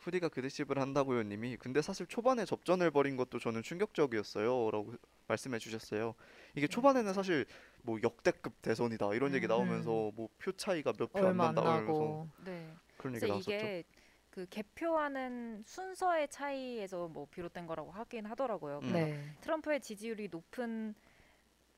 후디가 0.01 0.28
그드십을 0.28 0.78
한다고요 0.78 1.22
님이 1.22 1.57
근데 1.57 1.80
사실 1.82 2.07
초반에 2.07 2.45
접전을 2.45 2.90
벌인 2.90 3.16
것도 3.16 3.38
저는 3.38 3.62
충격적이었어요 3.62 4.70
라고 4.70 4.95
말씀해 5.28 5.59
주셨어요. 5.59 6.14
이게 6.55 6.66
네. 6.66 6.68
초반에는 6.68 7.14
사실 7.14 7.47
뭐 7.82 7.99
역대급 8.03 8.61
대선이다 8.62 9.14
이런 9.14 9.34
얘기 9.34 9.47
음. 9.47 9.49
나오면서 9.49 10.12
뭐 10.14 10.28
표 10.38 10.53
차이가 10.53 10.92
몇 10.92 11.12
표 11.12 11.20
안 11.20 11.24
얼마 11.26 11.49
안 11.49 11.55
난다 11.55 11.62
이러면서 11.78 11.92
나고. 11.92 12.28
네, 12.45 12.74
그런 12.99 13.14
얘기 13.14 13.20
그래서 13.20 13.26
나왔었죠. 13.26 13.51
이게 13.55 13.84
그 14.30 14.47
개표하는 14.51 15.62
순서의 15.64 16.28
차이에서 16.28 17.09
뭐 17.09 17.26
비롯된 17.30 17.66
거라고 17.66 17.90
하긴 17.92 18.26
하더라고요. 18.26 18.80
음. 18.82 18.92
네. 18.92 19.36
트럼프의 19.40 19.80
지지율이 19.80 20.28
높은 20.30 20.95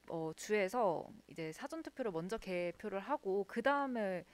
어, 0.08 0.32
주에서 0.36 1.06
이제 1.28 1.52
사전 1.52 1.82
투표를 1.82 2.12
먼저 2.12 2.38
개표를 2.38 2.98
하고 3.00 3.44
그 3.48 3.60
다음에 3.62 4.24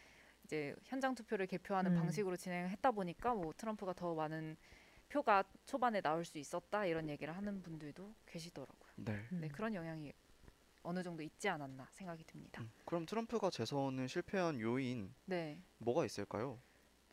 이제 0.52 0.76
현장 0.84 1.14
투표를 1.14 1.46
개표하는 1.46 1.92
음. 1.92 1.96
방식으로 1.96 2.36
진행했다 2.36 2.90
보니까 2.90 3.32
뭐 3.32 3.54
트럼프가 3.56 3.94
더 3.94 4.14
많은 4.14 4.58
표가 5.08 5.44
초반에 5.64 6.02
나올 6.02 6.26
수 6.26 6.36
있었다 6.36 6.84
이런 6.84 7.08
얘기를 7.08 7.34
하는 7.34 7.62
분들도 7.62 8.14
계시더라고요. 8.26 8.92
네. 8.96 9.14
네, 9.30 9.46
음. 9.46 9.48
그런 9.50 9.74
영향이 9.74 10.12
어느 10.82 11.02
정도 11.02 11.22
있지 11.22 11.48
않았나 11.48 11.88
생각이 11.92 12.24
듭니다. 12.24 12.60
음. 12.60 12.70
그럼 12.84 13.06
트럼프가 13.06 13.48
재선을 13.48 14.08
실패한 14.08 14.60
요인 14.60 15.14
네, 15.24 15.58
뭐가 15.78 16.04
있을까요? 16.04 16.60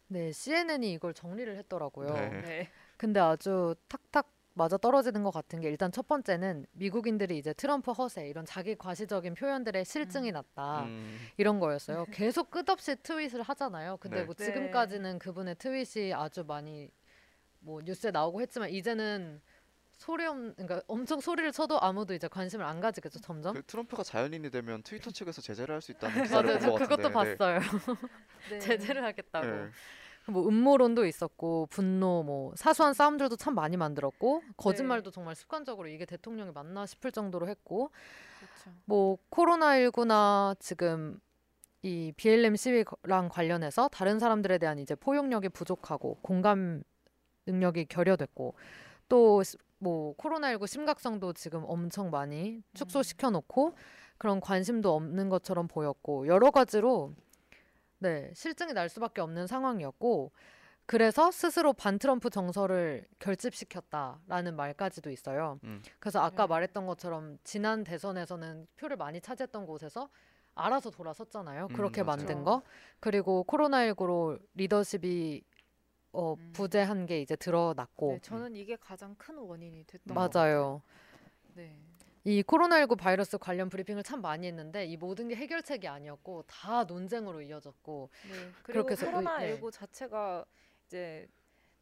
네, 0.07 0.33
CNN이 0.33 0.91
이걸 0.91 1.13
정리를 1.13 1.55
했더라고요. 1.59 2.13
네. 2.13 2.41
네, 2.41 2.69
근데 2.97 3.21
아주 3.21 3.73
탁탁 3.87 4.29
맞아 4.53 4.77
떨어지는 4.77 5.23
것 5.23 5.31
같은 5.31 5.61
게 5.61 5.69
일단 5.69 5.91
첫 5.91 6.07
번째는 6.07 6.65
미국인들이 6.73 7.37
이제 7.37 7.53
트럼프 7.53 7.91
허세 7.91 8.27
이런 8.27 8.45
자기 8.45 8.75
과시적인 8.75 9.35
표현들의 9.35 9.85
실증이 9.85 10.31
음. 10.31 10.33
났다 10.33 10.83
음, 10.83 11.17
이런 11.37 11.59
거였어요. 11.59 12.05
계속 12.11 12.51
끝없이 12.51 12.95
트윗을 13.01 13.41
하잖아요. 13.43 13.97
근데 13.97 14.19
네. 14.19 14.23
뭐 14.25 14.33
네. 14.35 14.45
지금까지는 14.45 15.19
그분의 15.19 15.55
트윗이 15.55 16.13
아주 16.13 16.43
많이 16.45 16.89
뭐 17.59 17.81
뉴스에 17.83 18.11
나오고 18.11 18.41
했지만 18.41 18.69
이제는 18.69 19.41
소리 19.93 20.25
없 20.25 20.35
그러니까 20.55 20.81
엄청 20.87 21.19
소리를 21.19 21.51
쳐도 21.51 21.79
아무도 21.81 22.13
이제 22.13 22.27
관심을 22.29 22.65
안 22.65 22.79
가지겠죠 22.79 23.19
점점. 23.19 23.53
그 23.53 23.63
트럼프가 23.63 24.03
자연인이 24.03 24.49
되면 24.49 24.81
트위터 24.83 25.11
측에서 25.11 25.41
제재를 25.41 25.75
할 25.75 25.81
수 25.81 25.91
있다는 25.91 26.23
기사를 26.23 26.59
본것 26.59 26.79
같은데. 26.79 26.95
그것도 26.95 27.07
네. 27.09 27.13
봤어요. 27.13 27.59
네. 28.49 28.59
제재를 28.59 29.03
하겠다고. 29.03 29.45
네. 29.45 29.69
뭐 30.29 30.47
음모론도 30.47 31.05
있었고 31.05 31.67
분노 31.69 32.23
뭐 32.23 32.53
사소한 32.55 32.93
싸움들도 32.93 33.35
참 33.35 33.55
많이 33.55 33.77
만들었고 33.77 34.41
거짓말도 34.57 35.11
정말 35.11 35.35
습관적으로 35.35 35.87
이게 35.87 36.05
대통령이 36.05 36.51
맞나 36.51 36.85
싶을 36.85 37.11
정도로 37.11 37.47
했고 37.47 37.91
그렇죠. 38.39 38.77
뭐 38.85 39.17
코로나19나 39.31 40.57
지금 40.59 41.19
이 41.81 42.11
BLM 42.15 42.55
시위랑 42.55 43.29
관련해서 43.29 43.87
다른 43.89 44.19
사람들에 44.19 44.57
대한 44.57 44.79
이제 44.79 44.95
포용력이 44.95 45.49
부족하고 45.49 46.17
공감 46.21 46.83
능력이 47.45 47.85
결여됐고 47.85 48.55
또 49.07 49.41
뭐 49.79 50.13
코로나19 50.17 50.67
심각성도 50.67 51.33
지금 51.33 51.63
엄청 51.65 52.11
많이 52.11 52.61
축소시켜 52.73 53.29
놓고 53.31 53.75
그런 54.17 54.41
관심도 54.41 54.93
없는 54.93 55.29
것처럼 55.29 55.67
보였고 55.67 56.27
여러 56.27 56.51
가지로 56.51 57.13
네, 57.99 58.31
실증이 58.33 58.73
날 58.73 58.89
수밖에 58.89 59.21
없는 59.21 59.47
상황이었고 59.47 60.31
그래서 60.85 61.29
스스로 61.29 61.73
반트럼프 61.73 62.31
정서를 62.31 63.05
결집시켰다라는 63.19 64.55
말까지도 64.55 65.11
있어요. 65.11 65.59
음. 65.63 65.83
그래서 65.99 66.19
아까 66.19 66.45
네. 66.45 66.49
말했던 66.49 66.87
것처럼 66.87 67.37
지난 67.43 67.83
대선에서는 67.83 68.67
표를 68.75 68.97
많이 68.97 69.21
차지했던 69.21 69.67
곳에서 69.67 70.09
알아서 70.55 70.89
돌아섰잖아요. 70.89 71.67
음, 71.69 71.73
그렇게 71.73 72.01
맞아요. 72.01 72.17
만든 72.17 72.43
거. 72.43 72.63
그리고 72.99 73.45
코로나19로 73.47 74.39
리더십이 74.55 75.43
어, 76.13 76.33
음. 76.33 76.51
부재한 76.53 77.05
게 77.05 77.21
이제 77.21 77.35
드러났고 77.35 78.13
네, 78.13 78.19
저는 78.21 78.55
이게 78.55 78.75
가장 78.75 79.13
큰 79.15 79.37
원인이 79.37 79.83
됐던 79.83 80.15
것 80.15 80.31
맞아요. 80.33 80.81
네. 81.53 81.79
이 82.25 82.43
코로나19 82.43 82.97
바이러스 82.97 83.37
관련 83.37 83.69
브리핑을 83.69 84.03
참 84.03 84.21
많이 84.21 84.45
했는데 84.47 84.85
이 84.85 84.97
모든 84.97 85.27
게 85.29 85.35
해결책이 85.35 85.87
아니었고 85.87 86.43
다 86.47 86.83
논쟁으로 86.83 87.41
이어졌고 87.41 88.09
네. 88.23 88.51
그리고 88.63 88.63
그렇게 88.63 88.91
해서 88.91 89.05
의- 89.05 89.11
코로나19 89.11 89.71
네. 89.71 89.71
자체가 89.71 90.45
이제 90.87 91.27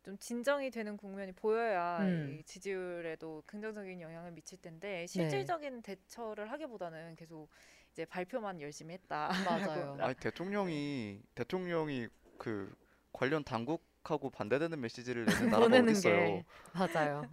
좀 0.04 0.18
진정이 0.20 0.70
되는 0.72 0.96
국면이 0.96 1.32
보여야 1.34 2.00
음. 2.00 2.38
이 2.40 2.44
지지율에도 2.44 3.44
긍정적인 3.46 4.00
영향을 4.00 4.32
미칠 4.32 4.58
네. 4.58 4.70
텐데 4.70 5.08
실질적인 5.08 5.82
대처를 5.82 6.52
하기보다는 6.52 7.16
계속 7.16 7.50
이제 7.92 8.06
발표만 8.06 8.62
열심히 8.62 8.94
했다. 8.94 9.30
맞아요. 9.44 9.98
아니 10.02 10.16
대통령이 10.16 11.22
대통령이 11.36 12.08
그 12.38 12.74
관련 13.12 13.44
당국하고 13.44 14.30
반대되는 14.30 14.80
메시지를 14.80 15.26
내는 15.26 15.50
나라가 15.50 15.66
보내는 15.66 15.90
어디 15.90 15.92
있어요? 15.92 16.16
게 16.16 16.46
맞아요. 16.74 17.24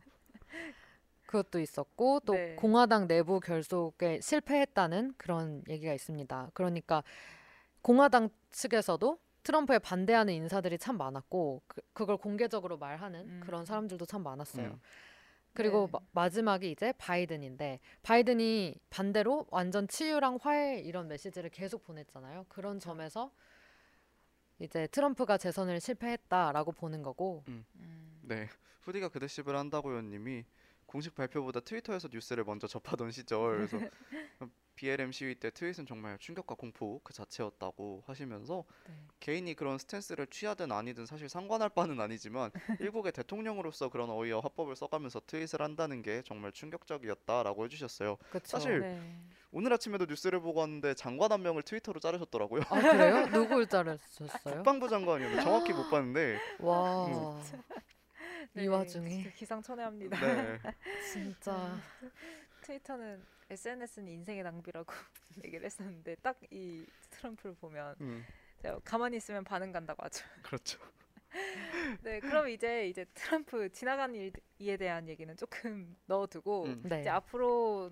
그것도 1.35 1.59
있었고 1.59 2.21
또 2.21 2.35
네. 2.35 2.55
공화당 2.55 3.09
내부 3.09 3.41
결속에 3.41 4.21
실패했다는 4.21 5.15
그런 5.17 5.65
얘기가 5.69 5.93
있습니다. 5.93 6.51
그러니까 6.55 7.03
공화당 7.83 8.29
측에서도 8.53 9.19
트럼프에 9.43 9.81
반대하는 9.81 10.33
인사들이 10.33 10.79
참 10.79 10.97
많았고 10.97 11.63
그, 11.67 11.81
그걸 11.93 12.17
공개적으로 12.17 12.79
말하는 12.79 13.21
음. 13.29 13.41
그런 13.45 13.65
사람들도 13.65 14.07
참 14.07 14.23
많았어요. 14.23 14.67
음. 14.67 14.81
그리고 15.53 15.87
네. 15.87 15.99
마, 16.13 16.23
마지막이 16.23 16.71
이제 16.71 16.93
바이든인데 16.99 17.81
바이든이 18.03 18.77
반대로 18.91 19.47
완전 19.51 19.89
치유랑 19.89 20.39
화해 20.41 20.81
이런 20.81 21.09
메시지를 21.09 21.51
계속 21.51 21.83
보냈잖아요. 21.83 22.47
그런 22.49 22.79
점에서 22.79 23.33
이제 24.61 24.87
트럼프가 24.87 25.37
재선을 25.37 25.81
실패했다라고 25.81 26.73
보는 26.73 27.03
거고 27.03 27.43
음. 27.49 27.65
네, 28.23 28.49
후디가 28.83 29.09
그대십을 29.09 29.57
한다고요 29.57 30.01
님이 30.03 30.45
공식 30.87 31.15
발표보다 31.15 31.61
트위터에서 31.61 32.09
뉴스를 32.13 32.45
먼저 32.45 32.67
접하던 32.67 33.11
시절 33.11 33.69
그래서 33.69 33.79
BLM 34.77 35.13
시위 35.13 35.37
때 35.37 35.51
트윗은 35.51 35.87
정말 35.87 36.19
충격과 36.19 36.57
공포 36.57 37.01
그 37.05 37.13
자체였다고 37.13 38.03
하시면서 38.07 38.65
네. 38.89 38.95
개인이 39.21 39.55
그런 39.55 39.79
스탠스를 39.79 40.27
취하든 40.27 40.73
아니든 40.73 41.07
사실 41.07 41.29
상관할 41.29 41.69
바는 41.69 42.01
아니지만 42.01 42.51
일국의 42.81 43.13
대통령으로서 43.13 43.89
그런 43.89 44.11
어휘와 44.11 44.41
화법을 44.41 44.75
써가면서 44.77 45.23
트윗을 45.27 45.63
한다는 45.63 46.03
게 46.03 46.23
정말 46.23 46.53
충격적이었다라고 46.53 47.65
해주셨어요. 47.65 48.17
그쵸? 48.31 48.47
사실 48.47 48.81
네. 48.81 49.01
오늘 49.53 49.73
아침에도 49.73 50.07
뉴스를 50.07 50.41
보고 50.41 50.61
왔는데 50.61 50.95
장관 50.95 51.31
한 51.31 51.43
명을 51.43 51.63
트위터로 51.63 52.01
자르셨더라고요. 52.01 52.63
아 52.69 52.81
그래요? 52.81 53.27
누굴 53.29 53.67
자르셨어요? 53.69 54.57
국방부 54.57 54.89
장관이었는데 54.89 55.45
정확히 55.45 55.73
못 55.73 55.89
봤는데 55.91 56.39
와. 56.59 57.09
이 57.09 57.65
네, 58.55 58.67
와중에 58.67 59.09
진짜 59.09 59.31
기상천외합니다. 59.31 60.21
네. 60.21 60.59
진짜 61.13 61.77
트위터는 62.63 63.25
SNS는 63.51 64.09
인생의 64.09 64.43
낭비라고 64.43 64.93
얘기를 65.45 65.65
했었는데 65.67 66.17
딱 66.17 66.37
이 66.51 66.87
트럼프를 67.11 67.55
보면 67.57 67.97
음, 68.01 68.25
제가 68.63 68.81
가만히 68.85 69.17
있으면 69.17 69.45
반응 69.45 69.73
간다고 69.73 70.05
하죠. 70.05 70.25
그렇죠. 70.43 70.79
네, 72.03 72.21
그럼 72.21 72.49
이제 72.49 72.89
이제 72.89 73.05
트럼프 73.15 73.71
지나간 73.71 74.15
일에 74.15 74.77
대한 74.77 75.09
얘기는 75.09 75.37
조금 75.37 75.97
넣어두고 76.07 76.65
음. 76.67 76.83
네. 76.85 77.01
이제 77.01 77.11
앞으로 77.11 77.91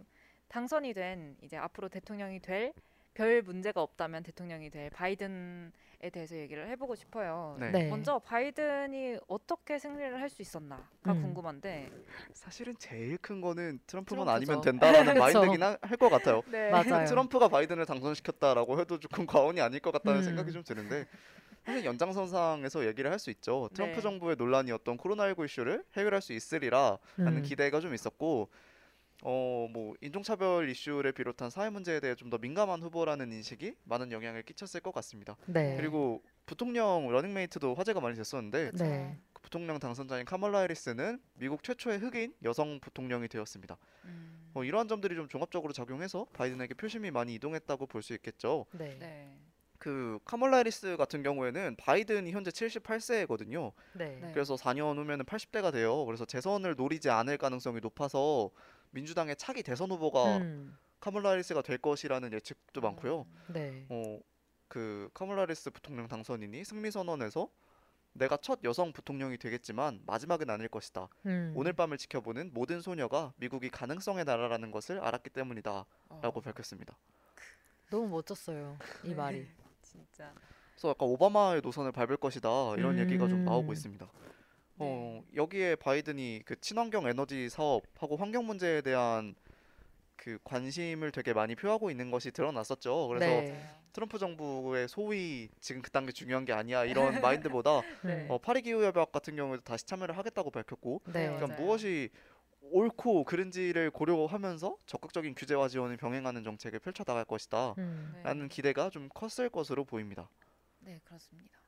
당선이 0.49 0.95
된 0.95 1.37
이제 1.43 1.57
앞으로 1.57 1.89
대통령이 1.89 2.41
될 2.41 2.73
별 3.15 3.43
문제가 3.43 3.83
없다면 3.83 4.23
대통령이 4.23 4.71
될 4.71 4.91
바이든에 4.91 5.71
대해서 6.11 6.37
얘기를 6.37 6.69
해보고 6.71 6.95
싶어요. 6.97 7.57
네. 7.61 7.71
네. 7.71 7.89
먼저 7.89 8.19
바이든이 8.19 9.19
어떻게 9.29 9.79
승리를 9.79 10.21
할 10.21 10.29
수 10.33 10.41
있었나가 10.43 10.83
음. 11.09 11.21
궁금한데 11.23 11.91
사실은 12.33 12.75
제일 12.79 13.19
큰 13.19 13.41
거는 13.43 13.81
트럼프만 13.87 14.25
트럼프죠. 14.25 14.31
아니면 14.31 14.61
된다라는 14.63 15.13
그쵸. 15.15 15.41
마인드긴 15.41 15.63
할 15.63 15.97
것 15.99 16.09
같아요. 16.09 16.43
네. 16.51 16.71
맞아요. 17.05 17.07
트럼프가 17.07 17.49
바이든을 17.49 17.85
당선시켰다라고 17.87 18.81
해도 18.81 18.99
조금 18.99 19.27
과언이 19.27 19.61
아닐 19.61 19.79
것 19.81 19.91
같다는 19.93 20.21
음. 20.21 20.25
생각이 20.25 20.53
좀 20.53 20.65
드는데 20.65 21.05
사실 21.67 21.85
연장선상에서 21.85 22.87
얘기를 22.87 23.11
할 23.11 23.19
수 23.19 23.31
있죠. 23.31 23.69
트럼프 23.75 23.97
네. 23.97 24.01
정부의 24.01 24.37
논란이었던 24.37 24.97
코로나19 24.97 25.45
이슈를 25.45 25.85
해결할 25.97 26.23
수 26.23 26.33
있으리라라는 26.33 26.99
음. 27.19 27.43
기대가 27.43 27.79
좀 27.81 27.95
있었고 27.95 28.49
어, 29.25 29.69
뭐 29.73 29.95
인종차별 30.01 30.69
이슈를 30.69 31.13
비롯한 31.13 31.49
사회 31.51 31.71
문제에 31.71 32.01
대해 32.01 32.15
좀 32.17 32.29
더 32.31 32.39
민감한 32.39 32.83
후보라는 32.83 33.31
인식이 33.33 33.75
많은 33.85 34.11
영향을 34.11 34.43
끼쳤을 34.43 34.81
것 34.81 34.93
같습니다. 34.95 35.37
네. 35.47 35.77
그리고 35.77 36.23
부통령 36.47 37.09
러닝메이트도 37.11 37.75
화제가 37.75 38.01
많이 38.01 38.17
됐었는데. 38.17 38.71
네. 38.75 39.19
그 39.33 39.43
부통령 39.43 39.79
당선자인 39.79 40.25
카멀라 40.25 40.61
해리스는 40.61 41.21
미국 41.35 41.63
최초의 41.63 41.99
흑인 41.99 42.33
여성 42.45 42.81
부통령이 42.81 43.29
되었습니다. 43.29 43.77
음. 44.07 44.51
어, 44.55 44.65
이러한 44.65 44.89
점들이 44.89 45.15
좀 45.15 45.29
종합적으로 45.29 45.73
작용해서 45.73 46.27
바이든에게 46.33 46.75
표심이 46.75 47.11
많이 47.11 47.35
이동했다고 47.35 47.87
볼 47.87 48.03
수 48.03 48.13
있겠죠. 48.15 48.67
네. 48.73 48.97
네. 48.99 49.39
그 49.79 50.19
카멀라 50.25 50.59
해리스 50.59 50.97
같은 50.97 51.23
경우에는 51.25 51.75
바이든이 51.77 52.31
현재 52.33 52.51
78세거든요. 52.51 53.73
네. 53.95 54.19
네. 54.23 54.31
그래서 54.33 54.55
4년 54.55 54.97
후면은 54.97 55.25
80대가 55.25 55.73
돼요. 55.73 56.05
그래서 56.07 56.25
재선을 56.25 56.77
노리지 56.77 57.11
않을 57.11 57.37
가능성이 57.37 57.81
높아서 57.81 58.51
민주당의 58.93 59.37
차기 59.37 59.63
대선 59.63 59.91
후보가 59.91 60.39
음. 60.39 60.77
카멀라 61.01 61.31
해리스가 61.31 61.63
될 61.63 61.79
것이라는 61.79 62.33
예측도 62.33 62.81
많고요. 62.81 63.27
네. 63.49 63.87
어, 63.89 64.21
그 64.69 65.11
카멀라 65.15 65.43
해리스 65.43 65.71
부통령 65.71 66.07
당선인이 66.09 66.65
승리 66.65 66.91
선언에서 66.91 67.49
내가 68.15 68.37
첫 68.37 68.61
여성 68.65 68.93
부통령이 68.93 69.39
되겠지만 69.39 70.03
마지막은 70.07 70.49
아닐 70.49 70.69
것이다. 70.69 71.09
음. 71.27 71.53
오늘 71.57 71.73
밤을 71.73 71.97
지켜보는 71.99 72.51
모든 72.53 72.81
소녀가 72.81 73.33
미국이 73.37 73.71
가능성의 73.71 74.25
나라라는 74.25 74.71
것을 74.71 75.01
알았기 75.01 75.31
때문이다라고 75.31 75.87
어. 76.09 76.41
밝혔습니다. 76.41 76.97
너무 77.91 78.09
멋졌어요. 78.09 78.77
이 79.05 79.09
네. 79.09 79.15
말이. 79.15 79.49
진짜. 79.83 80.33
그래서 80.73 80.91
약간 80.91 81.09
오바마의 81.09 81.63
노선을 81.63 81.93
밟을 81.93 82.17
것이다 82.17 82.49
이런 82.77 82.99
얘기가 82.99 83.29
좀 83.29 83.45
나오고 83.45 83.69
음. 83.69 83.73
있습니다. 83.73 84.07
네. 84.77 84.87
어, 84.89 85.25
여기에 85.35 85.77
바이든이 85.77 86.43
그 86.45 86.61
친환경 86.61 87.07
에너지 87.07 87.49
사업하고 87.49 88.17
환경 88.17 88.47
문제에 88.47 88.81
대한 88.81 89.35
그 90.17 90.39
관심을 90.45 91.11
되게 91.11 91.33
많이 91.33 91.55
표하고 91.55 91.91
있는 91.91 92.11
것이 92.11 92.31
드러났었죠. 92.31 93.09
그래서 93.09 93.27
네. 93.27 93.69
트럼프 93.93 94.19
정부의 94.19 94.89
소위 94.89 95.49
지금 95.61 95.83
그딴 95.83 96.07
게 96.07 96.13
중요한 96.13 96.45
게 96.45 96.53
아니야 96.53 96.85
이런 96.85 97.13
마인드보다 97.21 97.83
네. 98.05 98.27
어, 98.29 98.39
파리 98.39 98.63
기후 98.63 98.85
협약 98.85 99.13
같은 99.13 99.37
경우에도 99.37 99.63
다시 99.63 99.85
참여를 99.85 100.17
하겠다고 100.17 100.51
밝혔고 100.51 101.03
네. 101.07 101.27
그러니까 101.27 101.61
무엇이 101.61 102.11
옳고 102.61 103.25
그른지를 103.25 103.91
고려하면서 103.91 104.79
적극적인 104.87 105.35
규제와 105.35 105.69
지원을 105.69 105.97
병행하는 105.97 106.43
정책을 106.43 106.79
펼쳐 106.79 107.05
나갈 107.05 107.25
것이다. 107.25 107.75
음. 107.79 108.13
네. 108.15 108.23
라는 108.23 108.49
기대가 108.49 108.89
좀 108.89 109.09
컸을 109.13 109.51
것으로 109.51 109.85
보입니다. 109.85 110.31
네, 110.79 111.01
그렇습니다. 111.05 111.62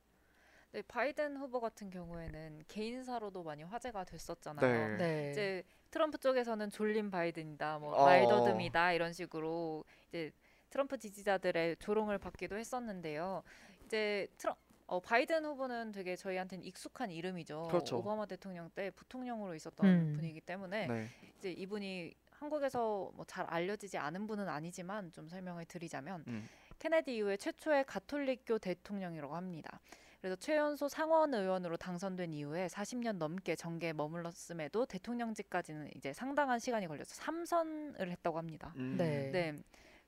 네, 0.74 0.82
바이든 0.88 1.36
후보 1.36 1.60
같은 1.60 1.88
경우에는 1.88 2.64
개인사로도 2.66 3.44
많이 3.44 3.62
화제가 3.62 4.02
됐었잖아요. 4.02 4.96
네. 4.96 4.96
네. 4.96 5.30
이제 5.30 5.62
트럼프 5.92 6.18
쪽에서는 6.18 6.68
졸린 6.70 7.12
바이든이다, 7.12 7.78
뭐 7.78 7.94
어. 7.94 8.04
말더듬이다 8.06 8.92
이런 8.92 9.12
식으로 9.12 9.84
이제 10.08 10.32
트럼프 10.70 10.98
지지자들의 10.98 11.76
조롱을 11.76 12.18
받기도 12.18 12.56
했었는데요. 12.56 13.44
이제 13.86 14.26
트럼 14.36 14.56
어, 14.88 14.98
바이든 14.98 15.44
후보는 15.44 15.92
되게 15.92 16.16
저희한테는 16.16 16.64
익숙한 16.64 17.12
이름이죠. 17.12 17.68
그렇죠. 17.68 17.98
오바마 17.98 18.26
대통령 18.26 18.68
때 18.70 18.90
부통령으로 18.90 19.54
있었던 19.54 19.86
음. 19.86 20.12
분이기 20.16 20.40
때문에 20.40 20.88
네. 20.88 21.06
이제 21.38 21.52
이분이 21.52 22.12
한국에서 22.32 23.12
뭐 23.14 23.24
잘 23.28 23.46
알려지지 23.46 23.96
않은 23.96 24.26
분은 24.26 24.48
아니지만 24.48 25.12
좀 25.12 25.28
설명을 25.28 25.66
드리자면 25.66 26.24
음. 26.26 26.48
케네디 26.80 27.14
이후에 27.14 27.36
최초의 27.36 27.84
가톨릭교 27.84 28.58
대통령이라고 28.58 29.36
합니다. 29.36 29.78
그래서 30.24 30.36
최연소 30.36 30.88
상원 30.88 31.34
의원으로 31.34 31.76
당선된 31.76 32.32
이후에 32.32 32.66
40년 32.68 33.18
넘게 33.18 33.56
정계에 33.56 33.92
머물렀음에도 33.92 34.86
대통령직까지는 34.86 35.90
이제 35.96 36.14
상당한 36.14 36.58
시간이 36.58 36.86
걸려서 36.86 37.14
삼선을 37.14 38.10
했다고 38.10 38.38
합니다. 38.38 38.72
음. 38.76 38.96
네. 38.96 39.30
네. 39.30 39.54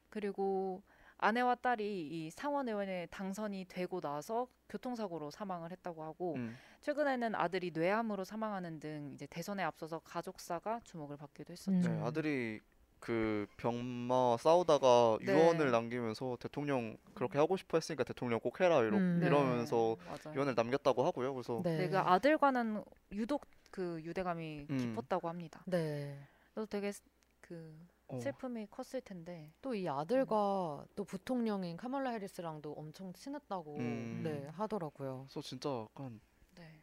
그리고 0.08 0.82
아내와 1.18 1.56
딸이 1.56 2.08
이 2.10 2.30
상원 2.30 2.66
의원에 2.66 3.04
당선이 3.10 3.66
되고 3.68 4.00
나서 4.00 4.48
교통사고로 4.70 5.30
사망을 5.30 5.70
했다고 5.72 6.02
하고 6.02 6.36
음. 6.36 6.56
최근에는 6.80 7.34
아들이 7.34 7.70
뇌암으로 7.70 8.24
사망하는 8.24 8.80
등 8.80 9.10
이제 9.12 9.26
대선에 9.26 9.62
앞서서 9.64 9.98
가족사가 9.98 10.80
주목을 10.84 11.18
받기도 11.18 11.52
했었죠. 11.52 11.72
음. 11.72 11.82
네, 11.82 12.02
아들이 12.02 12.60
그 13.00 13.46
병마 13.56 14.36
싸우다가 14.38 15.18
네. 15.22 15.32
유언을 15.32 15.70
남기면서 15.70 16.36
대통령 16.40 16.96
그렇게 17.14 17.38
하고 17.38 17.56
싶어 17.56 17.76
했으니까 17.78 18.04
대통령 18.04 18.40
꼭 18.40 18.60
해라 18.60 18.80
이러, 18.82 18.98
음. 18.98 19.20
네. 19.20 19.26
이러면서 19.26 19.96
맞아요. 20.04 20.34
유언을 20.34 20.54
남겼다고 20.56 21.04
하고요. 21.04 21.34
그래서 21.34 21.64
네. 21.64 21.76
네, 21.78 21.88
그 21.88 21.98
아들과는 21.98 22.82
유독 23.12 23.46
그 23.70 24.00
유대감이 24.02 24.66
음. 24.70 24.76
깊었다고 24.76 25.28
합니다. 25.28 25.62
네. 25.66 26.26
그래서 26.54 26.66
되게 26.66 26.92
스- 26.92 27.02
그 27.40 27.78
어, 28.08 28.18
슬픔이 28.20 28.66
컸을 28.70 29.02
텐데. 29.02 29.52
또 29.62 29.74
이 29.74 29.88
아들과 29.88 30.86
또 30.96 31.04
부통령인 31.04 31.76
카멀라 31.76 32.10
해리스랑도 32.10 32.72
엄청 32.72 33.12
친했다고 33.12 33.76
음. 33.78 34.20
네, 34.24 34.46
하더라고요. 34.54 35.26
그래서 35.28 35.42
진짜 35.46 35.68
약간 35.90 36.20
네, 36.54 36.82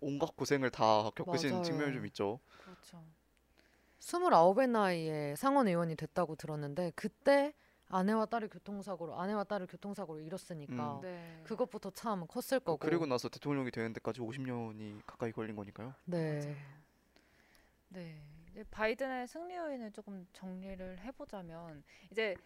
온갖 0.00 0.36
고생을 0.36 0.70
다 0.70 1.10
겪으신 1.14 1.50
맞아요. 1.50 1.62
측면이 1.62 1.94
좀 1.94 2.06
있죠. 2.06 2.40
그렇죠. 2.58 3.04
29의 4.00 4.68
나이에 4.68 5.36
상원 5.36 5.68
의원이 5.68 5.96
됐다고 5.96 6.36
들었는데 6.36 6.92
그때 6.94 7.54
아내와 7.88 8.26
딸이 8.26 8.48
교통사고로 8.48 9.18
아내와 9.18 9.44
딸을 9.44 9.66
교통사고로 9.66 10.20
잃었으니까 10.20 10.94
음. 10.96 11.00
네. 11.02 11.40
그것부터 11.44 11.90
참 11.90 12.26
컸을 12.26 12.60
거고. 12.60 12.78
그리고 12.78 13.04
나서 13.06 13.28
대통령이 13.28 13.70
되는 13.70 13.92
데까지 13.92 14.20
50년이 14.20 15.02
가까이 15.06 15.32
걸린 15.32 15.56
거니까요. 15.56 15.94
네. 16.04 16.56
네. 17.88 18.22
이제 18.50 18.64
바이든의 18.70 19.26
승리 19.26 19.56
요인을 19.56 19.92
조금 19.92 20.26
정리를 20.32 21.00
해보자면 21.00 21.82
이제 22.10 22.36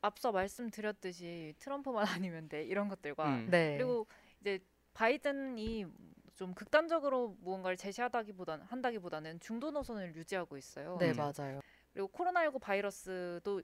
앞서 0.00 0.32
말씀드렸듯이 0.32 1.54
트럼프만 1.58 2.04
아니면 2.22 2.48
돼 2.48 2.64
이런 2.64 2.88
것들과 2.88 3.26
음. 3.26 3.48
네. 3.50 3.76
그리고 3.76 4.06
이제 4.40 4.60
바이든이 4.94 5.86
좀 6.38 6.54
극단적으로 6.54 7.36
무언가를 7.40 7.76
제시하다기보다는 7.76 8.64
한다기보다는 8.66 9.40
중도 9.40 9.72
노선을 9.72 10.14
유지하고 10.14 10.56
있어요. 10.56 10.96
네, 11.00 11.10
음. 11.10 11.16
맞아요. 11.16 11.60
그리고 11.92 12.06
코로나19 12.12 12.60
바이러스도 12.60 13.60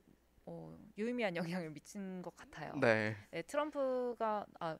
어, 0.46 0.76
유의미한 0.98 1.36
영향을 1.36 1.70
미친 1.70 2.20
것 2.20 2.34
같아요. 2.34 2.72
네. 2.80 3.16
네, 3.30 3.42
트럼프가 3.42 4.44
아, 4.58 4.76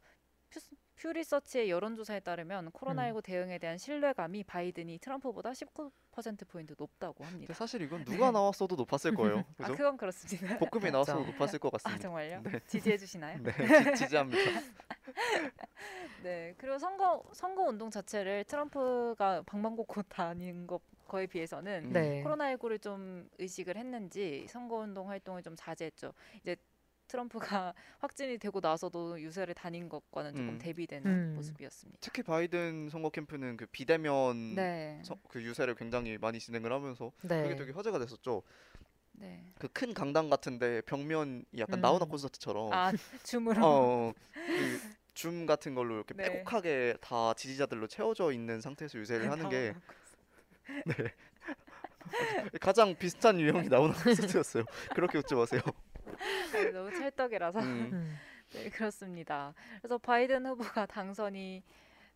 퓨, 0.51 0.59
퓨 0.97 1.12
리서치의 1.12 1.70
여론조사에 1.70 2.20
따르면 2.20 2.70
코로나19 2.70 3.22
대응에 3.24 3.59
대한 3.59 3.78
신뢰감이 3.78 4.45
바이든이 4.45 4.99
트럼프보다 4.99 5.51
19% 5.51 6.47
포인트 6.49 6.74
높다고 6.78 7.14
근데 7.14 7.30
합니다. 7.30 7.55
사실 7.55 7.82
이건 7.82 8.05
누가 8.05 8.30
나왔어도 8.30 8.76
높았을 8.76 9.14
거예요. 9.14 9.38
아, 9.38 9.45
그죠? 9.57 9.76
그건 9.76 9.97
그렇습니다. 9.97 10.59
볶음이 10.59 10.90
나왔어도 10.92 11.20
그렇죠. 11.20 11.32
높았을 11.32 11.59
것 11.59 11.68
아, 11.68 11.78
같습니다. 11.78 12.03
정말요? 12.03 12.42
네. 12.42 12.61
지지해 12.66 12.97
주시나요? 12.97 13.38
네, 13.42 13.92
지- 13.95 14.05
지지합니다. 14.05 14.61
네. 16.22 16.55
그리고 16.57 16.78
선거 16.78 17.22
선거 17.32 17.62
운동 17.64 17.90
자체를 17.90 18.45
트럼프가 18.45 19.42
방방곡곡 19.42 20.09
다닌 20.09 20.66
것 20.66 20.80
거에 21.09 21.26
비해서는 21.26 21.84
음. 21.86 21.92
네. 21.92 22.24
코로나19를 22.24 22.80
좀 22.80 23.28
의식을 23.38 23.76
했는지 23.76 24.47
선거 24.49 24.76
운동 24.76 25.11
활동을 25.11 25.42
좀 25.42 25.55
자제했죠. 25.55 26.14
이제 26.40 26.57
트럼프가 27.09 27.74
확진이 28.00 28.38
되고 28.38 28.61
나서도 28.61 29.20
유세를 29.20 29.55
다닌 29.55 29.88
것과는 29.88 30.32
조금 30.32 30.48
음. 30.50 30.59
대비되는 30.59 31.11
음. 31.11 31.34
모습이었습니다. 31.36 31.98
특히 32.00 32.22
바이든 32.22 32.88
선거 32.90 33.11
캠프는 33.11 33.57
그 33.57 33.66
비대면 33.66 34.55
네, 34.55 35.00
서- 35.05 35.18
그 35.28 35.42
유세를 35.42 35.74
굉장히 35.74 36.18
많이 36.18 36.38
진행을 36.38 36.72
하면서 36.72 37.12
네. 37.22 37.42
그게 37.42 37.57
되게 37.57 37.72
화제가 37.72 37.98
됐었죠. 37.98 38.42
네. 39.12 39.52
그 39.59 39.68
큰 39.68 39.94
강당 39.94 40.28
같은데 40.28 40.80
벽면이 40.82 41.44
약간 41.59 41.78
음. 41.78 41.82
나훈아 41.82 42.05
콘서트처럼 42.07 42.72
아 42.72 42.92
줌으로. 43.22 43.61
어, 43.64 44.12
그 44.34 45.05
줌 45.14 45.46
같은 45.46 45.76
걸로 45.76 45.94
이렇게 45.94 46.12
네. 46.14 46.24
빼곡하게 46.24 46.96
다 47.00 47.34
지지자들로 47.34 47.86
채워져 47.86 48.32
있는 48.32 48.61
상태에서 48.61 48.98
유세를 48.98 49.30
하는 49.30 49.48
게 49.48 49.72
가장 52.61 52.96
비슷한 52.96 53.38
유형이 53.40 53.68
나오는 53.68 53.94
콘서트였어요. 53.94 54.64
그렇게 54.94 55.18
웃지 55.18 55.36
마세요. 55.36 55.61
네, 56.52 56.70
너무 56.70 56.90
찰떡이라서. 56.90 57.61
음. 57.61 57.90
음. 57.92 58.16
네, 58.52 58.68
그렇습니다. 58.70 59.55
그래서 59.80 59.98
바이든 59.98 60.46
후보가 60.46 60.86
당선이 60.86 61.62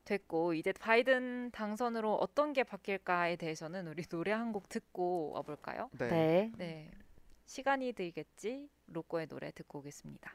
됐고 0.05 0.55
이제 0.55 0.73
바이든 0.73 1.51
당선으로 1.53 2.15
어떤 2.17 2.53
게 2.53 2.65
바뀔까에 2.65 3.37
대해서는 3.37 3.89
우리 3.89 4.03
노래 4.05 4.33
한 4.33 4.53
곡 4.53 4.69
듣고 4.69 5.33
와볼까요? 5.33 5.91
네. 5.99 6.09
네. 6.09 6.53
네, 6.57 6.91
시간이 7.47 7.93
들겠지 7.93 8.69
로꼬의 8.87 9.27
노래 9.27 9.51
듣고 9.53 9.81
오겠습니다. 9.81 10.33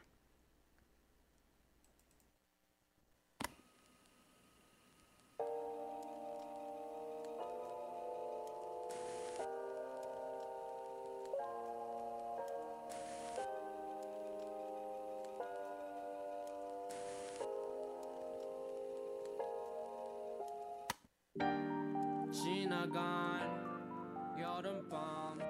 시간 22.94 24.38
여름밤 24.38 25.40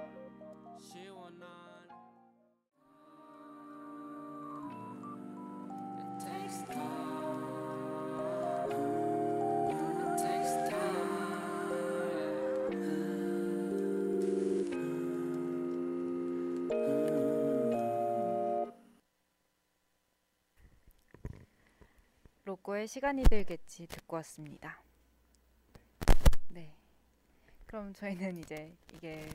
시원한. 0.78 1.46
It 5.98 6.24
takes 6.24 6.64
time. 6.64 7.04
로꼬의 22.46 22.86
시간이 22.86 23.24
들겠지 23.24 23.86
듣고 23.86 24.16
왔습니다. 24.16 24.83
네. 27.74 27.78
그럼 27.80 27.92
저희는 27.92 28.38
이제 28.38 28.72
이게 28.94 29.28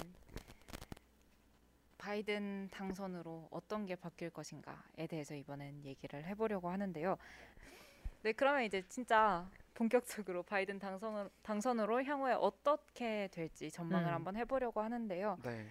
바이든 1.98 2.70
당선으로 2.72 3.50
어떤 3.52 3.86
게 3.86 3.98
바뀔 3.98 4.30
것인가에 4.30 5.08
대해서 5.10 5.36
이번엔 5.36 5.84
얘기를 5.84 6.24
해보려고 6.24 6.70
하는데요. 6.70 7.18
네, 8.24 8.32
그러면 8.32 8.64
이제 8.64 8.82
진짜 8.88 9.46
본격적으로 9.74 10.44
바이든 10.44 10.80
당선 10.80 11.30
당선으로 11.44 12.02
향후에 12.06 12.32
어떻게 12.32 13.28
될지 13.34 13.70
전망을 13.70 14.08
음. 14.08 14.14
한번 14.14 14.38
해보려고 14.38 14.80
하는데요. 14.80 15.38
네. 15.44 15.68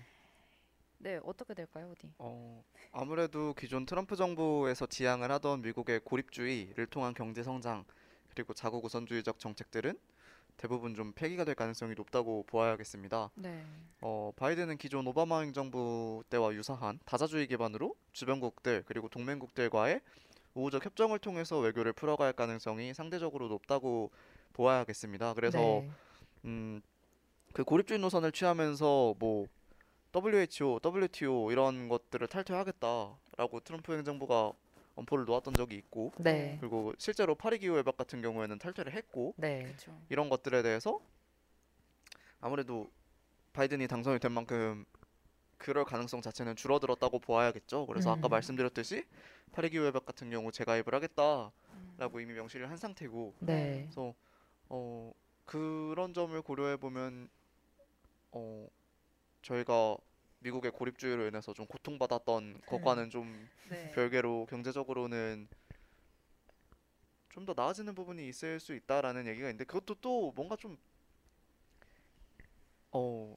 네, 0.98 1.20
어떻게 1.24 1.54
될까요, 1.54 1.90
어디? 1.90 2.12
어, 2.18 2.62
아무래도 2.92 3.54
기존 3.54 3.86
트럼프 3.86 4.14
정부에서 4.14 4.84
지향을 4.84 5.30
하던 5.30 5.62
미국의 5.62 6.00
고립주의를 6.00 6.86
통한 6.88 7.14
경제 7.14 7.42
성장 7.42 7.86
그리고 8.28 8.52
자국 8.52 8.84
우선주의적 8.84 9.38
정책들은 9.38 9.98
대부분 10.58 10.94
좀 10.94 11.12
폐기가 11.12 11.44
될 11.44 11.54
가능성이 11.54 11.94
높다고 11.94 12.44
보아야겠습니다. 12.48 13.30
네, 13.36 13.64
어, 14.02 14.32
바이든은 14.36 14.76
기존 14.76 15.06
오바마 15.06 15.40
행정부 15.40 16.22
때와 16.28 16.52
유사한 16.54 16.98
다자주의 17.06 17.46
기반으로 17.46 17.94
주변국들 18.12 18.82
그리고 18.84 19.08
동맹국들과의 19.08 20.00
우호적 20.54 20.84
협정을 20.84 21.20
통해서 21.20 21.58
외교를 21.58 21.92
풀어갈 21.92 22.32
가능성이 22.32 22.92
상대적으로 22.92 23.46
높다고 23.48 24.10
보아야겠습니다. 24.52 25.34
그래서 25.34 25.58
네. 25.58 25.90
음, 26.44 26.82
그 27.52 27.62
고립주의 27.62 28.00
노선을 28.00 28.32
취하면서 28.32 29.14
뭐 29.18 29.46
WHO, 30.12 30.80
WTO 30.84 31.52
이런 31.52 31.88
것들을 31.88 32.26
탈퇴하겠다라고 32.26 33.60
트럼프 33.62 33.92
행정부가 33.92 34.52
엄포를 34.98 35.24
놓았던 35.24 35.54
적이 35.54 35.76
있고 35.76 36.12
네. 36.18 36.56
그리고 36.60 36.92
실제로 36.98 37.34
파리 37.34 37.58
기후 37.58 37.78
협약 37.78 37.96
같은 37.96 38.20
경우에는 38.20 38.58
탈퇴를 38.58 38.92
했고 38.92 39.34
네. 39.36 39.62
그렇죠. 39.62 39.96
이런 40.08 40.28
것들에 40.28 40.62
대해서 40.62 41.00
아무래도 42.40 42.90
바이든이 43.52 43.86
당선이 43.86 44.18
된 44.18 44.32
만큼 44.32 44.84
그럴 45.56 45.84
가능성 45.84 46.22
자체는 46.22 46.56
줄어들었다고 46.56 47.18
보아야겠죠. 47.20 47.86
그래서 47.86 48.12
아까 48.12 48.28
음. 48.28 48.30
말씀드렸듯이 48.30 49.04
파리 49.52 49.70
기후 49.70 49.86
협약 49.86 50.04
같은 50.04 50.30
경우 50.30 50.52
재가입을 50.52 50.94
하겠다라고 50.94 51.52
음. 52.14 52.20
이미 52.20 52.34
명시를 52.34 52.70
한 52.70 52.76
상태고 52.76 53.34
네. 53.40 53.82
그래서 53.82 54.14
어 54.68 55.12
그런 55.44 56.12
점을 56.12 56.40
고려해 56.42 56.76
보면 56.76 57.28
어 58.32 58.68
저희가 59.42 59.96
미국의 60.40 60.70
고립주의로 60.72 61.26
인해서 61.26 61.52
좀 61.52 61.66
고통받았던 61.66 62.62
것과는 62.66 63.10
좀 63.10 63.48
네. 63.70 63.90
별개로 63.92 64.46
경제적으로는 64.46 65.48
좀 67.30 67.46
더 67.46 67.54
나아지는 67.56 67.94
부분이 67.94 68.26
있을 68.28 68.58
수 68.58 68.74
있다라는 68.74 69.28
얘기가 69.28 69.46
있는데 69.48 69.64
그것도 69.64 69.96
또 70.00 70.32
뭔가 70.34 70.56
좀 70.56 70.76
어 72.90 73.36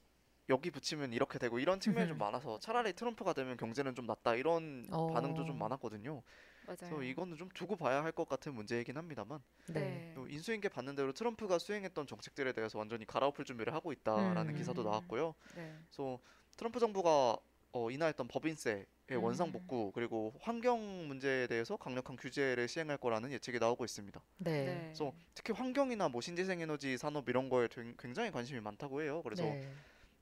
여기 0.49 0.71
붙이면 0.71 1.13
이렇게 1.13 1.37
되고 1.39 1.59
이런 1.59 1.79
측면이 1.79 2.07
좀 2.07 2.17
많아서 2.17 2.57
차라리 2.59 2.93
트럼프가 2.93 3.33
되면 3.33 3.57
경제는 3.57 3.95
좀 3.95 4.05
낫다 4.05 4.35
이런 4.35 4.87
반응도 5.13 5.45
좀 5.45 5.55
어. 5.55 5.59
많았거든요. 5.59 6.23
맞아요. 6.65 6.77
그래서 6.77 7.03
이거는 7.03 7.37
좀 7.37 7.49
두고 7.49 7.75
봐야 7.75 8.03
할 8.03 8.11
것 8.13 8.27
같은 8.27 8.53
문제이긴 8.53 8.97
합니다만 8.97 9.41
네. 9.67 10.13
또 10.15 10.27
인수인계 10.27 10.69
받는 10.69 10.95
대로 10.95 11.11
트럼프가 11.13 11.59
수행했던 11.59 12.07
정책들에 12.07 12.53
대해서 12.53 12.77
완전히 12.79 13.05
갈아엎을 13.05 13.45
준비를 13.45 13.73
하고 13.73 13.91
있다라는 13.91 14.53
음. 14.53 14.57
기사도 14.57 14.83
나왔고요. 14.83 15.35
네. 15.55 15.77
그래서 15.85 16.19
트럼프 16.61 16.79
정부가 16.79 17.35
어, 17.71 17.89
인하했던 17.89 18.27
법인세의 18.27 18.85
음. 19.13 19.23
원상 19.23 19.51
복구 19.51 19.91
그리고 19.95 20.31
환경 20.41 21.07
문제에 21.07 21.47
대해서 21.47 21.75
강력한 21.75 22.15
규제를 22.15 22.67
시행할 22.67 22.97
거라는 22.97 23.31
예측이 23.31 23.57
나오고 23.57 23.83
있습니다. 23.83 24.21
네. 24.37 24.65
네. 24.65 24.81
그래서 24.83 25.11
특히 25.33 25.53
환경이나 25.53 26.07
뭐 26.09 26.21
신재생 26.21 26.61
에너지 26.61 26.99
산업 26.99 27.27
이런 27.29 27.49
거에 27.49 27.67
된- 27.67 27.95
굉장히 27.97 28.29
관심이 28.29 28.59
많다고 28.59 29.01
해요. 29.01 29.23
그래서 29.23 29.41
네. 29.41 29.67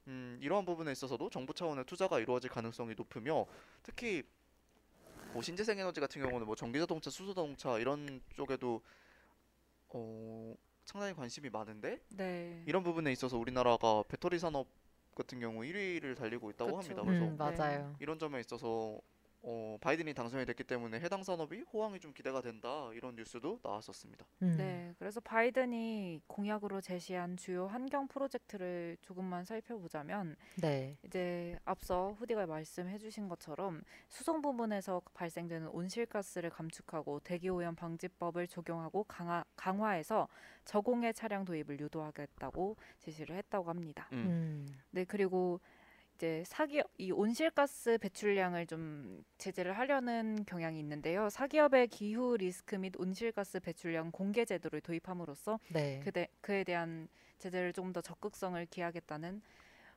음, 0.07 0.39
이러한 0.41 0.63
부분에 0.63 0.93
있어서도 0.93 1.29
정부 1.29 1.53
차원의 1.53 1.83
투자가 1.83 2.19
이루어질 2.21 2.49
가능성이 2.49 2.95
높으며 2.95 3.45
특히 3.83 4.23
뭐 5.33 5.41
신재생 5.41 5.77
에너지 5.77 5.99
같은 5.99 6.21
경우는 6.21 6.47
뭐 6.47 6.55
전기 6.55 6.79
자동차, 6.79 7.09
수소 7.09 7.33
자동차 7.33 7.77
이런 7.79 8.21
쪽에도 8.33 8.81
어, 9.89 10.55
상당히 10.85 11.13
관심이 11.13 11.49
많은데 11.49 11.99
네. 12.07 12.63
이런 12.65 12.81
부분에 12.81 13.11
있어서 13.11 13.37
우리나라가 13.37 14.03
배터리 14.07 14.39
산업 14.39 14.67
같은 15.15 15.39
경우 15.39 15.65
1위를 15.65 16.15
달리고 16.15 16.49
있다고 16.51 16.77
그쵸. 16.77 16.79
합니다. 16.79 17.03
그래서 17.03 17.31
음, 17.31 17.37
맞아요. 17.37 17.99
이런 17.99 18.19
점에 18.19 18.39
있어서 18.41 18.99
어, 19.41 19.77
바이든이 19.79 20.13
당선이 20.13 20.45
됐기 20.45 20.65
때문에 20.65 20.99
해당 20.99 21.23
산업이 21.23 21.61
호황이 21.73 21.99
좀 21.99 22.13
기대가 22.13 22.41
된다 22.41 22.89
이런 22.93 23.15
뉴스도 23.15 23.59
나왔었습니다. 23.63 24.25
음. 24.41 24.55
네, 24.57 24.93
그래서 24.99 25.19
바이든이 25.21 26.21
공약으로 26.27 26.81
제시한 26.81 27.37
주요 27.37 27.67
환경 27.67 28.07
프로젝트를 28.07 28.97
조금만 29.01 29.45
살펴보자면 29.45 30.35
네. 30.61 30.97
이제 31.03 31.57
앞서 31.63 32.15
후디가 32.19 32.47
말씀해주신 32.47 33.29
것처럼 33.29 33.81
수송 34.09 34.41
부분에서 34.41 35.01
발생되는 35.13 35.69
온실가스를 35.69 36.49
감축하고 36.49 37.21
대기오염 37.21 37.75
방지법을 37.75 38.47
적용하고 38.47 39.05
강화, 39.05 39.45
강화해서 39.55 40.27
저공해 40.65 41.13
차량 41.13 41.45
도입을 41.45 41.79
유도하겠다고 41.79 42.75
제시를 42.99 43.37
했다고 43.37 43.69
합니다. 43.69 44.09
음. 44.11 44.25
음. 44.27 44.67
네, 44.91 45.05
그리고 45.05 45.61
이제 46.19 46.43
사기업 46.45 46.91
이 46.97 47.11
온실가스 47.13 47.97
배출량을 47.97 48.67
좀 48.67 49.23
제재를 49.37 49.77
하려는 49.77 50.43
경향이 50.43 50.77
있는데요. 50.77 51.29
사기업의 51.29 51.87
기후 51.87 52.35
리스크 52.35 52.75
및 52.75 52.93
온실가스 52.97 53.61
배출량 53.61 54.11
공개 54.11 54.43
제도를 54.43 54.81
도입함으로써 54.81 55.61
네. 55.69 56.01
그대, 56.03 56.27
그에 56.41 56.65
대한 56.65 57.07
제재를 57.37 57.71
조금 57.71 57.93
더 57.93 58.01
적극성을 58.01 58.63
기하겠다는 58.65 59.41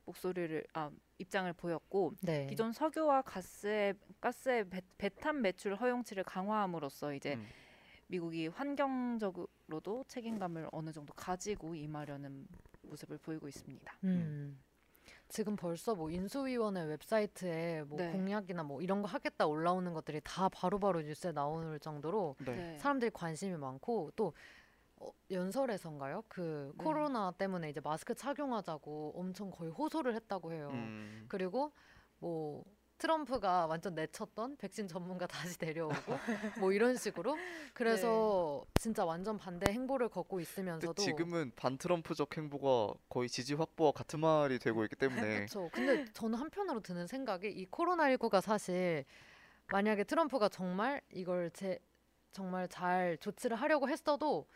목소리를 0.05 0.65
아, 0.73 0.89
입장을 1.17 1.51
보였고 1.51 2.13
네. 2.21 2.47
기존 2.47 2.71
석유와 2.71 3.23
가스의 3.23 3.93
가스의 4.21 4.69
배, 4.69 4.81
배탄 4.97 5.41
매출 5.41 5.75
허용치를 5.75 6.23
강화함으로써 6.23 7.13
이제 7.13 7.33
음. 7.33 7.45
미국이 8.07 8.47
환경적으로도 8.47 10.05
책임감을 10.07 10.69
어느 10.71 10.93
정도 10.93 11.13
가지고 11.15 11.75
임하려는 11.75 12.47
모습을 12.83 13.17
보이고 13.17 13.49
있습니다. 13.49 13.97
음. 14.05 14.57
지금 15.29 15.55
벌써 15.55 15.95
뭐 15.95 16.09
인수위원회 16.09 16.83
웹사이트에 16.83 17.83
뭐 17.83 17.97
네. 17.97 18.11
공약이나 18.11 18.63
뭐 18.63 18.81
이런 18.81 19.01
거 19.01 19.07
하겠다 19.07 19.47
올라오는 19.47 19.93
것들이 19.93 20.21
다 20.23 20.49
바로바로 20.49 21.01
뉴스에 21.01 21.31
나오는 21.31 21.79
정도로 21.79 22.35
네. 22.45 22.77
사람들이 22.77 23.11
관심이 23.11 23.57
많고 23.57 24.11
또 24.15 24.33
어, 24.97 25.11
연설에선가요? 25.31 26.23
그 26.27 26.73
네. 26.77 26.83
코로나 26.83 27.31
때문에 27.31 27.69
이제 27.69 27.81
마스크 27.83 28.13
착용하자고 28.13 29.13
엄청 29.15 29.49
거의 29.49 29.71
호소를 29.71 30.15
했다고 30.15 30.53
해요. 30.53 30.69
음. 30.71 31.25
그리고 31.27 31.71
뭐 32.19 32.63
트럼프가 33.03 33.65
완전 33.65 33.95
내쳤던 33.95 34.55
백신 34.55 34.87
전문가 34.87 35.27
다시 35.27 35.57
데려오고 35.59 35.93
뭐 36.61 36.71
이런 36.71 36.95
식으로? 36.95 37.35
그래서 37.73 38.63
진짜 38.75 39.03
완전 39.03 39.37
반대 39.37 39.69
행보를 39.73 40.07
걷고 40.07 40.39
있으면서도 40.39 41.03
지금은 41.03 41.51
반 41.57 41.77
트럼프적 41.77 42.37
행보가 42.37 42.93
거의 43.09 43.27
지지 43.27 43.55
확보와 43.55 43.91
같은 43.91 44.21
말이 44.21 44.57
되고 44.57 44.83
있기 44.85 44.95
때문에. 44.95 45.21
그렇죠. 45.51 45.69
근데 45.73 46.05
저는 46.13 46.39
한편으로 46.39 46.79
드는 46.79 47.05
생각이 47.07 47.49
이 47.49 47.67
코로나19가 47.67 48.39
사실 48.39 49.03
만약에 49.67 50.05
트럼프가 50.05 50.47
정말 50.47 51.01
이걸 51.11 51.51
제 51.51 51.79
정말 52.31 52.69
잘 52.69 53.17
조치를 53.17 53.57
하려고 53.57 53.89
했어도 53.89 54.47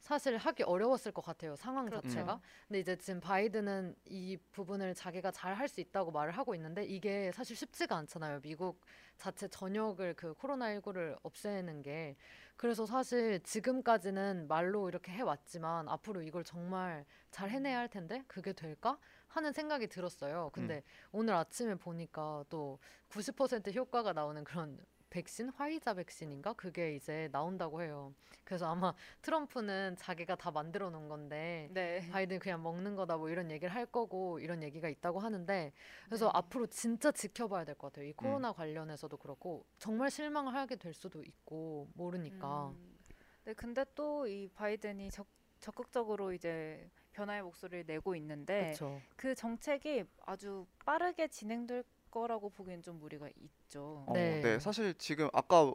사실 0.00 0.36
하기 0.36 0.62
어려웠을 0.62 1.10
것 1.12 1.24
같아요. 1.24 1.56
상황 1.56 1.86
그렇죠. 1.86 2.08
자체가. 2.08 2.40
근데 2.68 2.78
이제 2.80 2.96
지금 2.96 3.20
바이든은 3.20 3.96
이 4.04 4.36
부분을 4.52 4.94
자기가 4.94 5.30
잘 5.32 5.56
할 5.56 5.68
수 5.68 5.80
있다고 5.80 6.12
말을 6.12 6.32
하고 6.32 6.54
있는데 6.54 6.84
이게 6.84 7.32
사실 7.32 7.56
쉽지가 7.56 7.96
않잖아요. 7.96 8.40
미국 8.40 8.80
자체 9.16 9.48
전역을 9.48 10.14
그 10.14 10.34
코로나19를 10.34 11.16
없애는 11.22 11.82
게. 11.82 12.16
그래서 12.56 12.86
사실 12.86 13.40
지금까지는 13.42 14.46
말로 14.48 14.88
이렇게 14.88 15.12
해왔지만 15.12 15.88
앞으로 15.88 16.22
이걸 16.22 16.44
정말 16.44 17.04
잘 17.30 17.50
해내야 17.50 17.78
할 17.78 17.88
텐데 17.88 18.22
그게 18.28 18.52
될까? 18.52 18.98
하는 19.28 19.52
생각이 19.52 19.88
들었어요. 19.88 20.50
근데 20.52 20.82
오늘 21.12 21.34
아침에 21.34 21.74
보니까 21.74 22.44
또 22.48 22.78
90% 23.10 23.74
효과가 23.74 24.12
나오는 24.12 24.42
그런 24.44 24.78
백신, 25.10 25.50
화이자 25.50 25.94
백신인가? 25.94 26.52
그게 26.54 26.94
이제 26.96 27.28
나온다고 27.32 27.82
해요. 27.82 28.12
그래서 28.44 28.66
아마 28.66 28.94
트럼프는 29.22 29.96
자기가 29.96 30.36
다 30.36 30.50
만들어 30.50 30.90
놓은 30.90 31.08
건데 31.08 31.68
네. 31.72 32.06
바이든 32.10 32.38
그냥 32.38 32.62
먹는 32.62 32.94
거다 32.94 33.16
뭐 33.16 33.28
이런 33.28 33.50
얘기를 33.50 33.74
할 33.74 33.86
거고 33.86 34.38
이런 34.38 34.62
얘기가 34.62 34.88
있다고 34.88 35.18
하는데 35.18 35.72
그래서 36.06 36.26
네. 36.26 36.30
앞으로 36.34 36.66
진짜 36.68 37.10
지켜봐야 37.10 37.64
될 37.64 37.74
것 37.76 37.92
같아요. 37.92 38.08
이 38.08 38.12
코로나 38.12 38.52
관련해서도 38.52 39.16
그렇고 39.16 39.64
정말 39.78 40.10
실망을 40.10 40.54
하게 40.54 40.76
될 40.76 40.92
수도 40.94 41.22
있고 41.24 41.88
모르니까. 41.94 42.68
음, 42.68 42.96
네, 43.44 43.54
근데 43.54 43.84
또 43.94 44.26
이 44.26 44.48
바이든이 44.54 45.10
적, 45.10 45.26
적극적으로 45.60 46.32
이제 46.32 46.88
변화의 47.12 47.42
목소리를 47.42 47.84
내고 47.86 48.14
있는데 48.16 48.74
그렇죠. 48.76 49.00
그 49.16 49.34
정책이 49.34 50.04
아주 50.26 50.66
빠르게 50.84 51.28
진행될 51.28 51.82
거라고 52.16 52.48
보기엔 52.48 52.82
좀 52.82 52.98
무리가 52.98 53.28
있죠. 53.28 54.04
어, 54.06 54.12
네. 54.14 54.40
네. 54.40 54.58
사실 54.58 54.94
지금 54.94 55.28
아까 55.34 55.72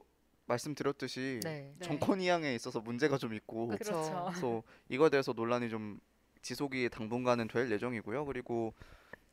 말씀드렸듯이 0.48 1.40
네. 1.44 1.74
네. 1.78 1.86
정권 1.86 2.20
이양에 2.20 2.56
있어서 2.56 2.82
문제가 2.82 3.20
좀 3.20 3.36
있고. 3.36 3.68
그렇죠. 3.68 4.26
그래서 4.28 4.64
이거에 4.90 5.10
대해서 5.10 5.34
논란이 5.34 5.70
좀 5.70 6.00
지속이 6.42 6.90
당분간은 6.90 7.48
될 7.48 7.72
예정이고요. 7.72 8.26
그리고 8.26 8.74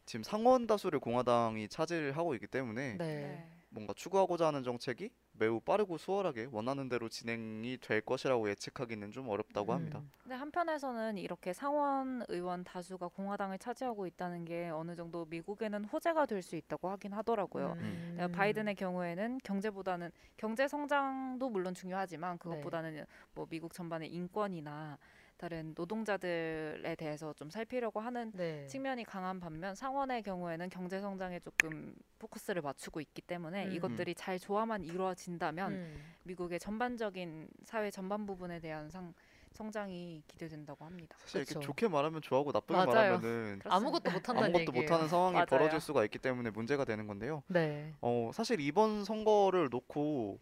지금 0.05 0.23
상원 0.23 0.67
다수를 0.67 1.01
공화당이 1.01 1.69
차지하고 1.69 2.35
있기 2.35 2.47
때문에 2.47 2.99
네. 2.99 3.49
뭔가 3.79 3.95
추구하고자 3.95 4.49
하는 4.49 4.65
정책이 4.65 5.11
매우 5.33 5.61
빠르고 5.61 5.99
수월하게 5.99 6.49
원하는 6.51 6.89
대로 6.89 7.09
진행이 7.09 7.79
될 7.81 8.01
것이라고 8.01 8.51
예측하기는 8.51 9.13
좀 9.13 9.29
어렵다고 9.29 9.73
합니다. 9.73 10.01
음. 10.01 10.11
근데 10.21 10.35
한편에서는 10.35 11.17
이렇게 11.17 11.53
상원 11.53 12.25
의원 12.29 12.65
다수가 12.65 13.09
공화당을 13.09 13.59
차지하고 13.59 14.07
있다는 14.09 14.45
게 14.45 14.69
어느 14.69 14.97
정도 14.97 15.25
미국에는 15.27 15.85
호재가 15.85 16.27
될 16.27 16.39
수 16.39 16.57
있다고 16.57 16.89
하긴 16.91 17.13
하더라고요. 17.13 17.77
음. 17.79 18.15
네, 18.17 18.29
바이든의 18.29 18.77
경우에는 18.77 19.39
경제보다는 19.43 20.11
경제 20.37 20.67
성장도 20.69 21.51
물론 21.51 21.75
중요하지만 21.75 22.39
그것보다는 22.39 22.95
네. 22.95 23.05
뭐 23.35 23.45
미국 23.51 23.75
전반의 23.75 24.09
인권이나 24.09 24.97
다른 25.39 25.73
노동자들에 25.77 26.97
대해서 26.97 27.33
좀 27.33 27.49
살피려고 27.49 28.01
하는 28.01 28.33
네. 28.35 28.67
측면이 28.67 29.05
강한 29.05 29.39
반면 29.39 29.77
상원의 29.77 30.25
경우에는 30.25 30.69
경제 30.69 31.01
성장에 31.01 31.39
조금 31.39 31.95
포커스를 32.19 32.61
맞추고 32.61 33.01
있기 33.01 33.23
때문에 33.23 33.67
음. 33.67 33.73
이것들이 33.73 34.17
잘 34.17 34.41
조화만 34.41 34.83
이루어진다면 34.83 35.73
음. 35.73 36.15
미국의 36.25 36.59
전반적인 36.59 37.49
사회 37.63 37.91
전반 37.93 38.27
부분에 38.27 38.59
대한 38.59 38.91
상, 38.91 39.15
성장이 39.53 40.25
기대된다고 40.27 40.85
합니다. 40.85 41.17
사실 41.21 41.43
그쵸. 41.43 41.53
이렇게 41.61 41.67
좋게 41.67 41.89
말하면 41.89 42.21
좋아하고 42.21 42.51
나쁘게 42.51 42.73
맞아요. 42.73 42.87
말하면은. 42.87 43.61
아무것도 43.65 44.11
못한다는 44.11 44.43
아무것도 44.49 44.61
얘기예요. 44.73 44.83
못하는 44.83 45.09
상황이 45.09 45.35
맞아요. 45.35 45.47
벌어질 45.47 45.81
수가 45.81 46.03
있기 46.05 46.19
때문에 46.19 46.51
문제가 46.51 46.85
되는 46.85 47.07
건데요. 47.07 47.45
네. 47.47 47.95
어, 48.01 48.33
사실 48.35 48.61
이번 48.61 49.05
선거를 49.05 49.69
놓고 49.71 50.41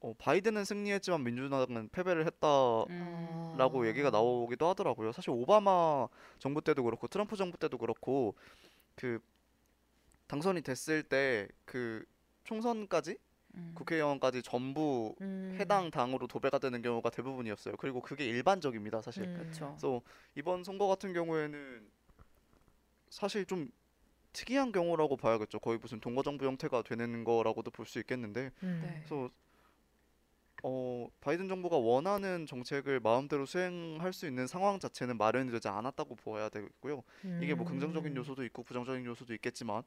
어, 0.00 0.12
바이든은 0.18 0.64
승리했지만 0.64 1.24
민주당은 1.24 1.88
패배를 1.90 2.26
했다라고 2.26 2.86
음. 2.90 3.56
아. 3.58 3.86
얘기가 3.86 4.10
나오기도 4.10 4.68
하더라고요. 4.68 5.12
사실 5.12 5.30
오바마 5.30 6.08
정부 6.38 6.60
때도 6.60 6.82
그렇고 6.84 7.08
트럼프 7.08 7.36
정부 7.36 7.56
때도 7.58 7.78
그렇고 7.78 8.34
그 8.94 9.18
당선이 10.26 10.62
됐을 10.62 11.02
때 11.02 11.48
그 11.64 12.04
총선까지 12.44 13.16
음. 13.54 13.72
국회의원까지 13.74 14.42
전부 14.42 15.14
음. 15.22 15.56
해당 15.58 15.90
당으로 15.90 16.26
도배가 16.26 16.58
되는 16.58 16.82
경우가 16.82 17.10
대부분이었어요. 17.10 17.76
그리고 17.78 18.00
그게 18.02 18.26
일반적입니다, 18.26 19.00
사실. 19.00 19.24
음. 19.24 19.36
그래서 19.50 20.02
이번 20.34 20.62
선거 20.62 20.86
같은 20.86 21.12
경우에는 21.14 21.88
사실 23.08 23.46
좀 23.46 23.70
특이한 24.34 24.72
경우라고 24.72 25.16
봐야겠죠. 25.16 25.58
거의 25.60 25.78
무슨 25.78 25.98
동거정부 26.00 26.44
형태가 26.44 26.82
되는 26.82 27.24
거라고도 27.24 27.70
볼 27.70 27.86
수 27.86 27.98
있겠는데, 27.98 28.50
음. 28.62 28.80
네. 28.84 28.94
그래서 29.06 29.30
어 30.68 31.08
바이든 31.20 31.46
정부가 31.46 31.76
원하는 31.76 32.44
정책을 32.44 32.98
마음대로 32.98 33.46
수행할 33.46 34.12
수 34.12 34.26
있는 34.26 34.48
상황 34.48 34.80
자체는 34.80 35.16
마련이 35.16 35.52
되지 35.52 35.68
않았다고 35.68 36.16
보아야 36.16 36.48
되고요. 36.48 37.04
이게 37.40 37.54
뭐 37.54 37.64
긍정적인 37.64 38.12
음. 38.12 38.16
요소도 38.16 38.44
있고 38.46 38.64
부정적인 38.64 39.06
요소도 39.06 39.32
있겠지만 39.34 39.84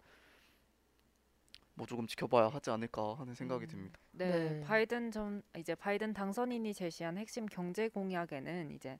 뭐 1.74 1.86
조금 1.86 2.08
지켜봐야 2.08 2.48
하지 2.48 2.70
않을까 2.70 3.16
하는 3.16 3.36
생각이 3.36 3.66
음. 3.66 3.68
듭니다. 3.68 4.00
네, 4.14 4.30
네. 4.30 4.62
바이든 4.62 5.12
전 5.12 5.44
이제 5.58 5.76
바이든 5.76 6.14
당선인이 6.14 6.74
제시한 6.74 7.18
핵심 7.18 7.46
경제 7.46 7.90
공약에는 7.90 8.72
이제 8.72 8.98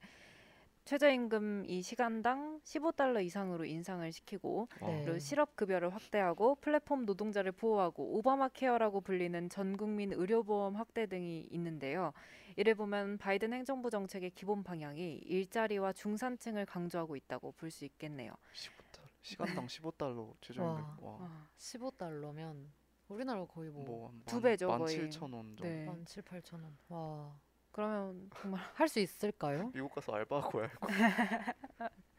최저임금 0.94 1.66
이 1.68 1.84
시간당 1.84 2.62
15달러 2.64 3.24
이상으로 3.24 3.64
인상을 3.64 4.12
시키고 4.12 4.68
네. 4.82 5.04
그리고 5.04 5.20
실업 5.20 5.56
급여를 5.56 5.94
확대하고 5.94 6.56
플랫폼 6.56 7.06
노동자를 7.06 7.52
보호하고 7.52 8.18
오바마 8.18 8.50
케어라고 8.50 9.02
불리는 9.02 9.50
전 9.50 9.78
국민 9.78 10.12
의료보험 10.12 10.76
확대 10.76 11.06
등이 11.06 11.42
있는데요. 11.52 12.12
이를 12.56 12.74
보면 12.74 13.20
바이든 13.20 13.54
행정부 13.54 13.92
정책의 13.92 14.32
기본 14.32 14.64
방향이 14.64 15.18
일자리와 15.20 15.94
중산층을 15.94 16.66
강조하고 16.66 17.16
있다고 17.16 17.52
볼 17.52 17.70
수 17.70 17.86
있겠네요. 17.86 18.32
15달러 18.56 19.08
시간당 19.22 19.68
15달러 19.68 20.34
최저임금. 20.42 20.76
와. 20.76 20.98
와. 21.02 21.18
아, 21.22 21.48
15달러면 21.60 22.66
우리나라 23.10 23.46
거의 23.46 23.70
뭐, 23.70 23.86
뭐두 23.86 24.42
배죠, 24.42 24.70
거의. 24.70 24.98
17,000원 24.98 25.32
정도. 25.32 25.64
네. 25.66 25.86
한 25.86 26.04
7, 26.04 26.24
8천 26.24 26.54
원. 26.64 26.76
와. 26.88 27.40
그러면 27.72 28.30
정말 28.42 28.62
할 28.74 28.88
수 28.88 29.00
있을까요? 29.00 29.72
미국 29.74 29.94
가서 29.94 30.14
알바하고 30.14 30.58
와야고. 30.60 30.88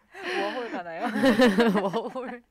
워홀 0.42 0.70
가나요? 0.70 1.02
워홀. 1.82 2.42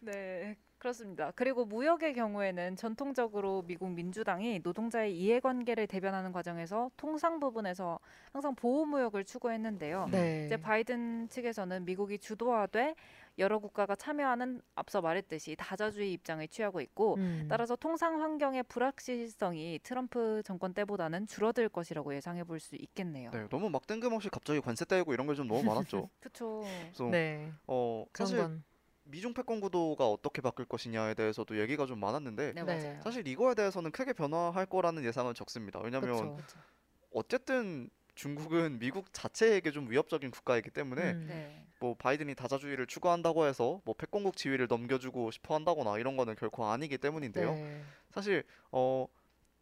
네, 0.00 0.56
그렇습니다. 0.78 1.32
그리고 1.34 1.64
무역의 1.64 2.14
경우에는 2.14 2.76
전통적으로 2.76 3.62
미국 3.66 3.90
민주당이 3.90 4.60
노동자의 4.62 5.16
이해관계를 5.16 5.86
대변하는 5.86 6.32
과정에서 6.32 6.90
통상 6.96 7.40
부분에서 7.40 7.98
항상 8.32 8.54
보호 8.54 8.84
무역을 8.84 9.24
추구했는데요. 9.24 10.08
네. 10.10 10.44
이제 10.46 10.56
바이든 10.56 11.28
측에서는 11.28 11.84
미국이 11.84 12.18
주도하되 12.18 12.94
여러 13.38 13.58
국가가 13.58 13.96
참여하는 13.96 14.60
앞서 14.76 15.00
말했듯이 15.00 15.56
다자주의 15.58 16.12
입장을 16.12 16.46
취하고 16.48 16.80
있고 16.80 17.16
음. 17.16 17.46
따라서 17.48 17.74
통상 17.76 18.20
환경의 18.22 18.62
불확실성이 18.64 19.80
트럼프 19.82 20.42
정권 20.44 20.72
때보다는 20.74 21.26
줄어들 21.26 21.68
것이라고 21.68 22.14
예상해 22.14 22.44
볼 22.44 22.60
수 22.60 22.76
있겠네요. 22.76 23.30
네, 23.32 23.46
너무 23.50 23.68
막 23.68 23.86
뜬금없이 23.86 24.28
갑자기 24.30 24.60
관세 24.60 24.84
떼고 24.84 25.12
이런 25.12 25.26
게 25.26 25.34
좀 25.34 25.48
너무 25.48 25.64
많았죠. 25.64 26.08
그렇죠. 26.20 26.62
네. 27.10 27.52
어 27.66 28.04
사실 28.14 28.38
건. 28.38 28.62
미중 29.02 29.34
패권 29.34 29.60
구도가 29.60 30.08
어떻게 30.08 30.40
바뀔 30.40 30.64
것이냐에 30.66 31.14
대해서도 31.14 31.58
얘기가 31.60 31.84
좀 31.86 31.98
많았는데 31.98 32.52
네, 32.54 32.62
네. 32.62 32.62
맞아요. 32.62 33.00
사실 33.02 33.26
이거에 33.26 33.54
대해서는 33.54 33.90
크게 33.90 34.12
변화할 34.12 34.64
거라는 34.66 35.04
예상은 35.04 35.34
적습니다. 35.34 35.80
왜냐하면 35.80 36.36
그쵸. 36.36 36.62
어쨌든 37.10 37.90
중국은 38.14 38.78
미국 38.78 39.12
자체에게 39.12 39.70
좀 39.70 39.90
위협적인 39.90 40.30
국가이기 40.30 40.70
때문에 40.70 41.12
음. 41.12 41.26
네. 41.28 41.66
뭐 41.80 41.94
바이든이 41.94 42.34
다자주의를 42.34 42.86
추구한다고 42.86 43.46
해서 43.46 43.80
뭐 43.84 43.94
패권국 43.94 44.36
지위를 44.36 44.66
넘겨주고 44.68 45.30
싶어 45.30 45.54
한다거나 45.54 45.98
이런 45.98 46.16
거는 46.16 46.36
결코 46.36 46.66
아니기 46.66 46.98
때문인데요. 46.98 47.52
네. 47.52 47.82
사실 48.10 48.44
어 48.70 49.06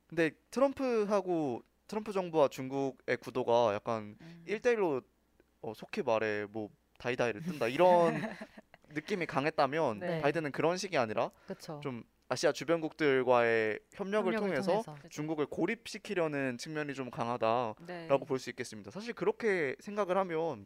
근데 0.07 0.31
트럼프하고 0.51 1.63
트럼프 1.89 2.13
정부와 2.13 2.49
중국의 2.49 3.17
구도가 3.19 3.75
약간 3.75 4.17
음. 4.21 4.45
1대1로 4.47 5.03
어, 5.63 5.73
속히 5.75 6.03
말해 6.03 6.47
뭐 6.51 6.69
다이다이를 6.99 7.43
뜬다 7.43 7.69
이런 7.69 8.15
느낌이 8.91 9.27
강했다면 9.27 9.99
네. 10.01 10.21
바이든은 10.21 10.53
그런 10.53 10.77
식이 10.77 10.99
아니라 10.99 11.31
그쵸. 11.47 11.81
좀 11.83 12.05
아시아 12.33 12.51
주변국들과의 12.51 13.79
협력을, 13.93 14.33
협력을 14.33 14.49
통해서, 14.49 14.83
통해서. 14.83 15.09
중국을 15.11 15.45
고립시키려는 15.47 16.57
측면이 16.57 16.95
좀 16.95 17.11
강하다라고 17.11 17.77
네. 17.87 18.09
볼수 18.27 18.49
있겠습니다. 18.51 18.91
사실 18.91 19.13
그렇게 19.13 19.77
생각을 19.81 20.17
하면 20.17 20.65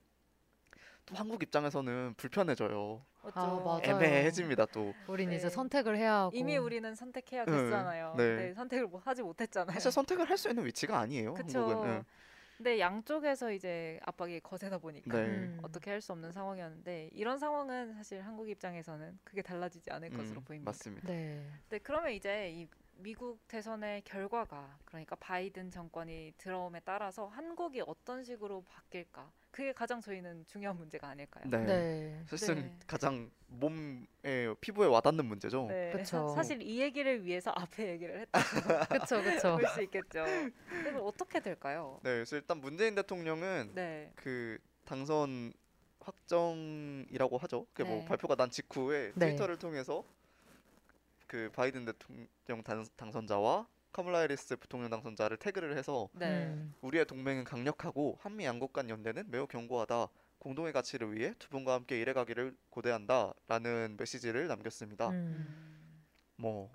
또 1.07 1.15
한국 1.17 1.43
입장에서는 1.43 2.15
불편해져요. 2.17 3.05
아, 3.35 3.61
맞아요. 3.65 3.81
애매해집니다 3.83 4.67
또. 4.67 4.95
우린 5.09 5.31
네. 5.31 5.37
이제 5.37 5.51
선택을 5.51 5.97
해야 5.97 6.15
하고. 6.21 6.37
이미 6.37 6.57
우리는 6.57 6.95
선택해야 6.95 7.45
네, 7.45 7.51
됐잖아요. 7.51 8.15
네. 8.17 8.37
네. 8.37 8.55
선택을 8.55 8.87
뭐 8.87 9.01
하지 9.05 9.23
못했잖아요. 9.23 9.73
사실 9.75 9.91
선택을 9.91 10.31
할 10.31 10.39
수 10.39 10.49
있는 10.49 10.65
위치가 10.65 11.01
아니에요. 11.01 11.35
그쵸. 11.35 11.59
한국은. 11.67 11.89
응. 11.89 12.05
근데 12.57 12.81
양쪽에서 12.81 13.53
이제 13.53 14.01
압박이 14.05 14.41
거세다 14.41 14.79
보니까 14.79 15.19
네. 15.21 15.27
음. 15.27 15.59
어떻게 15.63 15.91
할 15.91 16.01
수 16.01 16.13
없는 16.13 16.33
상황이었는데 16.33 17.11
이런 17.13 17.39
상황은 17.39 17.95
사실 17.95 18.21
한국 18.23 18.49
입장에서는 18.49 19.19
크게 19.25 19.43
달라지지 19.43 19.91
않을 19.91 20.11
것으로 20.11 20.41
음, 20.41 20.45
보입니다. 20.45 20.71
맞습니다. 20.71 21.07
네. 21.09 21.47
네, 21.69 21.79
그러면 21.79 22.13
이제 22.13 22.51
이 22.53 22.69
미국 22.99 23.47
대선의 23.49 24.03
결과가 24.03 24.79
그러니까 24.87 25.17
바이든 25.17 25.71
정권이 25.71 26.35
들어옴에 26.39 26.81
따라서 26.85 27.27
한국이 27.27 27.83
어떤 27.87 28.25
식으로 28.25 28.63
바뀔까? 28.65 29.31
그게 29.57 29.73
가장 29.73 30.03
저희는 30.03 30.45
중요한 30.47 30.77
문제가 30.77 31.09
아닐까요? 31.09 31.45
네. 31.47 31.65
네. 31.65 32.23
사실은 32.27 32.57
네. 32.57 32.79
가장 32.87 33.31
몸에 33.47 34.05
피부에 34.61 34.87
와닿는 34.87 35.25
문제죠. 35.25 35.69
네, 35.69 35.93
그쵸. 35.93 36.29
사, 36.29 36.43
실 36.43 36.61
이 36.61 36.79
얘기를 36.79 37.25
위해서 37.25 37.53
앞에 37.57 37.89
얘기를 37.93 38.21
했다고 38.21 38.45
그쵸, 39.01 39.23
그쵸. 39.23 39.57
볼수 39.57 39.83
있겠죠. 39.85 40.25
그럼 40.85 41.01
어떻게 41.01 41.41
될까요? 41.41 41.99
네, 42.03 42.13
그래서 42.17 42.37
일단 42.37 42.61
문재인 42.61 42.95
대통령은 42.97 43.71
네, 43.75 44.13
그 44.15 44.59
당선 44.85 45.55
확정이라고 46.01 47.39
하죠. 47.39 47.65
그게 47.73 47.89
뭐 47.89 48.01
네. 48.01 48.05
발표가 48.05 48.35
난 48.35 48.51
직후에 48.51 49.13
네. 49.15 49.29
트위터를 49.29 49.59
통해서 49.59 50.05
그 51.27 51.51
바이든 51.55 51.87
대통령 51.87 52.63
당, 52.63 52.85
당선자와 52.95 53.67
카멀라 53.97 54.19
해리스 54.19 54.57
부통령 54.57 54.91
당선자를 54.91 55.39
태그를 55.39 55.79
해서 55.79 56.11
네, 56.13 56.49
음. 56.49 56.75
우리의 56.83 57.07
동맹은 57.07 57.45
강력하고 57.45 58.19
한미 58.21 58.45
양국 58.45 58.75
간 58.75 58.91
연대는 58.91 59.31
매우 59.31 59.47
견고하다. 59.47 60.09
공동의 60.39 60.75
가치를 60.75 61.15
위해 61.15 61.33
두 61.39 61.49
분과 61.49 61.73
함께 61.73 61.99
일해가기를 62.01 62.55
고대한다라는 62.69 63.97
메시지를 63.99 64.49
남겼습니다. 64.49 65.09
음. 65.09 65.15
음. 65.15 66.05
뭐 66.37 66.71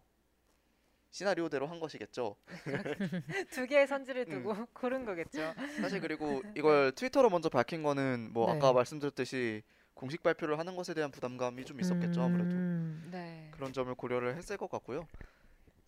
시나리오대로 1.12 1.68
한 1.68 1.80
것이겠죠. 1.80 2.36
두 3.52 3.68
개의 3.68 3.86
선지를 3.86 4.26
음. 4.28 4.42
두고 4.42 4.56
고른 4.74 5.06
거겠죠. 5.06 5.54
사실 5.80 6.02
그리고 6.02 6.42
이걸 6.58 6.92
트위터로 6.92 7.30
먼저 7.30 7.50
밝힌 7.50 7.84
거는 7.84 8.32
뭐 8.34 8.48
네. 8.48 8.58
아까 8.58 8.74
말씀드렸듯이 8.74 9.62
공식 9.94 10.24
발표를 10.24 10.58
하는 10.58 10.76
것에 10.76 10.96
대한 10.96 11.12
부담감이 11.12 11.66
좀 11.66 11.80
있었겠죠 11.80 12.24
아무래도 12.24 12.56
음. 12.56 13.10
네, 13.12 13.52
그런 13.52 13.74
점을 13.74 13.94
고려를 13.94 14.36
했을 14.38 14.58
것 14.58 14.72
같고요. 14.72 15.08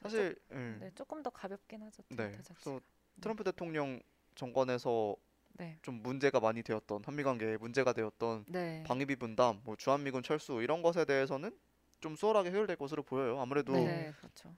사실 0.04 0.36
음, 0.52 0.78
네, 0.82 0.92
조금 0.96 1.24
더 1.24 1.30
가볍긴 1.30 1.82
하죠. 1.84 2.04
네. 2.10 2.32
그래서 2.32 2.82
트럼프 3.22 3.44
대통령 3.44 4.02
정권에서 4.36 5.16
네. 5.54 5.78
좀 5.82 6.02
문제가 6.02 6.40
많이 6.40 6.62
되었던 6.62 7.04
한미 7.06 7.24
관계에 7.24 7.58
문제가 7.58 7.94
되었던 7.94 8.46
네. 8.50 8.84
방위비 8.86 9.16
분담, 9.16 9.62
뭐 9.64 9.76
주한미군 9.76 10.24
철수 10.24 10.62
이런 10.62 10.82
것에 10.82 11.06
대해서는 11.06 11.58
좀 12.02 12.16
수월하게 12.16 12.50
해결될 12.50 12.76
것으로 12.76 13.04
보여요. 13.04 13.40
아무래도 13.40 13.72
네, 13.74 14.12
그렇죠. 14.20 14.54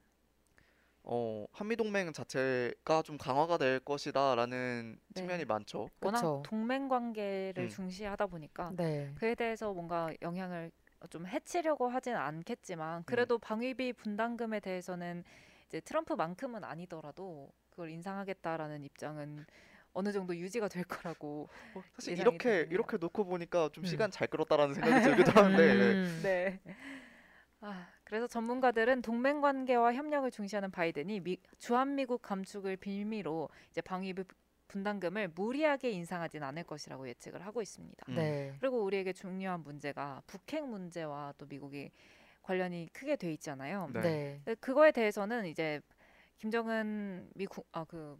어, 1.04 1.46
한미 1.52 1.76
동맹 1.76 2.12
자체가 2.12 3.04
좀 3.04 3.20
강화가 3.20 3.60
될 3.60 3.80
것이다라는 3.80 5.00
네. 5.10 5.22
측면이 5.22 5.46
많죠. 5.46 5.89
워낙 6.02 6.20
그쵸. 6.20 6.43
동맹 6.43 6.88
관계를 6.88 7.66
음. 7.66 7.70
중시하다 7.70 8.26
보니까 8.26 8.72
네. 8.76 9.14
그에 9.16 9.36
대해서 9.36 9.72
뭔가 9.72 10.12
영향을 10.24 10.72
좀 11.08 11.28
해치려고 11.28 11.88
하진 11.88 12.16
않겠지만 12.16 13.03
그래도 13.06 13.38
방위비 13.38 13.93
분담금에 13.93 14.60
대해서는 14.60 15.24
이제 15.68 15.80
트럼프만큼은 15.82 16.64
아니더라도 16.64 17.51
그걸 17.70 17.89
인상하겠다라는 17.89 18.84
입장은 18.84 19.45
어느 19.93 20.12
정도 20.12 20.36
유지가 20.36 20.68
될 20.68 20.84
거라고 20.84 21.49
어, 21.74 21.82
사실 21.93 22.18
이렇게 22.18 22.38
되네요. 22.38 22.68
이렇게 22.72 22.97
놓고 22.97 23.26
보니까 23.26 23.70
좀 23.72 23.84
음. 23.84 23.86
시간 23.86 24.12
잘 24.12 24.28
끌었다라는 24.28 24.74
생각이 25.01 25.06
들기도 25.06 25.32
하는데 25.32 25.74
네. 25.74 25.91
음. 25.93 26.20
네. 26.24 26.60
아, 27.62 27.88
그래서 28.03 28.28
전문가들은 28.28 29.01
동맹 29.01 29.41
관계와 29.41 29.93
협력을 29.93 30.30
중시하는 30.30 30.70
바이든이 30.70 31.22
미, 31.22 31.38
주한미국 31.58 32.22
감축을 32.22 32.78
빌미로 32.78 33.49
이제 33.72 33.82
방위비 33.82 34.24
분담금을 34.68 35.30
무리하게 35.30 35.91
인상하진 35.91 36.43
않을 36.43 36.63
것이라고 36.63 37.07
예측을 37.07 37.45
하고 37.45 37.61
있습니다. 37.61 38.05
음. 38.09 38.16
네. 38.16 38.55
그리고 38.59 38.84
우리에게 38.84 39.13
중요한 39.13 39.61
문제가 39.63 40.22
북핵 40.28 40.66
문제와 40.66 41.34
또 41.38 41.45
미국이 41.45 41.91
관련이 42.41 42.89
크게 42.93 43.16
돼 43.16 43.32
있잖아요. 43.34 43.89
네. 43.93 44.01
네. 44.01 44.41
근데 44.43 44.55
그거에 44.55 44.91
대해서는 44.91 45.45
이제 45.47 45.82
김정은 46.38 47.30
미국 47.34 47.68
아그 47.72 48.18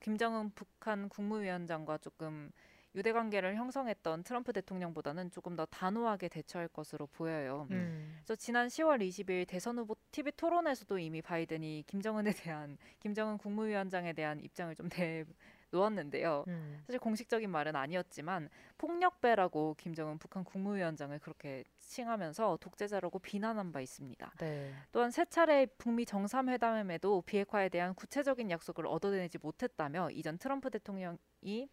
김정은 0.00 0.50
북한 0.54 1.08
국무위원장과 1.08 1.98
조금 1.98 2.50
유대 2.94 3.12
관계를 3.12 3.56
형성했던 3.56 4.22
트럼프 4.24 4.52
대통령보다는 4.52 5.30
조금 5.30 5.56
더 5.56 5.64
단호하게 5.64 6.28
대처할 6.28 6.68
것으로 6.68 7.06
보여요. 7.06 7.66
음. 7.70 8.18
그래서 8.18 8.36
지난 8.36 8.68
10월 8.68 9.00
20일 9.00 9.48
대선 9.48 9.78
후보 9.78 9.96
TV 10.10 10.32
토론에서도 10.36 10.98
이미 10.98 11.22
바이든이 11.22 11.84
김정은에 11.86 12.32
대한 12.32 12.76
김정은 13.00 13.38
국무위원장에 13.38 14.12
대한 14.12 14.40
입장을 14.40 14.74
좀 14.74 14.90
내 14.90 15.24
놓았는데요. 15.72 16.44
음. 16.46 16.82
사실 16.86 17.00
공식적인 17.00 17.50
말은 17.50 17.74
아니었지만 17.74 18.48
폭력배라고 18.78 19.74
김정은 19.78 20.18
북한 20.18 20.44
국무위원장을 20.44 21.18
그렇게 21.18 21.64
칭하면서 21.78 22.58
독재자라고 22.60 23.18
비난한 23.18 23.72
바 23.72 23.80
있습니다. 23.80 24.32
네. 24.38 24.72
또한 24.92 25.10
세 25.10 25.24
차례 25.24 25.66
북미 25.66 26.04
정상회담에도 26.04 27.22
비핵화에 27.22 27.68
대한 27.68 27.94
구체적인 27.94 28.50
약속을 28.50 28.86
얻어내지 28.86 29.38
못했다며 29.38 30.10
이전 30.10 30.38
트럼프 30.38 30.70
대통령이 30.70 31.68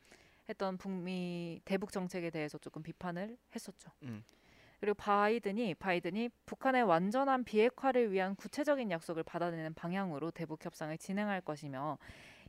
했던 0.48 0.78
북미 0.78 1.62
대북 1.66 1.92
정책에 1.92 2.30
대해서 2.30 2.58
조금 2.58 2.82
비판을 2.82 3.38
했었죠. 3.54 3.92
음. 4.04 4.24
그리고 4.80 4.96
바이든이 4.96 5.76
바이든이 5.76 6.30
북한의 6.46 6.84
완전한 6.84 7.44
비핵화를 7.44 8.12
위한 8.12 8.36
구체적인 8.36 8.92
약속을 8.92 9.24
받아내는 9.24 9.74
방향으로 9.74 10.32
대북 10.32 10.64
협상을 10.64 10.98
진행할 10.98 11.42
것이며 11.42 11.98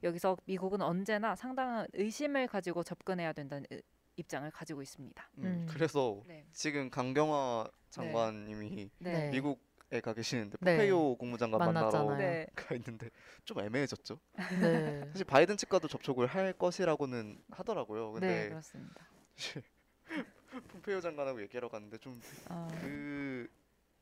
여기서 0.02 0.36
미국은 0.46 0.80
언제나 0.82 1.34
상당한 1.36 1.86
의심을 1.92 2.46
가지고 2.46 2.82
접근해야 2.82 3.32
된다는 3.32 3.66
의- 3.70 3.82
입장을 4.16 4.50
가지고 4.50 4.82
있습니다. 4.82 5.30
음, 5.38 5.44
음. 5.44 5.66
그래서 5.70 6.22
네. 6.26 6.46
지금 6.52 6.90
강경화 6.90 7.68
장관님이 7.90 8.90
네. 8.98 9.30
미국 9.30 9.68
에 9.92 10.00
가 10.00 10.12
계시는데 10.14 10.56
네. 10.60 10.76
포페이오 10.76 11.16
국무장관 11.16 11.58
만나러. 11.58 12.16
네. 12.16 12.46
가 12.54 12.76
있는데 12.76 13.10
좀 13.44 13.58
애매해졌죠. 13.58 14.20
네. 14.60 15.00
사실 15.12 15.24
바이든 15.26 15.56
측과도 15.56 15.88
접촉을 15.88 16.28
할 16.28 16.52
것이라고는 16.52 17.42
하더라고요. 17.50 18.12
네, 18.14 18.20
근데 18.20 18.48
그렇습니다. 18.50 19.08
폼페이오 20.68 21.00
장관하고 21.00 21.42
얘기하러 21.42 21.68
갔는데 21.68 21.98
좀 21.98 22.20
어, 22.48 22.68
그 22.80 23.48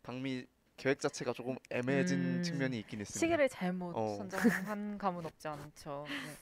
방미 0.03 0.47
계획 0.79 1.01
자체가 1.01 1.35
조금 1.35 1.57
애매해진 1.71 2.39
음. 2.39 2.43
측면이 2.43 2.79
있긴 2.79 3.01
있습니다. 3.03 3.19
시기를 3.19 3.49
잘못 3.51 3.95
어. 3.95 4.17
선정한 4.17 4.97
감은 4.99 5.27
없지 5.27 5.49
않죠. 5.49 6.07
네. 6.09 6.33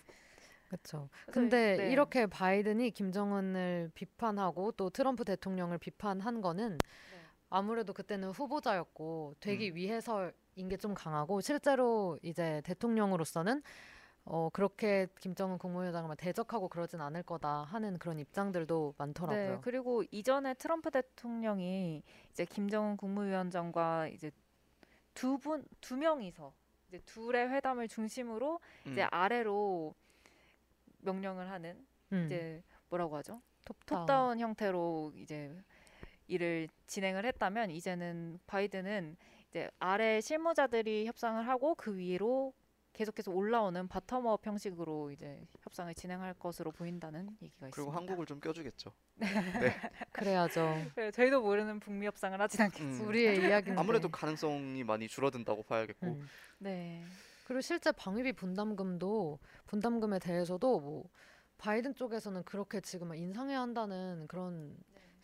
그렇죠. 0.68 1.08
근데 1.32 1.76
네. 1.76 1.92
이렇게 1.92 2.26
바이든이 2.26 2.90
김정은을 2.90 3.90
비판하고 3.94 4.72
또 4.72 4.90
트럼프 4.90 5.24
대통령을 5.24 5.78
비판한 5.78 6.40
거는 6.40 6.78
아무래도 7.48 7.92
그때는 7.92 8.30
후보자였고 8.30 9.36
되기 9.40 9.70
음. 9.70 9.76
위해서인 9.76 10.68
게 10.68 10.76
좀 10.76 10.94
강하고 10.94 11.40
실제로 11.40 12.18
이제 12.22 12.60
대통령으로서는 12.64 13.62
어 14.28 14.50
그렇게 14.52 15.06
김정은 15.20 15.56
국무위원장을 15.58 16.08
막 16.08 16.16
대적하고 16.16 16.68
그러진 16.68 17.00
않을 17.00 17.22
거다 17.22 17.62
하는 17.62 17.96
그런 17.98 18.18
입장들도 18.18 18.94
많더라고요. 18.98 19.54
네, 19.56 19.58
그리고 19.62 20.02
이전에 20.10 20.54
트럼프 20.54 20.90
대통령이 20.90 22.02
이제 22.32 22.44
김정은 22.44 22.96
국무위원장과 22.96 24.08
이제 24.08 24.30
두 25.14 25.38
분 25.38 25.64
두 25.80 25.96
명이서 25.96 26.52
이제 26.88 26.98
둘의 27.06 27.48
회담을 27.50 27.86
중심으로 27.88 28.60
음. 28.86 28.92
이제 28.92 29.02
아래로 29.04 29.94
명령을 31.02 31.48
하는 31.50 31.86
음, 32.12 32.26
이제 32.26 32.62
뭐라고 32.88 33.16
하죠? 33.18 33.40
top-down. 33.64 34.00
top-down 34.00 34.38
형태로 34.40 35.12
이제 35.16 35.56
일을 36.26 36.68
진행을 36.88 37.24
했다면 37.26 37.70
이제는 37.70 38.40
바이든은 38.48 39.16
이제 39.50 39.70
아래 39.78 40.20
실무자들이 40.20 41.06
협상을 41.06 41.46
하고 41.46 41.74
그 41.76 41.96
위로 41.96 42.52
계속해서 42.96 43.30
올라오는 43.30 43.88
bottom-up 43.88 44.46
형식으로 44.46 45.10
이제 45.10 45.46
협상을 45.60 45.94
진행할 45.94 46.32
것으로 46.32 46.72
보인다는 46.72 47.28
얘기가 47.42 47.68
그리고 47.70 47.90
있습니다. 47.90 47.96
한국을 47.96 48.24
좀 48.24 48.40
껴주겠죠. 48.40 48.90
그래야죠. 50.12 50.92
네, 50.96 51.10
저희도 51.10 51.42
모르는 51.42 51.78
북미 51.78 52.06
협상을 52.06 52.40
하진 52.40 52.62
않겠죠. 52.62 52.84
음. 52.84 53.06
우리의 53.06 53.40
이야기인데. 53.40 53.78
아무래도 53.78 54.08
가능성이 54.08 54.82
많이 54.82 55.08
줄어든다고 55.08 55.64
봐야겠고. 55.64 56.06
음. 56.06 56.26
네. 56.58 57.04
그리고 57.46 57.60
실제 57.60 57.92
방위비 57.92 58.32
분담금도 58.32 59.40
분담금에 59.66 60.18
대해서도 60.18 60.80
뭐 60.80 61.04
바이든 61.58 61.96
쪽에서는 61.96 62.44
그렇게 62.44 62.80
지금 62.80 63.14
인상해야 63.14 63.60
한다는 63.60 64.26
그런 64.26 64.74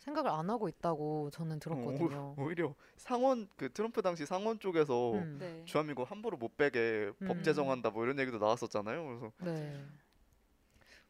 생각을 0.03 0.29
안 0.29 0.49
하고 0.49 0.67
있다고 0.67 1.29
저는 1.31 1.59
들었거든요. 1.59 2.35
오, 2.37 2.43
오히려 2.43 2.75
상원 2.97 3.47
그 3.55 3.71
트럼프 3.71 4.01
당시 4.01 4.25
상원 4.25 4.59
쪽에서 4.59 5.13
음, 5.13 5.37
네. 5.39 5.63
주한미국 5.65 6.09
함부로 6.11 6.35
못 6.35 6.57
빼게 6.57 7.11
법 7.25 7.37
음. 7.37 7.43
제정한다 7.43 7.89
뭐 7.89 8.03
이런 8.03 8.19
얘기도 8.19 8.37
나왔었잖아요. 8.37 9.05
그래서 9.05 9.31
네. 9.39 9.85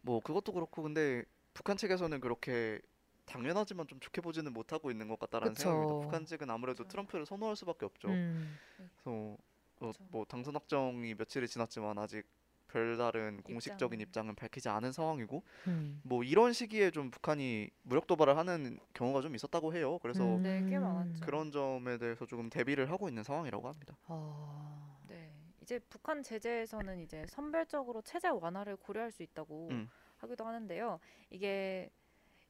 뭐 0.02 0.20
그것도 0.20 0.52
그렇고 0.54 0.84
근데 0.84 1.24
북한 1.56 1.76
측에서는 1.76 2.20
그렇게 2.20 2.80
당연하지만 3.26 3.88
좀 3.88 4.00
좋게 4.00 4.22
보지는 4.22 4.54
못하고 4.54 4.92
있는 4.92 5.08
것 5.08 5.18
같다라는 5.18 5.54
그쵸. 5.56 5.64
생각입니다. 5.64 6.00
북한 6.00 6.26
측은 6.26 6.50
아무래도 6.50 6.84
그쵸. 6.84 6.90
트럼프를 6.90 7.26
선호할 7.26 7.56
수밖에 7.56 7.86
없죠. 7.86 8.10
음, 8.10 8.60
그래서 8.78 9.40
어. 9.80 10.06
뭐 10.10 10.26
당선 10.26 10.54
확정이 10.54 11.16
며칠이 11.16 11.48
지났지만 11.48 11.98
아직 11.98 12.26
별다른 12.68 13.42
공식적인 13.44 14.00
입장은. 14.00 14.14
입장은 14.14 14.36
밝히지 14.36 14.70
않은 14.70 14.92
상황이고 14.92 15.44
음. 15.68 16.02
뭐 16.04 16.24
이런 16.24 16.54
시기에 16.54 16.92
좀 16.92 17.12
북한이 17.12 17.70
무력 17.84 18.08
도발을 18.08 18.38
하는 18.38 18.80
경우가 18.94 19.22
좀 19.22 19.36
있었다고 19.36 19.74
해요. 19.76 20.00
그래서 20.00 20.38
음. 20.38 20.44
네, 20.44 20.66
꽤 20.70 20.80
많았죠. 20.80 21.26
그런 21.26 21.52
점에 21.52 21.98
대해서 21.98 22.26
조금 22.26 22.50
대비를 22.50 22.90
하고 22.90 23.08
있는 23.08 23.24
상황이라고 23.24 23.68
합니다. 23.68 23.98
아, 24.08 24.98
네. 25.08 25.32
이제 25.62 25.80
북한 25.90 26.24
제재에서는 26.24 27.00
이제 27.00 27.26
선별적으로 27.28 28.02
체제 28.02 28.28
완화를 28.30 28.76
고려할 28.76 29.12
수 29.12 29.24
있다고 29.24 29.70
음. 29.72 29.90
하기도 30.18 30.46
하는데요. 30.46 31.00
이게 31.30 31.90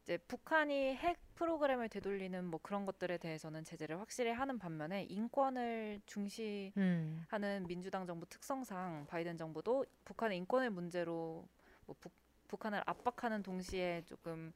이제 0.04 0.18
북한이 0.18 0.96
핵 0.96 1.18
프로그램을 1.36 1.88
되돌리는 1.88 2.46
뭐 2.46 2.60
그런 2.62 2.86
것들에 2.86 3.18
대해서는 3.18 3.64
제재를 3.64 4.00
확실히 4.00 4.32
하는 4.32 4.60
반면에 4.60 5.04
인권을 5.04 6.02
중시 6.06 6.74
음, 6.78 7.26
하는 7.30 7.66
민주당 7.68 8.06
정부 8.06 8.26
특성상 8.28 9.08
바이든 9.08 9.38
정부도 9.38 9.86
북한의 10.04 10.38
인권의 10.40 10.72
문제로 10.72 11.48
뭐 11.86 11.96
북, 12.00 12.12
북한을 12.50 12.84
압박하는 12.86 13.44
동시에 13.44 14.04
조금 14.06 14.52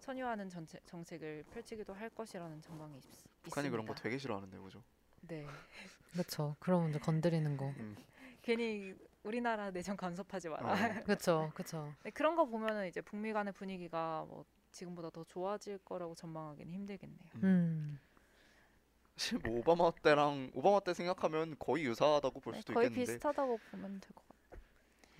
선유하는 0.00 0.50
정책, 0.50 0.86
정책을 0.86 1.44
펼치기도 1.52 1.94
할 1.94 2.10
것이라는 2.10 2.60
전망이 2.60 2.98
있, 2.98 3.02
북한이 3.42 3.70
그런 3.70 3.86
거 3.86 3.92
있습니다. 3.92 4.02
되게 4.02 4.18
싫어하는데 4.18 4.58
그죠? 4.58 4.82
네. 5.22 5.46
그렇죠. 6.12 6.54
그럼 6.60 6.90
이제 6.90 6.98
건드리는 6.98 7.56
거. 7.56 7.68
음. 7.78 7.96
괜히 8.42 8.94
우리나라 9.22 9.70
내정 9.70 9.96
간섭하지 9.96 10.48
마라. 10.50 10.72
어. 10.72 11.02
그렇죠, 11.04 11.50
그렇죠. 11.54 11.94
네, 12.02 12.10
그런 12.10 12.36
거 12.36 12.44
보면은 12.44 12.88
이제 12.88 13.00
북미 13.00 13.32
간의 13.32 13.52
분위기가 13.54 14.26
뭐 14.28 14.44
지금보다 14.72 15.10
더 15.10 15.24
좋아질 15.24 15.78
거라고 15.78 16.14
전망하기는 16.14 16.72
힘들겠네요. 16.72 17.18
음, 17.42 17.98
사실 19.16 19.38
뭐 19.38 19.58
오바마 19.58 19.92
때랑 20.02 20.50
오바마 20.54 20.80
때 20.80 20.94
생각하면 20.94 21.56
거의 21.58 21.84
유사하다고 21.84 22.40
볼 22.40 22.54
네, 22.54 22.60
수도 22.60 22.72
거의 22.72 22.88
있겠는데 22.88 22.90
비슷하다고 22.90 23.58
보면 23.70 24.00
될 24.00 24.12
것 24.14 24.26
같아요. 24.28 24.62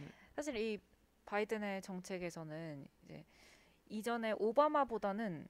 음. 0.01 0.13
사실 0.37 0.57
이 0.57 0.79
바이든의 1.27 1.83
정책에서는 1.83 2.87
이제 3.05 3.25
이전에 3.89 4.33
오바마보다는 4.39 5.49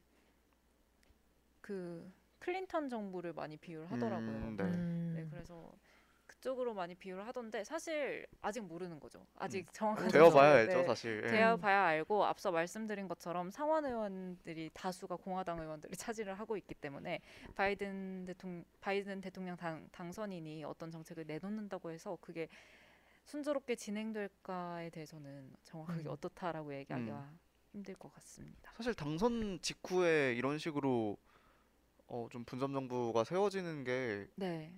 그 1.61 2.13
클린턴 2.39 2.89
정부를 2.89 3.33
많이 3.33 3.57
비유를 3.57 3.91
하더라고요. 3.93 4.51
음, 4.51 4.57
네. 4.57 4.65
음, 4.65 5.13
네, 5.13 5.27
그래서 5.31 5.73
그그 5.81 5.92
쪽으로 6.43 6.75
많이 6.75 6.95
비유를 6.95 7.27
하던데 7.27 7.65
사실 7.65 8.27
아직 8.43 8.61
모르는 8.61 8.99
거죠. 9.01 9.25
아직 9.37 9.73
정확한 9.73 10.09
되어봐야 10.09 10.31
정보를, 10.31 10.59
알죠 10.59 10.79
네, 10.79 10.87
사실. 10.87 11.23
예. 11.25 11.29
되어봐야 11.29 11.85
알고 11.85 12.25
앞서 12.25 12.51
말씀드린 12.51 13.09
것처럼 13.09 13.51
상원 13.51 13.87
의원들이 13.87 14.71
다수가 14.75 15.17
공화당 15.17 15.61
의원들이 15.61 15.97
차지를 15.97 16.35
하고 16.35 16.57
있기 16.57 16.75
때문에 16.75 17.21
바이든 17.55 18.25
대통령 18.27 18.65
바이든 18.81 19.21
대통령 19.21 19.57
당, 19.57 19.89
당선인이 19.93 20.65
어떤 20.65 20.91
정책을 20.91 21.25
내놓는다고 21.27 21.91
해서 21.93 22.19
그게 22.21 22.49
순조롭게 23.25 23.77
진행될까에 23.77 24.91
대해서는 24.91 25.55
정확하게 25.63 26.03
음. 26.03 26.09
어떻다라고 26.09 26.75
얘기하기가 26.75 27.31
힘들 27.71 27.95
것 27.95 28.13
같습니다. 28.15 28.73
사실 28.77 28.95
당선 28.95 29.61
직후에 29.63 30.35
이런 30.35 30.59
식으로 30.59 31.17
어, 32.09 32.27
좀 32.33 32.45
분점 32.45 32.73
정부가 32.73 33.23
세워지는 33.23 33.85
게 33.85 34.27
네, 34.35 34.73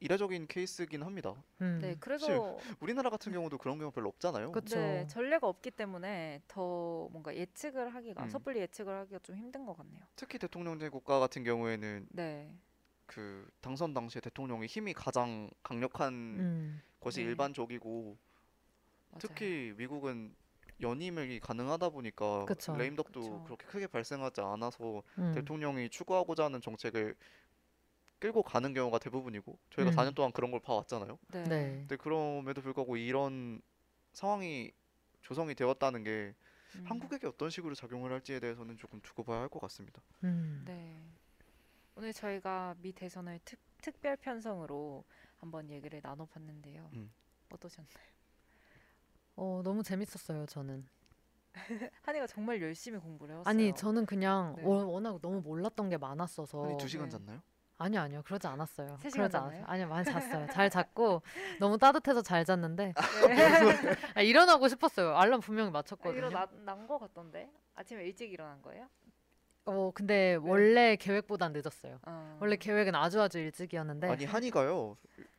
이례적인 0.00 0.46
케이스긴 0.46 1.02
합니다. 1.02 1.34
음. 1.60 1.78
네, 1.80 1.96
그래서 1.98 2.58
우리나라 2.80 3.08
같은 3.08 3.32
경우도 3.32 3.58
그런 3.58 3.78
경우 3.78 3.90
별로 3.90 4.08
없잖아요. 4.10 4.52
그쵸. 4.52 4.76
네, 4.76 5.06
전례가 5.06 5.46
없기 5.46 5.70
때문에 5.70 6.42
더 6.48 7.08
뭔가 7.10 7.34
예측을 7.34 7.94
하기가 7.94 8.24
음. 8.24 8.28
섣불리 8.28 8.60
예측을 8.60 8.94
하기가 8.94 9.20
좀 9.20 9.36
힘든 9.36 9.64
것 9.64 9.76
같네요. 9.76 10.02
특히 10.14 10.38
대통령제 10.38 10.90
국가 10.90 11.18
같은 11.18 11.44
경우에는 11.44 12.08
네, 12.10 12.54
그 13.06 13.48
당선 13.60 13.94
당시에 13.94 14.20
대통령의 14.20 14.68
힘이 14.68 14.92
가장 14.92 15.48
강력한 15.62 16.12
음. 16.12 16.82
것이 17.00 17.20
네. 17.20 17.30
일반적이고 17.30 18.16
맞아요. 19.10 19.18
특히 19.18 19.72
미국은 19.78 20.34
연임이 20.82 21.40
가능하다 21.40 21.88
보니까 21.88 22.44
그쵸. 22.44 22.76
레임덕도 22.76 23.20
그쵸. 23.20 23.44
그렇게 23.44 23.66
크게 23.66 23.86
발생하지 23.86 24.42
않아서 24.42 25.02
음. 25.18 25.32
대통령이 25.34 25.88
추구하고자 25.88 26.44
하는 26.44 26.60
정책을 26.60 27.16
끌고 28.18 28.42
가는 28.42 28.72
경우가 28.72 28.98
대부분이고 28.98 29.58
저희가 29.70 29.90
음. 29.90 29.96
4년 29.96 30.14
동안 30.14 30.32
그런 30.32 30.50
걸 30.50 30.60
봐왔잖아요. 30.60 31.18
네. 31.28 31.42
네. 31.44 31.70
근데 31.80 31.96
그럼에도 31.96 32.60
불구하고 32.62 32.96
이런 32.96 33.60
상황이 34.12 34.72
조성이 35.22 35.54
되었다는 35.54 36.02
게 36.04 36.34
음. 36.76 36.84
한국에게 36.86 37.26
어떤 37.26 37.50
식으로 37.50 37.74
작용을 37.74 38.12
할지에 38.12 38.40
대해서는 38.40 38.76
조금 38.76 39.00
두고 39.02 39.22
봐야 39.24 39.40
할 39.40 39.48
것 39.48 39.60
같습니다. 39.60 40.02
음. 40.24 40.62
네. 40.66 41.02
오늘 41.94 42.12
저희가 42.12 42.74
미 42.78 42.92
대선을 42.92 43.40
특, 43.44 43.58
특별 43.80 44.16
편성으로 44.16 45.04
한번 45.38 45.70
얘기를 45.70 46.00
나눠봤는데요. 46.02 46.90
음. 46.94 47.10
어떠셨나요? 47.50 48.06
어, 49.36 49.60
너무 49.62 49.82
재밌었어요, 49.82 50.46
저는. 50.46 50.86
한이가 52.02 52.26
정말 52.26 52.60
열심히 52.60 52.98
공부를 52.98 53.34
해왔어요. 53.34 53.50
아니, 53.50 53.74
저는 53.74 54.04
그냥 54.06 54.54
네. 54.56 54.62
워- 54.64 54.84
워낙 54.86 55.20
너무 55.22 55.40
몰랐던 55.40 55.88
게 55.88 55.96
많았어서. 55.96 56.64
한이 56.64 56.76
두 56.78 56.88
시간 56.88 57.08
네. 57.08 57.16
잤나요? 57.18 57.40
아니요, 57.78 58.00
아니요. 58.00 58.22
그러지 58.24 58.46
않았어요. 58.46 58.96
세 59.00 59.10
시간 59.10 59.28
그러지 59.28 59.36
않았어요. 59.36 59.60
잤나요? 59.60 59.64
아니요, 59.68 59.88
많이 59.88 60.04
잤어요. 60.04 60.46
잘 60.52 60.70
잤고 60.70 61.22
너무 61.60 61.76
따뜻해서 61.78 62.22
잘 62.22 62.44
잤는데 62.44 62.94
네. 63.28 63.36
아, 64.14 64.22
일어나고 64.22 64.68
싶었어요. 64.68 65.14
알람 65.16 65.40
분명히 65.40 65.68
아, 65.68 65.72
맞췄거든요. 65.72 66.16
일어난 66.16 66.86
거 66.86 66.98
같던데 66.98 67.50
아침에 67.74 68.04
일찍 68.04 68.32
일어난 68.32 68.62
거예요? 68.62 68.88
어, 69.66 69.90
근데 69.94 70.36
원래 70.36 70.96
계획보단 70.96 71.52
늦었어요. 71.52 71.98
어. 72.06 72.38
원래 72.40 72.56
계획은 72.56 72.94
아주 72.94 73.20
아주 73.20 73.38
일찍이었는데 73.38 74.08
아니 74.08 74.24
한이가요 74.24 74.96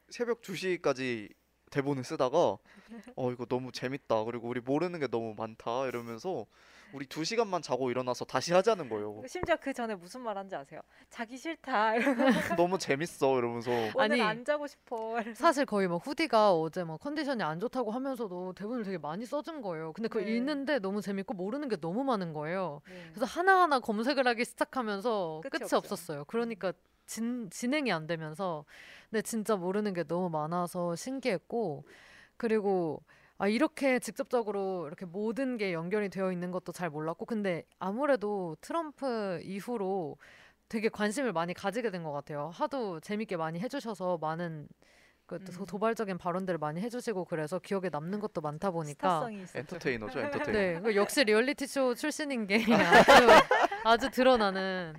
새벽 0.09 0.41
2시까지 0.41 1.33
대본을 1.71 2.03
쓰다가 2.03 2.57
어 3.15 3.31
이거 3.31 3.45
너무 3.45 3.71
재밌다 3.71 4.25
그리고 4.25 4.47
우리 4.47 4.59
모르는 4.59 4.99
게 4.99 5.07
너무 5.07 5.33
많다 5.35 5.87
이러면서 5.87 6.45
우리 6.93 7.05
2시간만 7.05 7.61
자고 7.61 7.91
일어나서 7.91 8.25
다시 8.25 8.53
하자는 8.53 8.89
거예요 8.89 9.21
심지어 9.27 9.55
그 9.57 9.73
전에 9.73 9.95
무슨 9.95 10.21
말 10.21 10.37
한지 10.37 10.55
아세요? 10.55 10.81
자기 11.09 11.37
싫다. 11.37 11.95
이러면서 11.95 12.55
너무 12.55 12.77
재밌어 12.77 13.37
이러면서 13.37 13.71
오늘 13.71 13.93
아니, 13.99 14.21
안 14.21 14.45
자고 14.45 14.67
싶어. 14.67 15.17
사실 15.35 15.65
거의 15.65 15.87
막 15.87 16.05
후디가 16.05 16.53
어제 16.53 16.83
막 16.83 16.99
컨디션이 16.99 17.43
안 17.43 17.59
좋다고 17.59 17.91
하면서도 17.91 18.53
대본을 18.53 18.83
되게 18.83 18.97
많이 18.97 19.25
써준 19.25 19.61
거예요. 19.61 19.93
근데 19.93 20.07
그거 20.07 20.23
네. 20.23 20.31
읽는데 20.35 20.79
너무 20.79 21.01
재밌고 21.01 21.33
모르는 21.33 21.67
게 21.69 21.75
너무 21.77 22.03
많은 22.03 22.33
거예요. 22.33 22.81
네. 22.87 23.09
그래서 23.13 23.25
하나하나 23.25 23.79
검색을 23.79 24.25
하기 24.27 24.45
시작하면서 24.45 25.41
끝이 25.43 25.59
끝이. 25.59 25.69
없었어요. 25.73 26.23
그러니까 26.25 26.71
진, 27.05 27.49
진행이 27.49 27.91
안 27.91 28.07
되면서 28.07 28.65
근데 29.09 29.21
진짜 29.21 29.55
모르는 29.55 29.93
게 29.93 30.03
너무 30.03 30.29
많아서 30.29 30.95
신기했고 30.95 31.83
그리고 32.37 33.01
아 33.39 33.47
이렇게 33.47 33.99
직접적으로 33.99 34.87
이렇게 34.87 35.05
모든 35.05 35.57
게 35.57 35.71
연결이 35.73 36.09
되어 36.09 36.31
있는 36.31 36.49
것도 36.51 36.71
잘 36.71 36.89
몰랐고 36.89 37.25
근데 37.25 37.63
아무래도 37.79 38.55
트럼프 38.61 39.39
이후로 39.43 40.17
되게 40.69 40.89
관심을 40.89 41.33
많이 41.33 41.53
가지게 41.53 41.91
된 41.91 42.03
것 42.03 42.11
같아요. 42.11 42.49
하도 42.53 42.99
재밌게 42.99 43.37
많이 43.37 43.59
해주셔서 43.59 44.17
많은 44.19 44.67
그 45.27 45.39
도- 45.43 45.51
음. 45.61 45.65
도발적인 45.65 46.17
발언들을 46.17 46.57
많이 46.57 46.81
해주시고 46.81 47.25
그래서 47.25 47.59
기억에 47.59 47.89
남는 47.91 48.19
것도 48.21 48.41
많다 48.41 48.71
보니까 48.71 49.27
스타성이. 49.29 49.43
엔터테이너죠 49.55 50.19
엔터테이너 50.21 50.51
네, 50.57 50.79
그 50.81 50.95
역시 50.95 51.23
리얼리티 51.23 51.67
쇼 51.67 51.93
출신인 51.95 52.47
게 52.47 52.55
아주 52.73 53.27
아주 53.83 54.09
드러나는 54.09 54.93